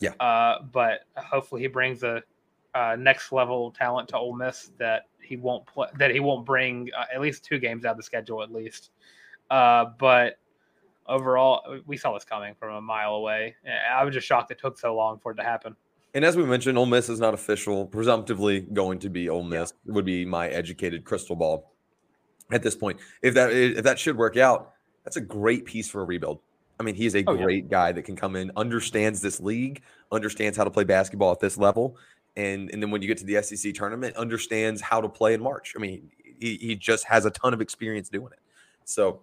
Yeah. 0.00 0.12
Uh, 0.18 0.62
but 0.72 1.00
hopefully 1.16 1.60
he 1.60 1.68
brings 1.68 2.02
a, 2.02 2.22
a, 2.74 2.96
next 2.96 3.32
level 3.32 3.70
talent 3.70 4.08
to 4.10 4.16
Ole 4.16 4.34
Miss 4.34 4.70
that 4.78 5.04
he 5.22 5.36
won't 5.36 5.66
play 5.66 5.88
that 5.98 6.10
he 6.10 6.20
won't 6.20 6.46
bring 6.46 6.90
uh, 6.96 7.04
at 7.14 7.20
least 7.20 7.44
two 7.44 7.58
games 7.58 7.84
out 7.84 7.92
of 7.92 7.96
the 7.96 8.02
schedule 8.02 8.42
at 8.42 8.52
least. 8.52 8.90
Uh, 9.50 9.86
but 9.98 10.38
overall, 11.06 11.80
we 11.86 11.96
saw 11.96 12.12
this 12.14 12.24
coming 12.24 12.54
from 12.58 12.74
a 12.74 12.80
mile 12.80 13.14
away. 13.14 13.54
I 13.90 14.04
was 14.04 14.14
just 14.14 14.26
shocked 14.26 14.50
it 14.50 14.58
took 14.58 14.78
so 14.78 14.94
long 14.94 15.18
for 15.18 15.32
it 15.32 15.36
to 15.36 15.42
happen. 15.42 15.74
And 16.14 16.24
as 16.24 16.36
we 16.36 16.44
mentioned, 16.44 16.78
Ole 16.78 16.86
Miss 16.86 17.08
is 17.08 17.20
not 17.20 17.34
official. 17.34 17.86
Presumptively 17.86 18.60
going 18.60 18.98
to 19.00 19.10
be 19.10 19.28
Ole 19.28 19.42
Miss 19.42 19.72
yeah. 19.84 19.94
would 19.94 20.04
be 20.04 20.24
my 20.24 20.48
educated 20.48 21.04
crystal 21.04 21.36
ball 21.36 21.72
at 22.50 22.62
this 22.62 22.74
point. 22.74 22.98
If 23.22 23.34
that 23.34 23.52
if 23.52 23.84
that 23.84 23.98
should 23.98 24.16
work 24.16 24.36
out, 24.36 24.72
that's 25.04 25.16
a 25.16 25.20
great 25.20 25.64
piece 25.64 25.88
for 25.88 26.00
a 26.00 26.04
rebuild. 26.04 26.40
I 26.80 26.84
mean, 26.84 26.94
he's 26.94 27.14
a 27.14 27.24
oh, 27.26 27.36
great 27.36 27.64
yeah. 27.64 27.70
guy 27.70 27.92
that 27.92 28.02
can 28.02 28.14
come 28.16 28.36
in, 28.36 28.52
understands 28.56 29.20
this 29.20 29.40
league, 29.40 29.82
understands 30.12 30.56
how 30.56 30.64
to 30.64 30.70
play 30.70 30.84
basketball 30.84 31.32
at 31.32 31.40
this 31.40 31.58
level, 31.58 31.96
and 32.38 32.70
and 32.70 32.80
then 32.82 32.90
when 32.90 33.02
you 33.02 33.08
get 33.08 33.18
to 33.18 33.26
the 33.26 33.42
SEC 33.42 33.74
tournament, 33.74 34.16
understands 34.16 34.80
how 34.80 35.00
to 35.00 35.08
play 35.08 35.34
in 35.34 35.42
March. 35.42 35.74
I 35.76 35.80
mean, 35.80 36.10
he, 36.40 36.56
he 36.56 36.76
just 36.76 37.04
has 37.04 37.26
a 37.26 37.30
ton 37.30 37.52
of 37.52 37.60
experience 37.60 38.08
doing 38.08 38.32
it. 38.32 38.38
So 38.84 39.20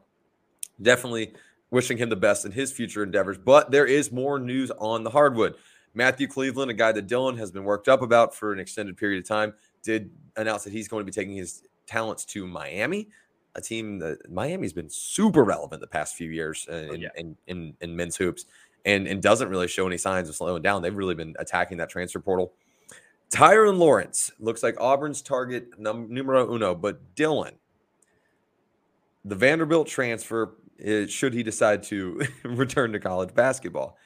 definitely 0.81 1.33
wishing 1.71 1.97
him 1.97 2.09
the 2.09 2.15
best 2.17 2.45
in 2.45 2.51
his 2.51 2.71
future 2.71 3.03
endeavors. 3.03 3.37
But 3.37 3.71
there 3.71 3.85
is 3.85 4.11
more 4.11 4.37
news 4.37 4.69
on 4.77 5.03
the 5.03 5.09
hardwood. 5.09 5.55
Matthew 5.93 6.27
Cleveland, 6.27 6.69
a 6.69 6.73
guy 6.73 6.91
that 6.91 7.07
Dylan 7.07 7.37
has 7.37 7.51
been 7.51 7.63
worked 7.63 7.87
up 7.87 8.01
about 8.01 8.35
for 8.35 8.51
an 8.51 8.59
extended 8.59 8.97
period 8.97 9.23
of 9.23 9.27
time, 9.27 9.53
did 9.81 10.11
announce 10.35 10.65
that 10.65 10.73
he's 10.73 10.89
going 10.89 10.99
to 11.01 11.05
be 11.05 11.11
taking 11.11 11.35
his 11.35 11.63
talents 11.87 12.25
to 12.25 12.45
Miami, 12.45 13.07
a 13.55 13.61
team 13.61 13.97
that 13.99 14.29
Miami's 14.29 14.73
been 14.73 14.89
super 14.89 15.45
relevant 15.45 15.79
the 15.79 15.87
past 15.87 16.15
few 16.15 16.29
years 16.29 16.67
in, 16.69 16.89
oh, 16.89 16.93
yeah. 16.93 17.07
in, 17.15 17.37
in, 17.47 17.73
in, 17.79 17.95
men's 17.95 18.17
hoops 18.17 18.45
and, 18.83 19.07
and 19.07 19.21
doesn't 19.21 19.47
really 19.47 19.69
show 19.69 19.87
any 19.87 19.97
signs 19.97 20.27
of 20.27 20.35
slowing 20.35 20.61
down. 20.61 20.81
They've 20.81 20.95
really 20.95 21.15
been 21.15 21.33
attacking 21.39 21.77
that 21.77 21.89
transfer 21.89 22.19
portal. 22.19 22.53
Tyrin 23.35 23.77
Lawrence 23.77 24.31
looks 24.39 24.63
like 24.63 24.79
Auburn's 24.79 25.21
target 25.21 25.77
num- 25.77 26.07
numero 26.09 26.53
uno, 26.55 26.73
but 26.73 27.15
Dylan, 27.15 27.51
the 29.25 29.35
Vanderbilt 29.35 29.87
transfer, 29.89 30.55
is, 30.77 31.11
should 31.11 31.33
he 31.33 31.43
decide 31.43 31.83
to 31.83 32.21
return 32.45 32.93
to 32.93 32.99
college 32.99 33.33
basketball, 33.33 33.97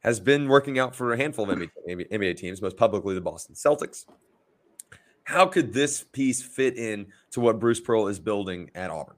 has 0.00 0.18
been 0.18 0.48
working 0.48 0.80
out 0.80 0.96
for 0.96 1.12
a 1.12 1.16
handful 1.16 1.48
of 1.48 1.56
NBA, 1.56 2.10
NBA 2.10 2.36
teams, 2.36 2.60
most 2.60 2.76
publicly 2.76 3.14
the 3.14 3.20
Boston 3.20 3.54
Celtics. 3.54 4.04
How 5.22 5.46
could 5.46 5.72
this 5.72 6.02
piece 6.02 6.42
fit 6.42 6.76
in 6.76 7.06
to 7.30 7.40
what 7.40 7.60
Bruce 7.60 7.78
Pearl 7.78 8.08
is 8.08 8.18
building 8.18 8.68
at 8.74 8.90
Auburn? 8.90 9.14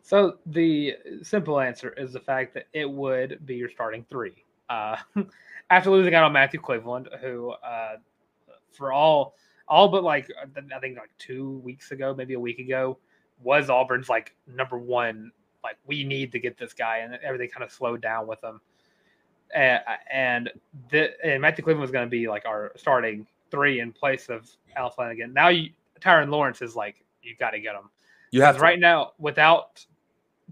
So 0.00 0.38
the 0.46 0.94
simple 1.22 1.60
answer 1.60 1.90
is 1.90 2.14
the 2.14 2.20
fact 2.20 2.54
that 2.54 2.64
it 2.72 2.90
would 2.90 3.44
be 3.44 3.56
your 3.56 3.68
starting 3.68 4.06
three. 4.08 4.42
Uh, 4.70 4.96
after 5.70 5.90
losing 5.90 6.14
out 6.14 6.24
on 6.24 6.32
Matthew 6.32 6.60
Cleveland, 6.60 7.10
who 7.20 7.50
uh, 7.50 7.96
for 8.78 8.92
all 8.92 9.34
all 9.68 9.88
but 9.88 10.02
like 10.02 10.30
uh, 10.40 10.60
I 10.74 10.78
think 10.78 10.96
like 10.96 11.10
two 11.18 11.58
weeks 11.58 11.90
ago, 11.90 12.14
maybe 12.14 12.34
a 12.34 12.40
week 12.40 12.58
ago, 12.58 12.98
was 13.42 13.68
Auburn's 13.68 14.08
like 14.08 14.34
number 14.46 14.78
one. 14.78 15.30
Like 15.62 15.76
we 15.86 16.04
need 16.04 16.32
to 16.32 16.38
get 16.38 16.56
this 16.56 16.72
guy, 16.72 16.98
and 16.98 17.18
everything 17.22 17.50
kind 17.50 17.64
of 17.64 17.70
slowed 17.70 18.00
down 18.00 18.26
with 18.26 18.42
him. 18.42 18.60
And, 19.54 19.80
and, 20.12 20.50
the, 20.90 21.10
and 21.24 21.40
Matthew 21.40 21.64
Cleveland 21.64 21.80
was 21.80 21.90
going 21.90 22.06
to 22.06 22.10
be 22.10 22.28
like 22.28 22.44
our 22.44 22.72
starting 22.76 23.26
three 23.50 23.80
in 23.80 23.92
place 23.92 24.28
of 24.28 24.48
Al 24.76 24.90
Flanigan. 24.90 25.32
Now 25.32 25.48
you 25.48 25.70
Tyrin 26.00 26.30
Lawrence 26.30 26.62
is 26.62 26.76
like 26.76 27.04
you 27.22 27.34
got 27.36 27.50
to 27.50 27.60
get 27.60 27.74
him. 27.74 27.90
You 28.30 28.42
have 28.42 28.60
right 28.60 28.78
now 28.78 29.12
without 29.18 29.84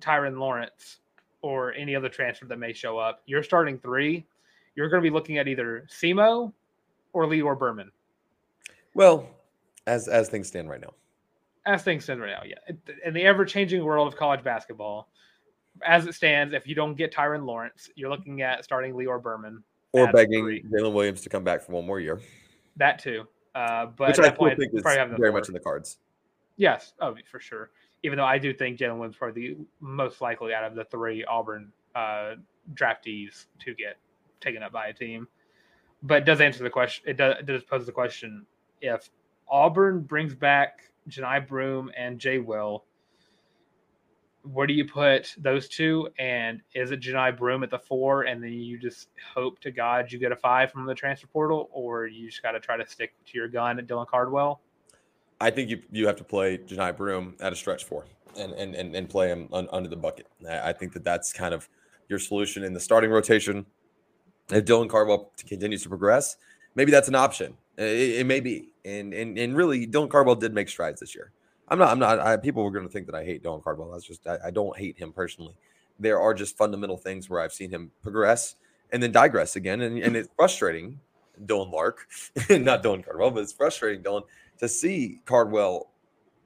Tyrin 0.01 0.39
Lawrence 0.39 0.99
or 1.43 1.73
any 1.75 1.95
other 1.95 2.09
transfer 2.09 2.47
that 2.47 2.59
may 2.59 2.73
show 2.73 2.99
up. 2.99 3.23
You're 3.27 3.43
starting 3.43 3.79
three. 3.79 4.27
You're 4.75 4.89
going 4.89 5.03
to 5.03 5.09
be 5.09 5.13
looking 5.13 5.39
at 5.39 5.47
either 5.47 5.87
Semo 5.89 6.53
or 7.13 7.27
Lee 7.27 7.43
or 7.43 7.55
Berman. 7.55 7.91
Well, 8.97 9.29
as 9.87 10.09
as 10.09 10.31
things 10.31 10.49
stand 10.49 10.71
right 10.71 10.81
now. 10.81 10.95
As 11.67 11.83
things 11.83 12.05
stand 12.05 12.23
right 12.23 12.31
now, 12.31 12.43
yeah. 12.45 12.75
In 13.05 13.13
the 13.13 13.25
ever 13.25 13.45
changing 13.45 13.85
world 13.85 14.09
of 14.09 14.17
college 14.17 14.43
basketball, 14.43 15.11
as 15.85 16.07
it 16.07 16.15
stands, 16.15 16.55
if 16.55 16.67
you 16.67 16.75
don't 16.75 16.95
get 16.95 17.13
Tyrin 17.13 17.45
Lawrence, 17.45 17.91
you're 17.95 18.09
looking 18.09 18.41
at 18.41 18.65
starting 18.65 18.95
Lior 18.95 19.23
Berman 19.23 19.63
or 19.93 20.11
begging 20.11 20.63
Jaylin 20.73 20.95
Williams 20.95 21.21
to 21.21 21.29
come 21.29 21.45
back 21.45 21.61
for 21.63 21.73
one 21.73 21.85
more 21.85 22.01
year. 22.01 22.23
That 22.77 22.99
too. 22.99 23.27
Uh, 23.55 23.87
but 23.87 24.09
Which 24.09 24.19
I 24.19 24.31
point, 24.31 24.59
think 24.59 24.73
is 24.73 24.83
very 24.83 25.31
much 25.31 25.49
in 25.49 25.55
the 25.55 25.61
cards. 25.61 25.99
Yes, 26.57 26.95
oh, 27.01 27.15
for 27.31 27.39
sure. 27.39 27.71
Even 28.03 28.17
though 28.17 28.25
I 28.25 28.39
do 28.39 28.55
think 28.55 28.79
Jaylin 28.79 28.97
Williams 28.97 29.17
probably 29.17 29.49
the 29.49 29.57
most 29.81 30.23
likely 30.23 30.55
out 30.55 30.65
of 30.65 30.75
the 30.75 30.85
three 30.85 31.23
Auburn 31.25 31.71
uh, 31.95 32.37
draftees 32.73 33.45
to 33.59 33.75
get 33.75 33.99
taken 34.41 34.63
up 34.63 34.73
by 34.73 34.87
a 34.87 34.93
team. 34.95 35.29
But 36.03 36.19
it 36.19 36.25
does 36.25 36.41
answer 36.41 36.63
the 36.63 36.71
question. 36.71 37.05
It 37.07 37.19
does, 37.19 37.37
it 37.41 37.47
does 37.47 37.63
pose 37.65 37.85
the 37.85 37.93
question 37.93 38.47
if 38.81 39.11
Auburn 39.49 40.01
brings 40.01 40.35
back 40.35 40.91
Johni 41.09 41.47
Broom 41.47 41.91
and 41.97 42.19
Jay 42.19 42.39
Will, 42.39 42.85
where 44.43 44.67
do 44.67 44.75
you 44.75 44.85
put 44.85 45.35
those 45.39 45.69
two? 45.69 46.09
And 46.19 46.61
is 46.75 46.91
it 46.91 47.01
Johni 47.01 47.37
Broom 47.37 47.63
at 47.63 47.71
the 47.71 47.79
four, 47.79 48.23
and 48.23 48.43
then 48.43 48.53
you 48.53 48.79
just 48.79 49.09
hope 49.35 49.61
to 49.61 49.71
God 49.71 50.13
you 50.13 50.19
get 50.19 50.33
a 50.33 50.37
five 50.37 50.71
from 50.71 50.87
the 50.87 50.95
transfer 50.95 51.27
portal, 51.27 51.69
or 51.73 52.07
you 52.07 52.29
just 52.29 52.43
got 52.43 52.53
to 52.53 52.61
try 52.61 52.77
to 52.77 52.87
stick 52.87 53.13
to 53.27 53.39
your 53.39 53.49
gun 53.49 53.79
at 53.79 53.87
Dylan 53.87 54.07
Cardwell? 54.07 54.61
I 55.41 55.51
think 55.51 55.69
you 55.71 55.83
you 55.91 56.07
have 56.07 56.17
to 56.17 56.25
play 56.25 56.59
Johni 56.59 56.97
Broom 56.97 57.35
at 57.41 57.53
a 57.53 57.57
stretch 57.57 57.85
four 57.85 58.05
and 58.39 58.53
and 58.53 58.75
and, 58.75 58.95
and 58.95 59.09
play 59.09 59.29
him 59.29 59.49
un, 59.53 59.69
under 59.73 59.89
the 59.89 59.97
bucket. 59.97 60.27
I 60.49 60.73
think 60.73 60.93
that 60.93 61.05
that's 61.05 61.33
kind 61.33 61.53
of 61.53 61.69
your 62.09 62.19
solution 62.19 62.63
in 62.63 62.73
the 62.73 62.81
starting 62.81 63.11
rotation. 63.11 63.67
If 64.51 64.65
Dylan 64.65 64.89
Cardwell 64.89 65.33
continues 65.47 65.83
to 65.83 65.89
progress, 65.89 66.37
maybe 66.77 66.93
that's 66.93 67.09
an 67.09 67.17
option. 67.17 67.57
It, 67.77 68.21
it 68.21 68.27
may 68.27 68.41
be, 68.41 68.71
and 68.85 69.13
and 69.13 69.39
and 69.39 69.57
really, 69.57 69.87
Dylan 69.87 70.11
Cardwell 70.11 70.37
did 70.37 70.55
make 70.55 70.69
strides 70.69 71.01
this 71.01 71.15
year. 71.15 71.33
I'm 71.69 71.79
not. 71.79 71.89
I'm 71.91 71.99
not. 71.99 72.19
I, 72.21 72.37
people 72.37 72.65
were 72.65 72.71
going 72.71 72.87
to 72.87 72.93
think 72.93 73.07
that 73.07 73.15
I 73.15 73.25
hate 73.25 73.43
Dylan 73.43 73.63
Cardwell. 73.63 73.91
That's 73.91 74.05
just. 74.05 74.27
I, 74.27 74.39
I, 74.47 74.51
don't 74.51 74.77
hate 74.77 74.97
him 74.99 75.13
personally. 75.13 75.55
There 75.99 76.21
are 76.21 76.35
just 76.35 76.57
fundamental 76.57 76.97
things 76.97 77.29
where 77.29 77.41
I've 77.41 77.53
seen 77.53 77.71
him 77.71 77.91
progress 78.03 78.57
and 78.93 79.03
then 79.03 79.13
digress 79.13 79.57
again, 79.57 79.81
and, 79.81 79.99
and 79.99 80.17
it's 80.17 80.29
frustrating. 80.37 81.01
Dylan 81.45 81.71
Larck, 81.73 82.63
not 82.65 82.83
Dylan 82.83 83.05
Cardwell, 83.05 83.31
but 83.31 83.43
it's 83.43 83.53
frustrating, 83.53 84.03
Dylan, 84.03 84.23
to 84.59 84.69
see 84.69 85.21
Cardwell 85.27 85.91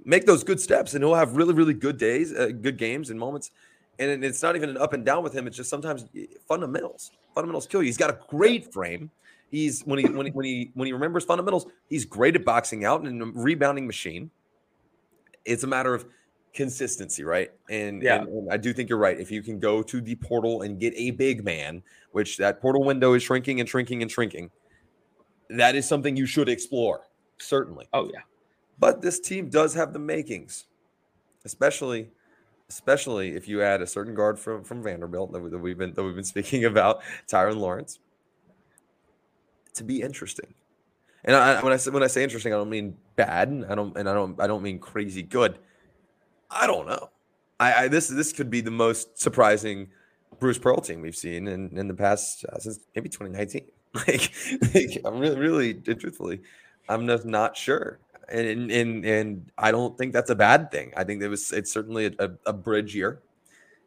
make 0.04 0.26
those 0.26 0.42
good 0.42 0.60
steps, 0.60 0.94
and 0.94 1.04
he'll 1.04 1.14
have 1.14 1.36
really, 1.36 1.54
really 1.54 1.74
good 1.74 1.98
days, 1.98 2.32
uh, 2.32 2.48
good 2.60 2.76
games, 2.76 3.10
and 3.10 3.18
moments. 3.18 3.50
And 3.98 4.24
it's 4.24 4.42
not 4.42 4.56
even 4.56 4.70
an 4.70 4.78
up 4.78 4.94
and 4.94 5.04
down 5.04 5.22
with 5.22 5.34
him. 5.34 5.46
It's 5.46 5.56
just 5.56 5.68
sometimes 5.68 6.06
fundamentals. 6.48 7.10
Fundamentals 7.34 7.66
kill 7.66 7.82
you. 7.82 7.86
He's 7.86 7.98
got 7.98 8.10
a 8.10 8.18
great 8.28 8.72
frame. 8.72 9.10
He's 9.50 9.82
when 9.82 9.98
he 9.98 10.06
when 10.06 10.26
he 10.26 10.32
when 10.32 10.44
he 10.46 10.70
when 10.74 10.86
he 10.86 10.92
remembers 10.92 11.24
fundamentals, 11.24 11.66
he's 11.88 12.04
great 12.04 12.36
at 12.36 12.44
boxing 12.44 12.84
out 12.84 13.02
and 13.02 13.22
a 13.22 13.26
rebounding 13.26 13.86
machine 13.86 14.30
it's 15.44 15.64
a 15.64 15.66
matter 15.66 15.94
of 15.94 16.06
consistency, 16.54 17.24
right? 17.24 17.50
And, 17.68 18.02
yeah. 18.02 18.20
and, 18.20 18.28
and, 18.28 18.52
I 18.52 18.56
do 18.56 18.72
think 18.72 18.88
you're 18.88 18.98
right. 18.98 19.18
If 19.18 19.30
you 19.30 19.42
can 19.42 19.58
go 19.58 19.82
to 19.82 20.00
the 20.00 20.14
portal 20.16 20.62
and 20.62 20.78
get 20.78 20.94
a 20.96 21.12
big 21.12 21.44
man, 21.44 21.82
which 22.12 22.36
that 22.38 22.60
portal 22.60 22.84
window 22.84 23.14
is 23.14 23.22
shrinking 23.22 23.60
and 23.60 23.68
shrinking 23.68 24.02
and 24.02 24.10
shrinking, 24.10 24.50
that 25.48 25.74
is 25.74 25.86
something 25.86 26.16
you 26.16 26.26
should 26.26 26.48
explore, 26.48 27.02
certainly. 27.38 27.88
Oh 27.92 28.08
yeah. 28.12 28.20
But 28.78 29.02
this 29.02 29.20
team 29.20 29.50
does 29.50 29.74
have 29.74 29.92
the 29.92 29.98
makings, 29.98 30.66
especially 31.44 32.10
especially 32.68 33.34
if 33.34 33.48
you 33.48 33.60
add 33.62 33.82
a 33.82 33.86
certain 33.86 34.14
guard 34.14 34.38
from 34.38 34.62
from 34.62 34.82
Vanderbilt 34.82 35.32
that, 35.32 35.40
we've 35.40 35.76
been 35.76 35.92
that 35.94 36.04
we've 36.04 36.14
been 36.14 36.24
speaking 36.24 36.64
about, 36.66 37.02
Tyrin 37.28 37.56
Lawrence, 37.56 37.98
to 39.80 39.84
be 39.84 40.00
interesting. 40.00 40.54
And 41.24 41.36
I, 41.36 41.62
when 41.62 41.72
I 41.72 41.76
say 41.76 41.90
when 41.90 42.02
I 42.02 42.06
say 42.06 42.22
interesting, 42.22 42.54
I 42.54 42.56
don't 42.56 42.70
mean 42.70 42.96
bad. 43.16 43.66
I 43.68 43.74
don't 43.74 43.96
and 43.96 44.08
I 44.08 44.14
don't 44.14 44.40
I 44.40 44.46
don't 44.46 44.62
mean 44.62 44.78
crazy 44.78 45.22
good. 45.22 45.58
I 46.50 46.66
don't 46.66 46.86
know. 46.86 47.10
I, 47.58 47.84
I 47.84 47.88
this 47.88 48.08
this 48.08 48.32
could 48.32 48.50
be 48.50 48.60
the 48.60 48.70
most 48.70 49.18
surprising 49.18 49.88
Bruce 50.38 50.58
Pearl 50.58 50.80
team 50.80 51.02
we've 51.02 51.16
seen 51.16 51.46
in, 51.48 51.76
in 51.76 51.88
the 51.88 51.94
past 51.94 52.44
uh, 52.46 52.58
since 52.58 52.80
maybe 52.94 53.08
2019. 53.08 53.66
Like, 53.92 54.32
like, 54.72 55.00
I'm 55.04 55.18
really 55.18 55.36
really 55.36 55.74
truthfully, 55.74 56.42
I'm 56.88 57.08
just 57.08 57.24
not 57.24 57.56
sure. 57.56 57.98
And, 58.28 58.70
and 58.70 59.04
and 59.04 59.50
I 59.58 59.72
don't 59.72 59.98
think 59.98 60.12
that's 60.12 60.30
a 60.30 60.36
bad 60.36 60.70
thing. 60.70 60.92
I 60.96 61.02
think 61.02 61.20
it 61.20 61.26
was 61.28 61.50
it's 61.50 61.72
certainly 61.72 62.06
a, 62.06 62.12
a, 62.20 62.30
a 62.46 62.52
bridge 62.52 62.94
year 62.94 63.20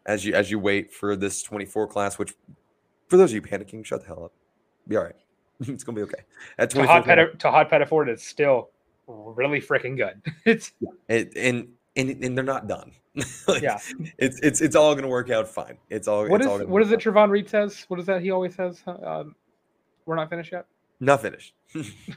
as 0.05 0.25
you 0.25 0.33
as 0.33 0.51
you 0.51 0.59
wait 0.59 0.91
for 0.91 1.15
this 1.15 1.41
24 1.41 1.87
class. 1.87 2.19
Which 2.19 2.33
for 3.07 3.15
those 3.15 3.31
of 3.31 3.35
you 3.35 3.41
panicking, 3.41 3.85
shut 3.85 4.01
the 4.01 4.07
hell 4.07 4.25
up. 4.25 4.33
Be 4.89 4.97
all 4.97 5.05
right. 5.05 5.15
it's 5.67 5.83
gonna 5.83 5.95
be 5.95 6.03
okay. 6.03 6.23
At 6.57 6.71
Tahaad, 6.71 7.05
Peta, 7.05 7.31
Tahaad 7.37 7.69
Pettiford 7.69 8.09
is 8.09 8.21
still 8.21 8.69
really 9.07 9.61
freaking 9.61 9.97
good. 9.97 10.21
it's 10.45 10.71
yeah. 10.79 10.89
it, 11.07 11.33
and 11.35 11.67
and 11.95 12.09
and 12.23 12.37
they're 12.37 12.43
not 12.43 12.67
done. 12.67 12.91
like, 13.47 13.61
yeah, 13.61 13.79
it's 14.17 14.39
it's 14.41 14.61
it's 14.61 14.75
all 14.75 14.95
gonna 14.95 15.07
work 15.07 15.29
out 15.29 15.47
fine. 15.47 15.77
It's 15.89 16.07
all. 16.07 16.27
What 16.27 16.41
it's 16.41 16.47
is 16.47 16.61
all 16.61 16.67
what 16.67 16.81
is 16.81 16.91
it? 16.91 16.99
Travon 16.99 17.29
Reed 17.29 17.49
says. 17.49 17.85
What 17.87 17.99
is 17.99 18.05
that? 18.07 18.21
He 18.21 18.31
always 18.31 18.55
says. 18.55 18.81
Um, 18.87 19.35
we're 20.05 20.15
not 20.15 20.29
finished 20.29 20.51
yet. 20.51 20.65
Not 20.99 21.21
finished. 21.21 21.53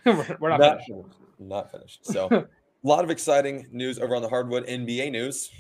we're, 0.05 0.37
we're 0.41 0.49
not, 0.51 0.61
not, 0.61 0.83
finished. 0.83 1.09
Not 1.39 1.71
finished. 1.71 2.07
So, 2.07 2.29
a 2.31 2.47
lot 2.83 3.05
of 3.05 3.11
exciting 3.11 3.67
news 3.71 3.99
over 3.99 4.17
on 4.17 4.23
the 4.23 4.29
hardwood. 4.29 4.67
NBA 4.67 5.13
news. 5.13 5.51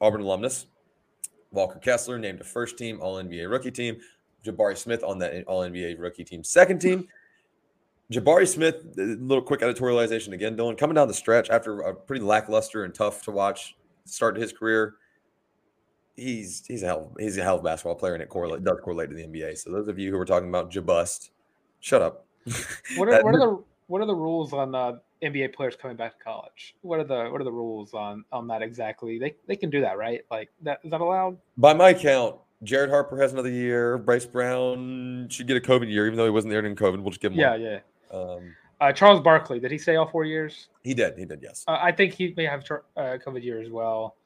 Auburn 0.00 0.20
alumnus 0.20 0.66
Walker 1.50 1.78
Kessler 1.78 2.18
named 2.18 2.40
a 2.40 2.44
first 2.44 2.76
team 2.76 3.00
All 3.00 3.16
NBA 3.16 3.50
rookie 3.50 3.70
team. 3.70 3.98
Jabari 4.44 4.76
Smith 4.76 5.02
on 5.04 5.18
that 5.18 5.44
All 5.44 5.62
NBA 5.62 5.98
rookie 5.98 6.24
team, 6.24 6.44
second 6.44 6.80
team. 6.80 7.08
Jabari 8.12 8.48
Smith, 8.48 8.86
a 8.96 9.02
little 9.02 9.42
quick 9.42 9.60
editorialization 9.60 10.32
again, 10.32 10.56
Dylan, 10.56 10.78
coming 10.78 10.94
down 10.94 11.08
the 11.08 11.14
stretch 11.14 11.50
after 11.50 11.80
a 11.80 11.94
pretty 11.94 12.24
lackluster 12.24 12.84
and 12.84 12.94
tough 12.94 13.22
to 13.24 13.30
watch 13.30 13.76
start 14.04 14.34
to 14.36 14.40
his 14.40 14.52
career. 14.52 14.94
He's 16.16 16.64
he's 16.66 16.82
a 16.82 16.86
hell 16.86 17.12
he's 17.18 17.36
a 17.36 17.42
hell 17.42 17.56
of 17.56 17.60
a 17.60 17.64
basketball 17.64 17.94
player 17.94 18.14
and 18.14 18.22
it 18.22 18.28
correlate 18.28 18.64
does 18.64 18.78
correlate 18.82 19.10
to 19.10 19.14
the 19.14 19.24
NBA. 19.24 19.58
So 19.58 19.70
those 19.70 19.88
of 19.88 19.98
you 19.98 20.10
who 20.10 20.16
were 20.16 20.24
talking 20.24 20.48
about 20.48 20.70
Jabust, 20.70 21.30
shut 21.80 22.02
up. 22.02 22.26
What 22.96 23.08
are, 23.08 23.22
what 23.22 23.34
are 23.34 23.38
the 23.38 23.62
what 23.88 24.00
are 24.02 24.06
the 24.06 24.14
rules 24.14 24.52
on 24.52 24.74
uh, 24.74 24.96
NBA 25.22 25.54
players 25.54 25.76
coming 25.76 25.96
back 25.96 26.18
to 26.18 26.24
college? 26.24 26.76
What 26.82 26.98
are 26.98 27.04
the 27.04 27.30
what 27.30 27.40
are 27.40 27.44
the 27.44 27.52
rules 27.52 27.94
on 27.94 28.24
on 28.32 28.48
that 28.48 28.62
exactly? 28.62 29.18
They 29.18 29.34
they 29.46 29.56
can 29.56 29.70
do 29.70 29.80
that, 29.82 29.98
right? 29.98 30.24
Like 30.30 30.50
that 30.62 30.80
is 30.82 30.90
that 30.90 31.00
allowed? 31.00 31.36
By 31.56 31.74
my 31.74 31.94
count, 31.94 32.36
Jared 32.62 32.90
Harper 32.90 33.20
has 33.20 33.32
another 33.32 33.50
year. 33.50 33.98
Bryce 33.98 34.26
Brown 34.26 35.28
should 35.30 35.46
get 35.46 35.56
a 35.56 35.60
COVID 35.60 35.90
year, 35.90 36.06
even 36.06 36.16
though 36.16 36.24
he 36.24 36.30
wasn't 36.30 36.50
there 36.50 36.60
during 36.60 36.76
COVID. 36.76 37.00
We'll 37.00 37.10
just 37.10 37.20
give 37.20 37.32
him. 37.32 37.38
Yeah, 37.38 37.52
one. 37.52 37.60
yeah. 37.60 37.80
Um, 38.10 38.54
uh, 38.80 38.92
Charles 38.92 39.20
Barkley, 39.20 39.58
did 39.58 39.70
he 39.70 39.78
stay 39.78 39.96
all 39.96 40.08
four 40.08 40.24
years? 40.24 40.68
He 40.82 40.94
did. 40.94 41.18
He 41.18 41.24
did. 41.24 41.40
Yes. 41.42 41.64
Uh, 41.66 41.78
I 41.80 41.92
think 41.92 42.14
he 42.14 42.34
may 42.36 42.44
have 42.44 42.64
a 42.70 43.00
uh, 43.00 43.18
COVID 43.18 43.42
year 43.42 43.60
as 43.60 43.70
well. 43.70 44.16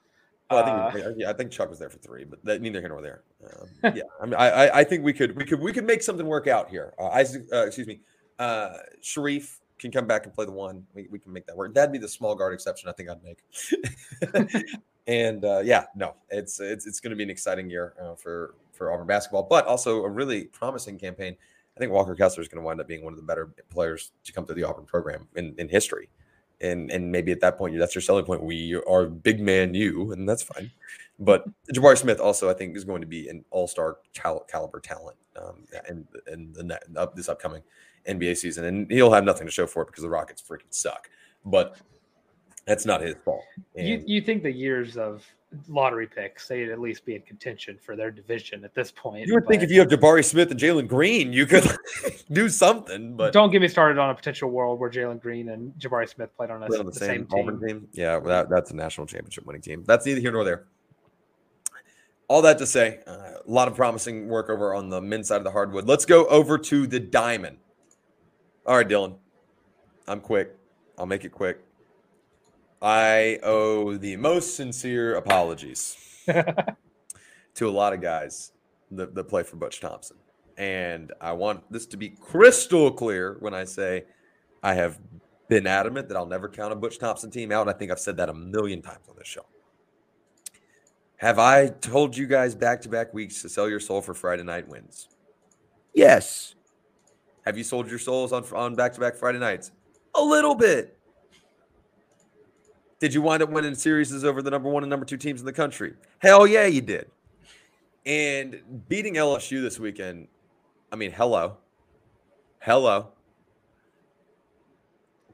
well 0.51 0.65
I 0.65 0.93
think. 0.93 1.07
Uh, 1.07 1.11
yeah, 1.17 1.31
I 1.31 1.33
think 1.33 1.51
Chuck 1.51 1.71
was 1.71 1.79
there 1.79 1.91
for 1.91 1.99
three, 1.99 2.25
but 2.25 2.45
that, 2.45 2.61
neither 2.61 2.81
here 2.81 2.89
nor 2.89 3.03
there. 3.03 3.23
Um, 3.45 3.69
yeah, 3.97 4.03
I 4.21 4.27
mean, 4.27 4.35
I, 4.35 4.79
I 4.79 4.85
think 4.85 5.05
we 5.05 5.13
could 5.13 5.37
we 5.37 5.45
could 5.45 5.61
we 5.61 5.73
could 5.73 5.85
make 5.85 6.03
something 6.03 6.27
work 6.27 6.47
out 6.47 6.69
here. 6.69 6.93
Uh, 6.99 7.09
Isaac, 7.09 7.45
uh, 7.53 7.67
excuse 7.67 7.87
me, 7.87 8.01
uh, 8.39 8.75
Sharife 9.03 9.59
can 9.79 9.91
come 9.91 10.07
back 10.07 10.27
and 10.27 10.35
play 10.35 10.45
the 10.45 10.53
one. 10.53 10.87
We, 10.95 11.09
we 11.11 11.19
can 11.19 11.33
make 11.33 11.47
that 11.47 11.57
work. 11.57 11.75
That'd 11.75 11.93
be 11.93 11.99
the 11.99 12.09
small 12.09 12.35
guard 12.35 12.55
exception. 12.55 12.89
I 12.89 12.93
think 12.93 13.09
I'd 13.09 13.23
make. 13.23 14.65
and 15.07 15.45
uh, 15.45 15.61
yeah, 15.65 15.85
no, 15.97 16.15
it's 16.31 16.61
it's 16.61 16.87
it's 16.87 17.01
going 17.01 17.11
to 17.11 17.17
be 17.17 17.23
an 17.23 17.31
exciting 17.31 17.69
year 17.69 17.95
uh, 18.01 18.15
for 18.15 18.55
for 18.73 18.93
Auburn 18.93 19.07
basketball, 19.07 19.45
but 19.45 19.67
also 19.67 20.05
a 20.05 20.09
really 20.09 20.45
promising 20.45 20.99
campaign. 20.99 21.37
I 21.77 21.81
think 21.81 21.93
Walker 21.93 22.15
Kessler 22.15 22.43
is 22.43 22.49
going 22.49 22.61
to 22.61 22.65
wind 22.65 22.81
up 22.81 22.89
being 22.89 23.03
one 23.03 23.13
of 23.13 23.17
the 23.17 23.25
better 23.25 23.55
players 23.71 24.13
to 24.25 24.33
come 24.33 24.45
through 24.45 24.57
the 24.57 24.65
Auburn 24.65 24.85
program 24.85 25.27
in, 25.37 25.55
in 25.59 25.69
history. 25.69 26.09
And 26.61 26.91
and 26.93 27.11
maybe 27.11 27.33
at 27.33 27.41
that 27.41 27.59
point, 27.59 27.77
that's 27.79 27.95
your 27.95 28.03
selling 28.03 28.25
point. 28.25 28.43
We 28.43 28.81
are 28.89 29.07
big 29.07 29.41
man 29.41 29.75
you, 29.75 30.13
and 30.13 30.29
that's 30.29 30.43
fine. 30.43 30.71
But 31.19 31.45
Jabari 31.73 31.99
Smith 31.99 32.21
also, 32.21 32.49
I 32.49 32.55
think, 32.55 32.77
is 32.77 32.85
going 32.85 33.01
to 33.01 33.07
be 33.07 33.29
an 33.29 33.45
all 33.51 33.67
star 33.67 33.99
cal- 34.15 34.45
caliber 34.49 34.81
talent 34.81 35.17
um, 35.37 35.65
in, 35.89 36.07
in 36.33 36.53
the 36.53 36.81
up 36.97 37.17
this 37.17 37.29
upcoming 37.29 37.63
NBA 38.09 38.37
season. 38.37 38.65
And 38.65 38.91
he'll 38.91 39.13
have 39.13 39.25
nothing 39.25 39.47
to 39.47 39.53
show 39.53 39.67
for 39.67 39.83
it 39.83 39.87
because 39.87 40.03
the 40.03 40.09
Rockets 40.09 40.43
freaking 40.43 40.71
suck. 40.71 41.11
But 41.45 41.77
that's 42.67 42.87
not 42.87 43.01
his 43.01 43.15
fault. 43.25 43.43
And 43.75 43.87
you 43.87 44.03
you 44.07 44.21
think 44.21 44.43
the 44.43 44.53
years 44.53 44.97
of 44.97 45.25
lottery 45.69 46.07
picks, 46.07 46.49
they'd 46.49 46.71
at 46.71 46.81
least 46.81 47.05
be 47.05 47.15
in 47.15 47.23
contention 47.23 47.79
for 47.85 47.97
their 47.97 48.11
division 48.11 48.65
at 48.65 48.75
this 48.75 48.91
point. 48.91 49.27
You 49.27 49.35
would 49.35 49.45
but, 49.45 49.51
think 49.51 49.63
if 49.63 49.71
you 49.71 49.81
have 49.81 49.89
Jabari 49.89 50.25
Smith 50.25 50.51
and 50.51 50.59
Jalen 50.59 50.89
Green, 50.89 51.33
you 51.33 51.47
could 51.47 51.67
do 52.33 52.49
something. 52.49 53.17
But 53.17 53.33
don't 53.33 53.51
get 53.51 53.61
me 53.61 53.69
started 53.69 53.99
on 53.99 54.11
a 54.11 54.15
potential 54.15 54.51
world 54.51 54.81
where 54.81 54.91
Jalen 54.91 55.21
Green 55.21 55.51
and 55.51 55.73
Jabari 55.75 56.09
Smith 56.09 56.35
played 56.37 56.51
on, 56.51 56.63
a, 56.63 56.67
on 56.67 56.71
the, 56.71 56.85
the, 56.85 56.93
same, 56.93 57.29
same 57.31 57.49
team. 57.49 57.61
team. 57.61 57.89
Yeah, 57.93 58.19
that, 58.21 58.49
that's 58.49 58.71
a 58.71 58.77
national 58.77 59.07
championship 59.07 59.45
winning 59.47 59.63
team. 59.63 59.85
That's 59.87 60.07
neither 60.07 60.21
here 60.21 60.33
nor 60.33 60.45
there. 60.45 60.65
All 62.29 62.41
that 62.43 62.59
to 62.59 62.67
say, 62.67 63.01
uh, 63.07 63.13
a 63.13 63.51
lot 63.51 63.69
of 63.69 63.75
promising 63.75 64.29
work 64.29 64.49
over 64.49 64.75
on 64.75 64.89
the 64.89 65.03
men's 65.03 65.29
side 65.29 65.37
of 65.37 65.45
the 65.45 65.51
hardwood. 65.51 65.87
Let's 65.87 66.07
go 66.07 66.25
over 66.27 66.57
to 66.57 66.87
the 66.87 67.01
diamond. 67.01 67.59
All 68.65 68.77
right, 68.77 68.89
Dylan. 68.89 69.17
I'm 70.09 70.21
quick. 70.21 70.57
I'll 70.99 71.07
make 71.07 71.25
it 71.25 71.33
quick. 71.33 71.61
I 72.83 73.39
owe 73.45 73.97
the 73.97 74.17
most 74.17 74.57
sincere 74.57 75.15
apologies 75.15 75.97
to 76.27 77.69
a 77.69 77.71
lot 77.71 77.93
of 77.93 78.01
guys 78.01 78.51
that, 78.91 79.15
that 79.15 79.25
play 79.25 79.45
for 79.45 79.55
Butch 79.55 79.81
Thompson. 79.81 80.17
And 80.59 81.13
I 81.21 81.33
want 81.33 81.63
this 81.71 81.87
to 81.87 81.97
be 81.97 82.11
crystal 82.11 82.91
clear 82.91 83.37
when 83.39 83.55
I 83.55 83.65
say 83.65 84.05
I 84.65 84.75
have 84.75 84.99
been 85.49 85.67
adamant 85.67 86.09
that 86.09 86.17
I'll 86.17 86.27
never 86.27 86.49
count 86.49 86.73
a 86.73 86.77
Butch 86.77 86.99
Thompson 86.99 87.31
team 87.31 87.53
out. 87.53 87.63
And 87.63 87.71
I 87.71 87.73
think 87.79 87.93
I've 87.93 88.01
said 88.01 88.17
that 88.17 88.29
a 88.29 88.35
million 88.35 88.83
times 88.83 89.09
on 89.09 89.15
this 89.17 89.29
show. 89.29 89.47
Have 91.19 91.39
I 91.39 91.69
told 91.69 92.17
you 92.17 92.27
guys 92.27 92.57
back 92.57 92.81
to 92.83 92.89
back 92.89 93.15
weeks 93.15 93.43
to 93.43 93.49
sell 93.49 93.71
your 93.71 93.79
soul 93.79 94.03
for 94.03 94.13
Friday 94.13 94.43
night 94.43 94.67
wins? 94.67 95.09
Yes. 95.95 96.57
Have 97.45 97.57
you 97.57 97.63
sold 97.63 97.89
your 97.89 98.01
souls 98.01 98.33
on 98.33 98.45
on 98.53 98.75
back 98.75 98.93
to 98.95 99.01
back 99.01 99.15
Friday 99.15 99.39
nights? 99.39 99.71
A 100.17 100.23
little 100.23 100.57
bit. 100.57 100.99
Did 103.03 103.13
you 103.13 103.21
wind 103.21 103.43
up 103.43 103.51
winning 103.51 103.75
series 103.75 104.13
over 104.23 104.43
the 104.43 104.51
number 104.53 104.69
one 104.69 104.85
and 104.85 104.91
number 104.91 105.05
two 105.05 105.17
teams 105.17 105.41
in 105.41 105.45
the 105.45 105.53
country? 105.53 105.95
Hell 106.21 106.47
yeah, 106.47 106.67
you 106.67 106.81
did. 106.81 107.11
And 108.07 108.63
beating 108.89 109.15
LSU 109.15 109.61
this 109.61 109.81
weekend, 109.81 110.29
I 110.93 110.95
mean, 110.95 111.11
hello. 111.11 111.57
Hello. 112.61 113.09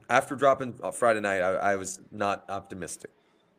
After 0.09 0.35
dropping 0.35 0.79
uh, 0.81 0.89
Friday 0.89 1.19
night, 1.19 1.41
I, 1.41 1.73
I 1.73 1.75
was 1.75 1.99
not 2.11 2.43
optimistic. 2.49 3.11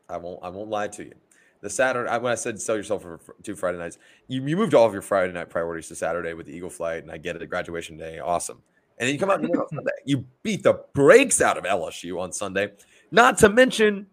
I 0.09 0.17
won't 0.17 0.43
I 0.43 0.49
won't 0.49 0.69
lie 0.69 0.89
to 0.89 1.05
you. 1.05 1.13
the 1.61 1.69
Saturday. 1.69 2.11
When 2.17 2.33
I 2.33 2.35
said 2.35 2.59
sell 2.59 2.75
yourself 2.75 3.03
for 3.03 3.21
two 3.43 3.55
Friday 3.55 3.77
nights, 3.77 3.97
you, 4.27 4.45
you 4.45 4.57
moved 4.57 4.73
all 4.73 4.85
of 4.85 4.91
your 4.91 5.01
Friday 5.01 5.31
night 5.31 5.49
priorities 5.49 5.87
to 5.87 5.95
Saturday 5.95 6.33
with 6.33 6.47
the 6.47 6.51
Eagle 6.53 6.69
flight, 6.69 7.03
and 7.03 7.11
I 7.13 7.17
get 7.17 7.37
it. 7.37 7.49
Graduation 7.49 7.95
day, 7.95 8.19
awesome. 8.19 8.61
And 8.97 9.07
then 9.07 9.13
you 9.13 9.19
come 9.19 9.29
out 9.29 9.39
and 9.39 9.45
you, 9.45 9.51
win 9.51 9.61
on 9.61 9.69
Sunday. 9.69 9.91
you 10.03 10.25
beat 10.43 10.63
the 10.63 10.83
brakes 10.93 11.39
out 11.39 11.57
of 11.57 11.63
LSU 11.63 12.19
on 12.19 12.33
Sunday. 12.33 12.73
Not 13.11 13.37
to 13.39 13.49
mention 13.49 14.07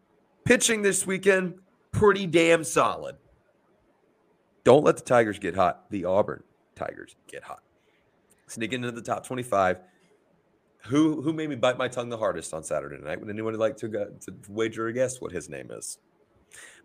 pitching 0.44 0.82
this 0.82 1.06
weekend, 1.06 1.54
pretty 1.92 2.26
damn 2.26 2.64
solid. 2.64 3.16
Don't 4.64 4.84
let 4.84 4.96
the 4.96 5.04
Tigers 5.04 5.38
get 5.38 5.54
hot. 5.54 5.88
The 5.90 6.04
Auburn 6.04 6.42
Tigers 6.74 7.14
get 7.30 7.44
hot. 7.44 7.62
Sneaking 8.48 8.82
into 8.82 8.92
the 8.92 9.02
top 9.02 9.24
25. 9.24 9.80
Who 10.86 11.22
who 11.22 11.32
made 11.32 11.48
me 11.48 11.56
bite 11.56 11.76
my 11.76 11.88
tongue 11.88 12.08
the 12.08 12.16
hardest 12.16 12.54
on 12.54 12.62
Saturday 12.62 12.98
night? 13.02 13.20
Would 13.20 13.30
anyone 13.30 13.54
like 13.54 13.76
to, 13.78 13.88
go, 13.88 14.06
to 14.06 14.34
wager 14.48 14.86
a 14.86 14.92
guess 14.92 15.20
what 15.20 15.32
his 15.32 15.48
name 15.48 15.70
is? 15.70 15.98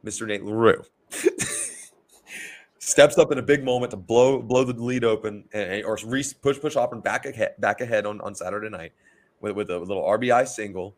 Mr. 0.05 0.27
Nate 0.27 0.43
LaRue. 0.43 0.83
Steps 2.79 3.17
up 3.17 3.31
in 3.31 3.37
a 3.37 3.41
big 3.41 3.63
moment 3.63 3.91
to 3.91 3.97
blow 3.97 4.41
blow 4.41 4.63
the 4.65 4.73
lead 4.73 5.03
open 5.03 5.45
and, 5.53 5.85
or 5.85 5.97
push 5.97 6.33
push 6.41 6.75
Auburn 6.75 6.99
back 6.99 7.25
ahead 7.25 7.53
back 7.59 7.81
ahead 7.81 8.05
on, 8.05 8.19
on 8.21 8.35
Saturday 8.35 8.69
night 8.69 8.91
with, 9.39 9.55
with 9.55 9.69
a 9.69 9.79
little 9.79 10.03
RBI 10.03 10.47
single. 10.47 10.95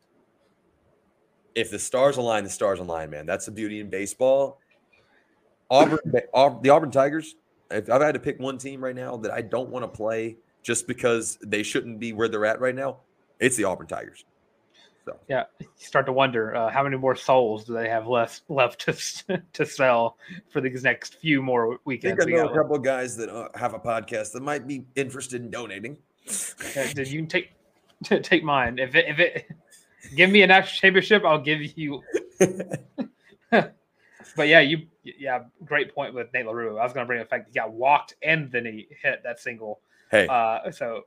If 1.55 1.71
the 1.71 1.79
stars 1.79 2.17
align, 2.17 2.43
the 2.43 2.49
stars 2.49 2.79
align, 2.79 3.09
man. 3.09 3.25
That's 3.25 3.45
the 3.45 3.51
beauty 3.51 3.79
in 3.79 3.89
baseball. 3.89 4.59
Auburn, 5.69 5.99
Aub- 6.33 6.61
the 6.61 6.69
Auburn 6.69 6.91
Tigers. 6.91 7.35
If 7.71 7.89
I've 7.89 8.01
had 8.01 8.13
to 8.13 8.19
pick 8.19 8.39
one 8.39 8.57
team 8.57 8.83
right 8.83 8.95
now 8.95 9.17
that 9.17 9.31
I 9.31 9.41
don't 9.41 9.69
want 9.69 9.83
to 9.83 9.87
play 9.87 10.37
just 10.61 10.87
because 10.87 11.37
they 11.41 11.63
shouldn't 11.63 11.99
be 11.99 12.13
where 12.13 12.27
they're 12.27 12.45
at 12.45 12.59
right 12.59 12.75
now, 12.75 12.97
it's 13.39 13.55
the 13.55 13.63
Auburn 13.63 13.87
Tigers. 13.87 14.25
So 15.05 15.17
Yeah, 15.27 15.43
you 15.59 15.67
start 15.77 16.07
to 16.07 16.11
wonder 16.11 16.55
uh, 16.55 16.69
how 16.69 16.83
many 16.83 16.97
more 16.97 17.15
souls 17.15 17.63
do 17.65 17.73
they 17.73 17.87
have 17.87 18.07
left 18.07 18.41
left 18.49 18.81
to 18.81 19.41
to 19.53 19.65
sell 19.65 20.17
for 20.51 20.61
these 20.61 20.83
next 20.83 21.15
few 21.15 21.41
more 21.41 21.65
I 21.65 21.69
think 21.69 21.81
weekends. 21.85 22.25
I 22.25 22.29
know 22.29 22.43
got 22.43 22.51
a 22.51 22.55
couple 22.55 22.75
of 22.75 22.83
guys 22.83 23.15
that 23.17 23.29
uh, 23.29 23.49
have 23.55 23.73
a 23.73 23.79
podcast 23.79 24.31
that 24.33 24.41
might 24.41 24.67
be 24.67 24.85
interested 24.95 25.41
in 25.41 25.51
donating. 25.51 25.97
Uh, 26.27 26.87
Did 26.93 27.07
you 27.07 27.25
take 27.27 27.51
take 28.03 28.43
mine? 28.43 28.79
If 28.79 28.95
it 28.95 29.05
if 29.07 29.19
it 29.19 29.45
give 30.15 30.29
me 30.29 30.41
a 30.41 30.47
national 30.47 30.77
championship, 30.79 31.23
I'll 31.25 31.41
give 31.41 31.61
you. 31.77 32.03
but 33.49 34.47
yeah, 34.47 34.59
you 34.59 34.87
yeah, 35.03 35.43
great 35.63 35.93
point 35.93 36.13
with 36.13 36.33
Nate 36.33 36.45
LaRue. 36.45 36.77
I 36.77 36.83
was 36.83 36.93
going 36.93 37.05
to 37.05 37.07
bring 37.07 37.19
the 37.19 37.25
fact 37.25 37.47
he 37.47 37.53
got 37.53 37.71
walked 37.71 38.15
and 38.23 38.51
then 38.51 38.65
he 38.65 38.87
hit 39.01 39.21
that 39.23 39.39
single. 39.39 39.79
hey, 40.11 40.27
Uh, 40.27 40.71
so 40.71 41.03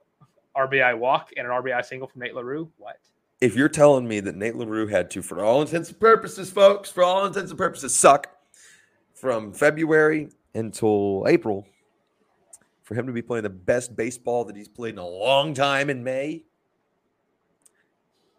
RBI 0.57 0.97
walk 0.99 1.31
and 1.37 1.47
an 1.47 1.53
RBI 1.53 1.85
single 1.85 2.09
from 2.09 2.23
Nate 2.23 2.35
LaRue. 2.35 2.71
What? 2.79 2.97
if 3.41 3.55
you're 3.55 3.69
telling 3.69 4.09
me 4.09 4.21
that 4.21 4.35
Nate 4.35 4.57
LaRue 4.57 4.89
had 4.89 5.11
to, 5.13 5.23
for 5.23 5.45
all 5.45 5.63
intents 5.63 5.91
and 5.91 6.01
purposes, 6.01 6.51
folks, 6.51 6.91
for 6.91 7.05
all 7.05 7.25
intents 7.25 7.51
and 7.51 7.59
purposes, 7.59 7.95
suck 7.95 8.29
from 9.15 9.53
February 9.53 10.31
until 10.55 11.25
April, 11.29 11.67
for 12.83 12.95
him 12.95 13.07
to 13.07 13.13
be 13.13 13.23
playing 13.23 13.45
the 13.45 13.51
best 13.51 13.95
baseball 13.95 14.45
that 14.45 14.57
he's 14.57 14.69
played 14.69 14.95
in 14.95 14.99
a 14.99 15.07
long 15.07 15.55
time 15.55 15.89
in 15.91 16.03
May, 16.03 16.45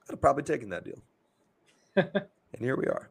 I'd 0.10 0.14
have 0.14 0.22
probably 0.22 0.44
taken 0.44 0.70
that 0.70 0.84
deal. 0.84 1.00
and 1.96 2.60
here 2.60 2.76
we 2.76 2.88
are. 2.88 3.10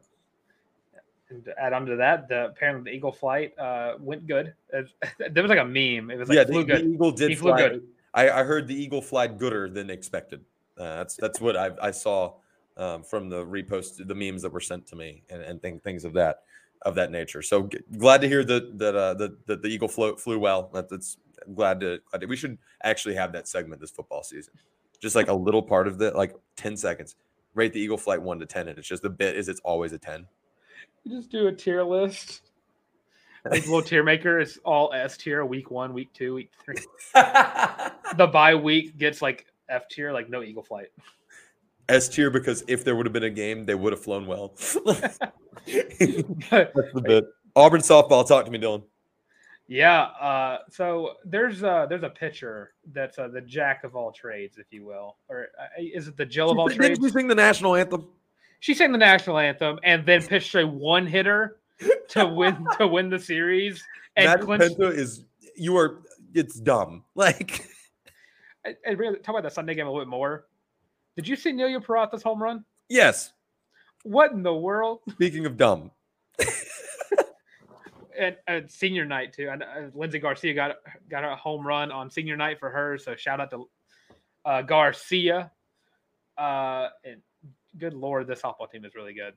And 1.29 1.45
to 1.45 1.57
add 1.57 1.73
on 1.73 1.85
to 1.85 1.95
that, 1.95 2.27
the 2.27 2.47
apparently 2.47 2.91
the 2.91 2.97
Eagle 2.97 3.11
flight 3.11 3.57
uh, 3.57 3.93
went 3.99 4.27
good. 4.27 4.53
It- 4.73 4.91
there 5.33 5.43
was 5.43 5.49
like 5.49 5.59
a 5.59 5.65
meme. 5.65 6.11
It 6.11 6.17
was 6.17 6.27
like 6.27 6.35
yeah, 6.35 6.43
flew 6.43 6.65
the, 6.65 6.73
the 6.73 6.85
eagle 6.85 7.11
did 7.11 7.29
He 7.29 7.35
flew 7.35 7.51
fly. 7.51 7.69
good. 7.69 7.83
I, 8.13 8.29
I 8.29 8.43
heard 8.43 8.67
the 8.67 8.75
eagle 8.75 9.01
flied 9.01 9.37
gooder 9.37 9.69
than 9.69 9.89
expected. 9.89 10.41
Uh, 10.77 10.97
that's 10.97 11.15
that's 11.15 11.39
what 11.39 11.55
I, 11.55 11.71
I 11.81 11.91
saw 11.91 12.33
um, 12.77 13.03
from 13.03 13.29
the 13.29 13.45
repost, 13.45 14.05
the 14.05 14.15
memes 14.15 14.41
that 14.41 14.51
were 14.51 14.59
sent 14.59 14.87
to 14.87 14.95
me, 14.95 15.23
and, 15.29 15.41
and 15.41 15.61
thing, 15.61 15.79
things 15.79 16.03
of 16.03 16.13
that 16.13 16.41
of 16.81 16.95
that 16.95 17.11
nature. 17.11 17.41
So 17.41 17.67
g- 17.67 17.79
glad 17.97 18.21
to 18.21 18.27
hear 18.27 18.43
that 18.43 18.77
that 18.79 18.95
uh, 18.95 19.13
the, 19.13 19.37
the 19.45 19.57
the 19.57 19.67
eagle 19.67 19.87
float 19.87 20.19
flew 20.19 20.39
well. 20.39 20.69
That, 20.73 20.89
that's 20.89 21.17
I'm 21.45 21.53
glad 21.53 21.79
to, 21.81 21.99
glad 22.09 22.21
to. 22.21 22.27
We 22.27 22.35
should 22.35 22.57
actually 22.83 23.15
have 23.15 23.31
that 23.33 23.47
segment 23.47 23.79
this 23.79 23.91
football 23.91 24.23
season, 24.23 24.53
just 24.99 25.15
like 25.15 25.27
a 25.27 25.33
little 25.33 25.61
part 25.61 25.87
of 25.87 26.01
it, 26.01 26.15
like 26.15 26.35
ten 26.55 26.75
seconds. 26.77 27.15
Rate 27.55 27.73
the 27.73 27.79
eagle 27.79 27.97
flight 27.97 28.21
one 28.21 28.39
to 28.39 28.45
ten, 28.45 28.67
and 28.67 28.77
it's 28.77 28.87
just 28.87 29.01
the 29.01 29.09
bit 29.09 29.35
is 29.35 29.49
it's 29.49 29.61
always 29.61 29.93
a 29.93 29.97
ten. 29.97 30.25
You 31.03 31.17
just 31.17 31.31
do 31.31 31.47
a 31.47 31.51
tier 31.51 31.83
list. 31.83 32.41
Like 33.49 33.65
little 33.67 33.81
tier 33.81 34.03
maker 34.03 34.41
is 34.41 34.59
all 34.65 34.91
S 34.91 35.15
tier, 35.15 35.45
week 35.45 35.71
one, 35.71 35.93
week 35.93 36.11
two, 36.13 36.33
week 36.35 36.51
three. 36.63 36.75
The 38.17 38.27
bye 38.27 38.53
week 38.53 38.97
gets 38.97 39.21
like 39.21 39.45
F 39.69 39.87
tier, 39.87 40.11
like 40.11 40.29
no 40.29 40.43
Eagle 40.43 40.61
flight. 40.61 40.87
S 41.87 42.09
tier 42.09 42.29
because 42.29 42.63
if 42.67 42.83
there 42.83 42.95
would 42.95 43.05
have 43.05 43.13
been 43.13 43.23
a 43.23 43.29
game, 43.29 43.65
they 43.65 43.75
would 43.75 43.93
have 43.93 44.01
flown 44.01 44.27
well. 44.27 44.53
That's 44.57 45.19
the 45.65 47.03
bit. 47.03 47.25
Auburn 47.55 47.81
softball. 47.81 48.27
Talk 48.27 48.45
to 48.45 48.51
me, 48.51 48.59
Dylan. 48.59 48.83
Yeah, 49.69 50.01
uh, 50.19 50.57
so 50.71 51.13
there's 51.23 51.63
uh 51.63 51.85
there's 51.87 52.01
a 52.01 52.09
pitcher 52.09 52.73
that's 52.91 53.19
uh, 53.19 53.27
the 53.27 53.41
jack 53.41 53.83
of 53.83 53.95
all 53.95 54.11
trades, 54.11 54.57
if 54.57 54.65
you 54.71 54.83
will, 54.83 55.17
or 55.29 55.49
uh, 55.61 55.67
is 55.77 56.07
it 56.07 56.17
the 56.17 56.25
Jill 56.25 56.49
of 56.49 56.57
all 56.57 56.67
Didn't 56.67 56.81
trades? 56.81 56.99
you 56.99 57.09
sing 57.09 57.27
the 57.27 57.35
national 57.35 57.75
anthem? 57.75 58.07
She 58.61 58.73
sang 58.73 58.91
the 58.91 58.97
national 58.97 59.37
anthem 59.37 59.79
and 59.83 60.03
then 60.07 60.23
pitched 60.27 60.55
a 60.55 60.65
one 60.65 61.05
hitter 61.05 61.59
to 62.09 62.25
win 62.25 62.65
to 62.79 62.87
win 62.87 63.11
the 63.11 63.19
series 63.19 63.83
and 64.15 64.25
Matt 64.25 64.41
clinch. 64.41 64.63
Penta 64.63 64.91
is 64.91 65.23
you 65.55 65.77
are. 65.77 66.01
It's 66.33 66.59
dumb. 66.59 67.03
Like 67.15 67.67
I 68.65 68.91
really 68.91 69.17
talk 69.17 69.29
about 69.29 69.43
that 69.43 69.53
Sunday 69.53 69.75
game 69.75 69.85
a 69.87 69.89
little 69.91 70.03
bit 70.03 70.09
more. 70.09 70.45
Did 71.15 71.27
you 71.27 71.35
see 71.35 71.51
Nelia 71.53 71.83
Peralta's 71.83 72.23
home 72.23 72.41
run? 72.41 72.65
yes. 72.89 73.33
What 74.03 74.31
in 74.31 74.43
the 74.43 74.53
world? 74.53 74.99
Speaking 75.11 75.45
of 75.45 75.57
dumb, 75.57 75.91
and 78.47 78.69
senior 78.69 79.05
night 79.05 79.33
too. 79.33 79.49
And 79.49 79.63
uh, 79.63 79.89
Lindsey 79.93 80.19
Garcia 80.19 80.53
got 80.53 80.77
got 81.09 81.23
a 81.23 81.35
home 81.35 81.65
run 81.65 81.91
on 81.91 82.09
senior 82.09 82.37
night 82.37 82.59
for 82.59 82.69
her. 82.69 82.97
So 82.97 83.15
shout 83.15 83.39
out 83.39 83.51
to 83.51 83.69
uh, 84.45 84.61
Garcia. 84.61 85.51
Uh, 86.37 86.89
and 87.03 87.21
good 87.77 87.93
lord, 87.93 88.27
this 88.27 88.41
softball 88.41 88.71
team 88.71 88.85
is 88.85 88.95
really 88.95 89.13
good. 89.13 89.33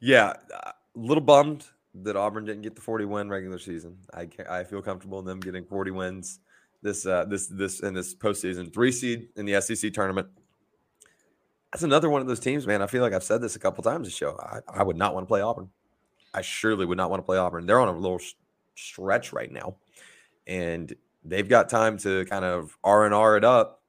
yeah, 0.00 0.34
a 0.52 0.72
little 0.94 1.22
bummed 1.22 1.64
that 1.94 2.16
Auburn 2.16 2.44
didn't 2.44 2.62
get 2.62 2.74
the 2.74 2.80
40 2.80 3.04
win 3.06 3.28
regular 3.28 3.58
season. 3.58 3.96
I 4.14 4.28
I 4.48 4.64
feel 4.64 4.82
comfortable 4.82 5.18
in 5.18 5.24
them 5.24 5.40
getting 5.40 5.64
40 5.64 5.90
wins 5.92 6.40
this 6.82 7.06
uh 7.06 7.24
this 7.24 7.46
this 7.48 7.80
in 7.80 7.94
this 7.94 8.14
postseason. 8.14 8.72
Three 8.72 8.92
seed 8.92 9.28
in 9.36 9.46
the 9.46 9.60
SEC 9.60 9.92
tournament. 9.92 10.28
That's 11.72 11.82
another 11.82 12.08
one 12.08 12.22
of 12.22 12.26
those 12.26 12.40
teams, 12.40 12.66
man. 12.66 12.80
I 12.80 12.86
feel 12.86 13.02
like 13.02 13.12
I've 13.12 13.24
said 13.24 13.42
this 13.42 13.56
a 13.56 13.58
couple 13.58 13.84
times 13.84 14.06
this 14.06 14.16
show. 14.16 14.38
I, 14.40 14.60
I 14.80 14.82
would 14.82 14.96
not 14.96 15.12
want 15.12 15.24
to 15.24 15.28
play 15.28 15.42
Auburn. 15.42 15.68
I 16.34 16.42
surely 16.42 16.86
would 16.86 16.98
not 16.98 17.10
want 17.10 17.20
to 17.20 17.24
play 17.24 17.38
Auburn. 17.38 17.66
They're 17.66 17.80
on 17.80 17.88
a 17.88 17.96
little 17.96 18.20
stretch 18.74 19.32
right 19.32 19.50
now, 19.50 19.76
and 20.46 20.94
they've 21.24 21.48
got 21.48 21.68
time 21.68 21.98
to 21.98 22.24
kind 22.26 22.44
of 22.44 22.76
R 22.84 23.04
and 23.04 23.14
R 23.14 23.36
it 23.36 23.44
up 23.44 23.82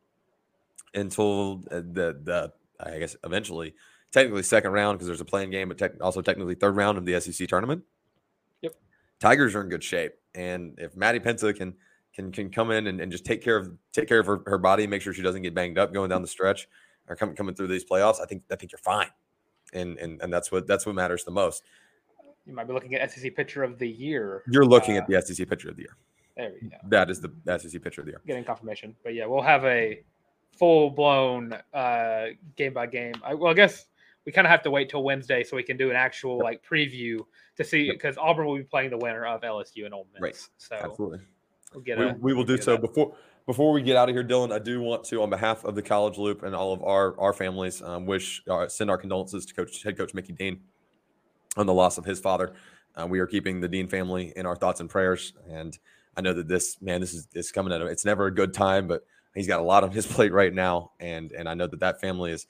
until 0.93 1.63
uh, 1.71 1.77
the 1.77 2.19
the 2.23 2.53
I 2.79 2.99
guess 2.99 3.15
eventually 3.23 3.75
technically 4.11 4.43
second 4.43 4.71
round 4.71 4.97
because 4.97 5.07
there's 5.07 5.21
a 5.21 5.25
playing 5.25 5.51
game, 5.51 5.67
but 5.67 5.77
tech, 5.77 5.93
also 6.01 6.21
technically 6.21 6.55
third 6.55 6.75
round 6.75 6.97
of 6.97 7.05
the 7.05 7.19
SEC 7.19 7.47
tournament. 7.47 7.83
Yep. 8.61 8.73
Tigers 9.19 9.55
are 9.55 9.61
in 9.61 9.69
good 9.69 9.83
shape, 9.83 10.13
and 10.33 10.75
if 10.77 10.95
Maddie 10.95 11.19
Penta 11.19 11.55
can 11.55 11.75
can 12.13 12.31
can 12.31 12.49
come 12.49 12.71
in 12.71 12.87
and, 12.87 12.99
and 12.99 13.11
just 13.11 13.25
take 13.25 13.43
care 13.43 13.57
of 13.57 13.71
take 13.93 14.07
care 14.07 14.19
of 14.19 14.25
her, 14.25 14.41
her 14.45 14.57
body, 14.57 14.87
make 14.87 15.01
sure 15.01 15.13
she 15.13 15.21
doesn't 15.21 15.41
get 15.41 15.53
banged 15.53 15.77
up 15.77 15.93
going 15.93 16.09
down 16.09 16.21
the 16.21 16.27
stretch 16.27 16.67
or 17.07 17.15
coming 17.15 17.35
coming 17.35 17.55
through 17.55 17.67
these 17.67 17.85
playoffs, 17.85 18.21
I 18.21 18.25
think 18.25 18.43
I 18.51 18.55
think 18.55 18.71
you're 18.71 18.79
fine, 18.79 19.09
and 19.73 19.97
and 19.97 20.21
and 20.21 20.31
that's 20.31 20.51
what 20.51 20.67
that's 20.67 20.85
what 20.85 20.95
matters 20.95 21.23
the 21.23 21.31
most. 21.31 21.63
You 22.49 22.55
might 22.55 22.67
be 22.67 22.73
looking 22.73 22.95
at 22.95 23.11
SEC 23.11 23.35
pitcher 23.35 23.63
of 23.63 23.77
the 23.77 23.87
year. 23.87 24.43
You're 24.51 24.65
looking 24.65 24.97
Uh, 24.97 25.01
at 25.01 25.07
the 25.07 25.21
SEC 25.21 25.47
pitcher 25.47 25.69
of 25.69 25.75
the 25.75 25.83
year. 25.83 25.95
There 26.35 26.51
we 26.61 26.69
go. 26.69 26.77
That 26.87 27.09
is 27.11 27.21
the 27.21 27.31
SEC 27.59 27.81
pitcher 27.81 28.01
of 28.01 28.05
the 28.05 28.13
year. 28.13 28.21
Getting 28.25 28.43
confirmation, 28.43 28.95
but 29.03 29.13
yeah, 29.13 29.25
we'll 29.25 29.41
have 29.41 29.63
a 29.65 30.01
full 30.57 30.89
blown 30.89 31.53
uh, 31.73 32.25
game 32.55 32.73
by 32.73 32.87
game. 32.87 33.13
I, 33.23 33.33
well, 33.35 33.51
I 33.51 33.53
guess 33.53 33.85
we 34.25 34.31
kind 34.31 34.47
of 34.47 34.51
have 34.51 34.63
to 34.63 34.71
wait 34.71 34.89
till 34.89 35.03
Wednesday 35.03 35.43
so 35.43 35.55
we 35.55 35.63
can 35.63 35.77
do 35.77 35.89
an 35.89 35.95
actual 35.95 36.39
like 36.39 36.63
preview 36.65 37.19
to 37.57 37.63
see 37.63 37.83
Yep. 37.83 37.95
because 37.95 38.17
Auburn 38.17 38.47
will 38.47 38.57
be 38.57 38.63
playing 38.63 38.89
the 38.89 38.97
winner 38.97 39.25
of 39.25 39.41
LSU 39.41 39.85
and 39.85 39.93
Ole 39.93 40.07
Miss. 40.13 40.21
Right. 40.21 40.35
So 40.57 40.75
Absolutely. 40.75 41.19
we'll 41.73 41.83
get 41.83 41.97
we, 41.99 42.05
a, 42.05 42.15
we 42.19 42.33
will 42.33 42.43
do 42.45 42.57
so 42.57 42.71
that. 42.73 42.81
before 42.81 43.15
before 43.45 43.71
we 43.71 43.81
get 43.81 43.95
out 43.95 44.07
of 44.09 44.13
here 44.15 44.23
dylan 44.23 44.51
i 44.51 44.59
do 44.59 44.79
want 44.79 45.03
to 45.03 45.23
on 45.23 45.29
behalf 45.29 45.63
of 45.65 45.73
the 45.73 45.81
college 45.81 46.17
loop 46.19 46.43
and 46.43 46.53
all 46.55 46.71
of 46.71 46.83
our 46.83 47.19
our 47.19 47.33
families 47.33 47.81
um, 47.81 48.05
wish 48.05 48.43
uh, 48.47 48.67
send 48.67 48.89
our 48.91 48.97
condolences 48.97 49.43
to 49.45 49.53
coach 49.55 49.81
head 49.81 49.97
coach 49.97 50.13
mickey 50.13 50.33
dean 50.33 50.59
on 51.57 51.65
the 51.65 51.73
loss 51.73 51.97
of 51.97 52.05
his 52.05 52.19
father 52.19 52.53
uh, 52.99 53.05
we 53.07 53.19
are 53.19 53.27
keeping 53.27 53.59
the 53.59 53.67
dean 53.67 53.87
family 53.87 54.33
in 54.35 54.45
our 54.45 54.55
thoughts 54.55 54.79
and 54.79 54.89
prayers 54.89 55.33
and 55.49 55.77
i 56.17 56.21
know 56.21 56.33
that 56.33 56.47
this 56.47 56.81
man 56.81 57.01
this 57.01 57.27
is 57.33 57.51
coming 57.51 57.73
at 57.73 57.81
him 57.81 57.87
it's 57.87 58.05
never 58.05 58.27
a 58.27 58.33
good 58.33 58.53
time 58.53 58.87
but 58.87 59.03
he's 59.35 59.47
got 59.47 59.59
a 59.59 59.63
lot 59.63 59.83
on 59.83 59.91
his 59.91 60.07
plate 60.13 60.33
right 60.33 60.53
now 60.53 60.91
and 60.99 61.31
and 61.31 61.47
i 61.47 61.53
know 61.53 61.67
that 61.67 61.79
that 61.79 62.01
family 62.01 62.31
is 62.31 62.47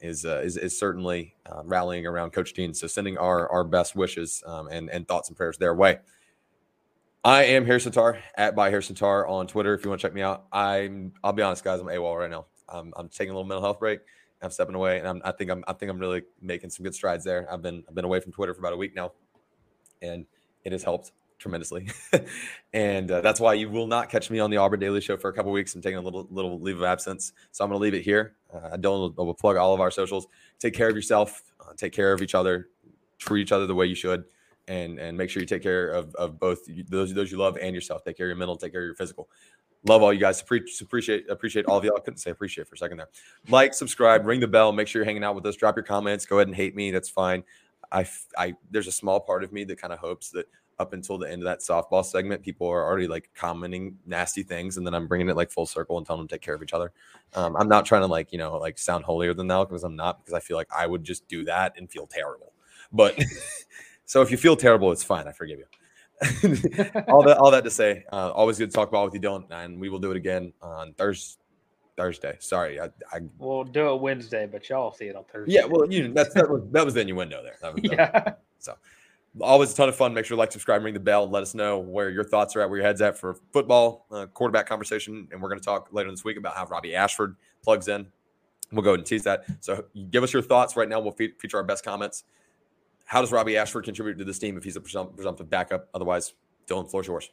is 0.00 0.24
uh, 0.24 0.40
is, 0.42 0.56
is 0.56 0.76
certainly 0.78 1.34
uh, 1.46 1.62
rallying 1.64 2.06
around 2.06 2.32
coach 2.32 2.52
dean 2.52 2.74
so 2.74 2.86
sending 2.86 3.16
our 3.18 3.50
our 3.50 3.64
best 3.64 3.94
wishes 3.94 4.42
um, 4.46 4.68
and 4.68 4.90
and 4.90 5.06
thoughts 5.06 5.28
and 5.28 5.36
prayers 5.36 5.58
their 5.58 5.74
way 5.74 5.98
I 7.24 7.44
am 7.44 7.64
Harrison 7.64 7.92
Tarr 7.92 8.18
at 8.34 8.56
by 8.56 8.70
Harrison 8.70 8.96
Tarr 8.96 9.28
on 9.28 9.46
Twitter. 9.46 9.74
If 9.74 9.84
you 9.84 9.90
want 9.90 10.00
to 10.00 10.06
check 10.08 10.12
me 10.12 10.22
out, 10.22 10.46
I'm. 10.50 11.12
I'll 11.22 11.32
be 11.32 11.42
honest, 11.42 11.62
guys. 11.62 11.78
I'm 11.78 11.86
AWOL 11.86 12.18
right 12.18 12.30
now. 12.30 12.46
I'm, 12.68 12.92
I'm 12.96 13.08
taking 13.08 13.30
a 13.30 13.34
little 13.34 13.46
mental 13.46 13.62
health 13.62 13.78
break. 13.78 14.00
I'm 14.42 14.50
stepping 14.50 14.74
away, 14.74 14.98
and 14.98 15.06
I'm, 15.06 15.22
I 15.24 15.32
think 15.32 15.50
I'm. 15.50 15.64
I 15.68 15.72
think 15.72 15.90
I'm 15.90 15.98
really 15.98 16.22
making 16.40 16.70
some 16.70 16.84
good 16.84 16.94
strides 16.94 17.24
there. 17.24 17.46
I've 17.50 17.62
been. 17.62 17.84
I've 17.88 17.94
been 17.94 18.04
away 18.04 18.20
from 18.20 18.32
Twitter 18.32 18.54
for 18.54 18.60
about 18.60 18.72
a 18.72 18.76
week 18.76 18.94
now, 18.94 19.12
and 20.00 20.26
it 20.64 20.72
has 20.72 20.82
helped 20.82 21.12
tremendously. 21.38 21.88
and 22.72 23.10
uh, 23.10 23.20
that's 23.20 23.40
why 23.40 23.54
you 23.54 23.68
will 23.68 23.86
not 23.86 24.08
catch 24.08 24.30
me 24.30 24.38
on 24.38 24.50
the 24.50 24.56
Auburn 24.56 24.80
Daily 24.80 25.00
Show 25.00 25.16
for 25.16 25.28
a 25.28 25.32
couple 25.32 25.52
weeks. 25.52 25.74
I'm 25.74 25.82
taking 25.82 25.98
a 25.98 26.02
little 26.02 26.26
little 26.30 26.60
leave 26.60 26.78
of 26.78 26.84
absence, 26.84 27.32
so 27.50 27.64
I'm 27.64 27.70
going 27.70 27.78
to 27.78 27.82
leave 27.82 27.94
it 27.94 28.02
here. 28.02 28.36
Uh, 28.52 28.76
Dylan 28.76 29.14
will, 29.16 29.26
will 29.26 29.34
plug 29.34 29.56
all 29.56 29.74
of 29.74 29.80
our 29.80 29.90
socials. 29.90 30.26
Take 30.58 30.74
care 30.74 30.88
of 30.88 30.96
yourself. 30.96 31.42
Uh, 31.60 31.72
take 31.76 31.92
care 31.92 32.12
of 32.12 32.22
each 32.22 32.34
other. 32.34 32.68
Treat 33.18 33.42
each 33.42 33.52
other 33.52 33.66
the 33.66 33.74
way 33.74 33.86
you 33.86 33.94
should, 33.94 34.24
and 34.68 34.98
and 34.98 35.16
make 35.16 35.30
sure 35.30 35.40
you 35.40 35.46
take 35.46 35.62
care 35.62 35.90
of, 35.90 36.14
of 36.14 36.38
both 36.38 36.60
those 36.88 37.12
those 37.12 37.30
you 37.30 37.38
love 37.38 37.58
and 37.60 37.74
yourself. 37.74 38.04
Take 38.04 38.16
care 38.16 38.26
of 38.26 38.30
your 38.30 38.36
mental. 38.36 38.56
Take 38.56 38.72
care 38.72 38.82
of 38.82 38.86
your 38.86 38.94
physical. 38.94 39.28
Love 39.84 40.02
all 40.02 40.12
you 40.12 40.20
guys. 40.20 40.40
Appreciate 40.40 41.28
appreciate 41.28 41.66
all 41.66 41.78
of 41.78 41.84
y'all. 41.84 41.96
I 41.96 42.00
couldn't 42.00 42.18
say 42.18 42.30
appreciate 42.30 42.68
for 42.68 42.74
a 42.74 42.78
second 42.78 42.98
there. 42.98 43.08
Like, 43.48 43.74
subscribe, 43.74 44.24
ring 44.24 44.40
the 44.40 44.46
bell. 44.46 44.70
Make 44.72 44.86
sure 44.86 45.00
you're 45.00 45.06
hanging 45.06 45.24
out 45.24 45.34
with 45.34 45.44
us. 45.46 45.56
Drop 45.56 45.76
your 45.76 45.82
comments. 45.82 46.24
Go 46.24 46.38
ahead 46.38 46.46
and 46.46 46.56
hate 46.56 46.76
me. 46.76 46.90
That's 46.90 47.08
fine. 47.08 47.42
I, 47.90 48.06
I 48.38 48.54
there's 48.70 48.86
a 48.86 48.92
small 48.92 49.20
part 49.20 49.44
of 49.44 49.52
me 49.52 49.64
that 49.64 49.80
kind 49.80 49.92
of 49.92 49.98
hopes 49.98 50.30
that 50.30 50.46
up 50.78 50.92
until 50.92 51.18
the 51.18 51.30
end 51.30 51.42
of 51.42 51.46
that 51.46 51.60
softball 51.60 52.04
segment, 52.04 52.42
people 52.42 52.68
are 52.68 52.84
already 52.84 53.06
like 53.06 53.30
commenting 53.34 53.96
nasty 54.06 54.42
things, 54.42 54.76
and 54.76 54.86
then 54.86 54.94
I'm 54.94 55.06
bringing 55.06 55.28
it 55.28 55.36
like 55.36 55.50
full 55.50 55.66
circle 55.66 55.98
and 55.98 56.06
telling 56.06 56.20
them 56.20 56.28
to 56.28 56.34
take 56.34 56.42
care 56.42 56.54
of 56.54 56.62
each 56.62 56.72
other. 56.72 56.92
Um, 57.34 57.56
I'm 57.56 57.68
not 57.68 57.84
trying 57.84 58.02
to 58.02 58.06
like 58.06 58.32
you 58.32 58.38
know 58.38 58.56
like 58.58 58.78
sound 58.78 59.04
holier 59.04 59.34
than 59.34 59.48
thou 59.48 59.64
because 59.64 59.84
I'm 59.84 59.96
not 59.96 60.24
because 60.24 60.34
I 60.34 60.40
feel 60.40 60.56
like 60.56 60.68
I 60.74 60.86
would 60.86 61.04
just 61.04 61.26
do 61.28 61.44
that 61.44 61.74
and 61.76 61.90
feel 61.90 62.06
terrible. 62.06 62.52
But 62.92 63.18
so 64.04 64.22
if 64.22 64.30
you 64.30 64.36
feel 64.36 64.56
terrible, 64.56 64.92
it's 64.92 65.04
fine. 65.04 65.26
I 65.26 65.32
forgive 65.32 65.58
you. 65.58 65.66
all 67.08 67.22
that 67.24 67.38
all 67.38 67.50
that 67.50 67.64
to 67.64 67.70
say, 67.70 68.04
uh, 68.12 68.30
always 68.30 68.58
good 68.58 68.70
to 68.70 68.74
talk 68.74 68.88
about 68.88 69.04
with 69.04 69.14
you, 69.14 69.20
Dylan, 69.20 69.44
and 69.50 69.80
we 69.80 69.88
will 69.88 69.98
do 69.98 70.10
it 70.10 70.16
again 70.16 70.52
on 70.62 70.92
Thursday. 70.94 71.38
Thursday. 71.96 72.36
Sorry, 72.40 72.80
I, 72.80 72.86
I 73.12 73.20
we'll 73.38 73.64
do 73.64 73.94
it 73.94 74.00
Wednesday, 74.00 74.48
but 74.50 74.68
y'all 74.68 74.92
see 74.92 75.06
it 75.06 75.16
on 75.16 75.24
Thursday. 75.24 75.54
Yeah, 75.54 75.66
well, 75.66 75.90
you 75.90 76.12
that's 76.12 76.32
that 76.34 76.48
was 76.48 76.62
that 76.70 76.84
was 76.84 76.94
the 76.94 77.00
innuendo 77.00 77.42
there. 77.42 77.56
That 77.60 77.74
was, 77.74 77.84
yeah. 77.92 78.22
Was, 78.24 78.34
so 78.58 78.76
always 79.40 79.72
a 79.72 79.76
ton 79.76 79.88
of 79.88 79.96
fun. 79.96 80.12
Make 80.12 80.24
sure 80.24 80.36
to 80.36 80.38
like, 80.38 80.52
subscribe, 80.52 80.82
ring 80.82 80.94
the 80.94 81.00
bell, 81.00 81.28
let 81.28 81.42
us 81.42 81.54
know 81.54 81.78
where 81.78 82.10
your 82.10 82.24
thoughts 82.24 82.54
are 82.56 82.60
at, 82.60 82.68
where 82.68 82.78
your 82.78 82.86
head's 82.86 83.00
at 83.00 83.16
for 83.16 83.36
football 83.52 84.06
uh, 84.10 84.26
quarterback 84.26 84.66
conversation. 84.66 85.28
And 85.32 85.40
we're 85.40 85.48
going 85.48 85.60
to 85.60 85.64
talk 85.64 85.88
later 85.92 86.10
this 86.10 86.24
week 86.24 86.36
about 86.36 86.56
how 86.56 86.66
Robbie 86.66 86.94
Ashford 86.94 87.36
plugs 87.62 87.88
in. 87.88 88.06
We'll 88.72 88.82
go 88.82 88.90
ahead 88.90 89.00
and 89.00 89.06
tease 89.06 89.24
that. 89.24 89.44
So 89.60 89.84
give 90.10 90.22
us 90.22 90.32
your 90.32 90.42
thoughts 90.42 90.76
right 90.76 90.88
now. 90.88 91.00
We'll 91.00 91.12
fe- 91.12 91.32
feature 91.38 91.58
our 91.58 91.64
best 91.64 91.84
comments. 91.84 92.24
How 93.12 93.20
does 93.20 93.30
Robbie 93.30 93.58
Ashford 93.58 93.84
contribute 93.84 94.16
to 94.16 94.24
this 94.24 94.38
team 94.38 94.56
if 94.56 94.64
he's 94.64 94.76
a 94.76 94.80
presumptive 94.80 95.50
backup? 95.50 95.86
Otherwise, 95.92 96.32
Dylan, 96.66 96.90
floor's 96.90 97.06
yours. 97.06 97.30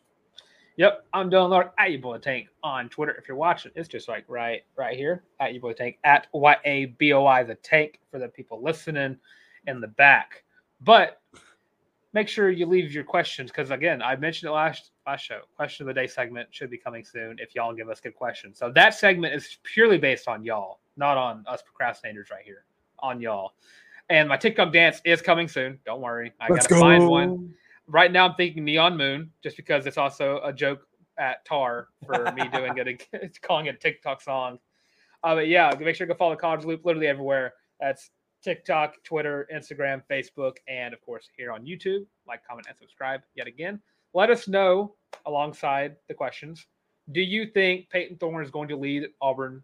Yep, 0.76 1.06
I'm 1.14 1.32
Dylan 1.32 1.52
Larck 1.52 1.72
at 1.80 1.92
your 1.92 2.02
boy 2.02 2.18
Tank 2.18 2.50
on 2.62 2.90
Twitter. 2.90 3.14
If 3.14 3.30
you're 3.30 3.38
watching, 3.38 3.72
it's 3.76 3.88
just 3.88 4.10
like 4.10 4.26
right, 4.28 4.64
right 4.76 4.98
here 4.98 5.24
at 5.40 5.54
your 5.54 5.62
boy 5.62 5.72
Tank 5.72 5.98
at 6.04 6.28
Y 6.34 6.58
A 6.66 6.86
B 6.88 7.14
O 7.14 7.26
I 7.26 7.44
the 7.44 7.56
Tank 7.56 8.02
for 8.12 8.20
the 8.20 8.28
people 8.28 8.62
listening 8.62 9.16
in 9.68 9.80
the 9.80 9.88
back. 9.88 10.44
But 10.82 11.22
make 12.12 12.28
sure 12.28 12.50
you 12.50 12.66
leave 12.66 12.92
your 12.92 13.06
questions 13.06 13.50
because 13.50 13.72
again, 13.72 14.02
I 14.02 14.18
mentioned 14.18 14.50
it 14.50 14.54
last 14.54 14.92
last 15.08 15.22
show. 15.22 15.44
Question 15.56 15.88
of 15.88 15.96
the 15.96 16.02
day 16.02 16.08
segment 16.08 16.50
should 16.52 16.70
be 16.70 16.78
coming 16.78 17.06
soon 17.06 17.38
if 17.40 17.56
y'all 17.56 17.74
give 17.74 17.88
us 17.88 18.02
good 18.02 18.16
questions. 18.16 18.60
So 18.60 18.70
that 18.74 18.96
segment 18.96 19.34
is 19.34 19.60
purely 19.64 19.98
based 19.98 20.28
on 20.28 20.44
y'all, 20.44 20.82
not 20.98 21.16
on 21.16 21.46
us 21.48 21.64
procrastinators 21.64 22.32
right 22.32 22.44
here. 22.44 22.66
On 23.02 23.22
y'all. 23.22 23.54
And 24.10 24.28
my 24.28 24.38
TikTok 24.38 24.74
dance 24.74 25.02
is 25.06 25.22
coming 25.22 25.48
soon. 25.48 25.80
Don't 25.86 26.02
worry. 26.02 26.34
I 26.40 26.48
Let's 26.50 26.66
gotta 26.66 26.80
go. 26.80 26.88
find 26.88 27.08
one. 27.08 27.54
Right 27.88 28.12
now 28.12 28.28
I'm 28.28 28.36
thinking 28.36 28.66
Neon 28.66 28.98
Moon, 28.98 29.32
just 29.44 29.58
because 29.58 29.86
it's 29.86 29.98
also 29.98 30.42
a 30.44 30.54
joke 30.54 30.82
at 31.18 31.46
Tarr 31.46 31.90
for 32.06 32.32
me 32.32 32.48
doing 32.54 32.74
it 32.78 33.42
calling 33.42 33.68
it 33.68 33.76
a 33.76 33.78
TikTok 33.78 34.22
song. 34.22 34.60
Uh, 35.24 35.36
but 35.36 35.48
yeah, 35.48 35.74
make 35.80 35.96
sure 35.96 36.08
to 36.08 36.14
go 36.14 36.18
follow 36.18 36.36
College 36.36 36.66
Loop 36.66 36.86
literally 36.86 37.08
everywhere. 37.08 37.54
That's 37.80 38.12
TikTok, 38.42 39.04
Twitter, 39.04 39.48
Instagram, 39.54 40.02
Facebook, 40.10 40.58
and 40.68 40.94
of 40.94 41.02
course 41.02 41.30
here 41.36 41.52
on 41.52 41.66
YouTube. 41.66 42.06
Like, 42.28 42.46
comment, 42.48 42.68
and 42.70 42.78
subscribe 42.78 43.22
yet 43.36 43.48
again. 43.48 43.82
Let 44.14 44.30
us 44.30 44.48
know 44.48 44.96
alongside 45.26 45.96
the 46.08 46.14
questions. 46.14 46.66
Do 47.12 47.22
you 47.22 47.48
think 47.48 47.90
Payton 47.90 48.18
Thorne 48.18 48.44
is 48.44 48.52
going 48.52 48.70
to 48.70 48.76
lead 48.76 49.10
Auburn 49.22 49.62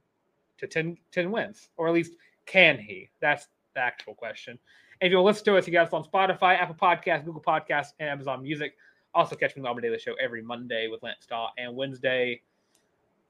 to 0.58 0.68
10, 0.68 0.98
10 1.12 1.32
wins? 1.32 1.70
Or 1.78 1.88
at 1.88 1.94
least 1.94 2.14
can 2.46 2.78
he? 2.78 3.10
That's 3.22 3.48
the 3.76 3.82
actual 3.82 4.16
question. 4.16 4.58
And 5.02 5.08
if 5.08 5.12
you'll 5.12 5.24
listen 5.24 5.46
to 5.46 5.58
us, 5.58 5.68
you 5.68 5.74
got 5.74 5.88
us 5.88 5.94
on 5.94 6.04
Spotify, 6.04 6.58
Apple 6.60 6.76
Podcasts, 6.76 7.26
Google 7.26 7.42
Podcasts, 7.46 7.94
and 8.00 8.10
Amazon 8.10 8.42
Music. 8.42 8.76
Also 9.14 9.36
catch 9.36 9.56
me 9.56 9.60
on 9.60 9.64
the 9.64 9.70
Auburn 9.70 9.84
Daily 9.84 10.00
Show 10.00 10.14
every 10.22 10.42
Monday 10.42 10.88
with 10.90 11.04
Lance 11.04 11.20
Stahl 11.22 11.52
and 11.58 11.76
Wednesday, 11.76 12.42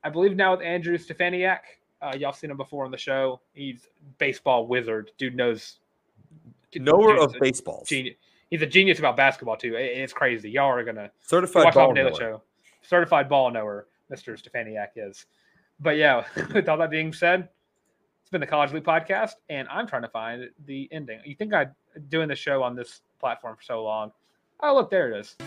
I 0.03 0.09
believe 0.09 0.35
now 0.35 0.51
with 0.55 0.61
Andrew 0.65 0.97
Stefaniak. 0.97 1.59
Uh, 2.01 2.13
y'all 2.17 2.31
seen 2.33 2.51
him 2.51 2.57
before 2.57 2.85
on 2.85 2.91
the 2.91 2.97
show. 2.97 3.41
He's 3.53 3.87
baseball 4.19 4.67
wizard. 4.67 5.11
Dude 5.17 5.35
knows. 5.35 5.79
Knower 6.75 7.17
of. 7.17 7.35
Genius. 7.87 8.15
He's 8.51 8.61
a 8.61 8.65
genius 8.67 8.99
about 8.99 9.17
basketball 9.17 9.57
too. 9.57 9.75
It- 9.75 9.97
It's 9.97 10.13
crazy. 10.13 10.51
Y'all 10.51 10.67
are 10.69 10.83
gonna 10.83 11.09
Certified 11.21 11.65
watch 11.65 11.73
ball 11.73 11.93
Daily 11.93 12.09
knower. 12.11 12.19
Show. 12.19 12.41
Certified 12.83 13.27
ball 13.29 13.49
knower, 13.49 13.87
Mr. 14.11 14.39
Stefaniak 14.39 14.89
is. 14.95 15.25
But 15.79 15.97
yeah, 15.97 16.25
with 16.53 16.69
all 16.69 16.77
that 16.77 16.91
being 16.91 17.11
said, 17.11 17.49
been 18.35 18.41
the 18.41 18.47
College 18.47 18.73
League 18.73 18.83
podcast, 18.83 19.35
and 19.47 19.65
I'm 19.69 19.87
trying 19.87 20.01
to 20.01 20.09
find 20.09 20.49
the 20.65 20.89
ending. 20.91 21.21
You 21.23 21.35
think 21.35 21.53
I'm 21.53 21.73
doing 22.09 22.27
the 22.27 22.35
show 22.35 22.61
on 22.63 22.75
this 22.75 22.99
platform 23.17 23.55
for 23.55 23.63
so 23.63 23.81
long? 23.81 24.11
Oh, 24.61 24.75
look, 24.75 24.91
there 24.91 25.09
it 25.09 25.17
is. 25.17 25.37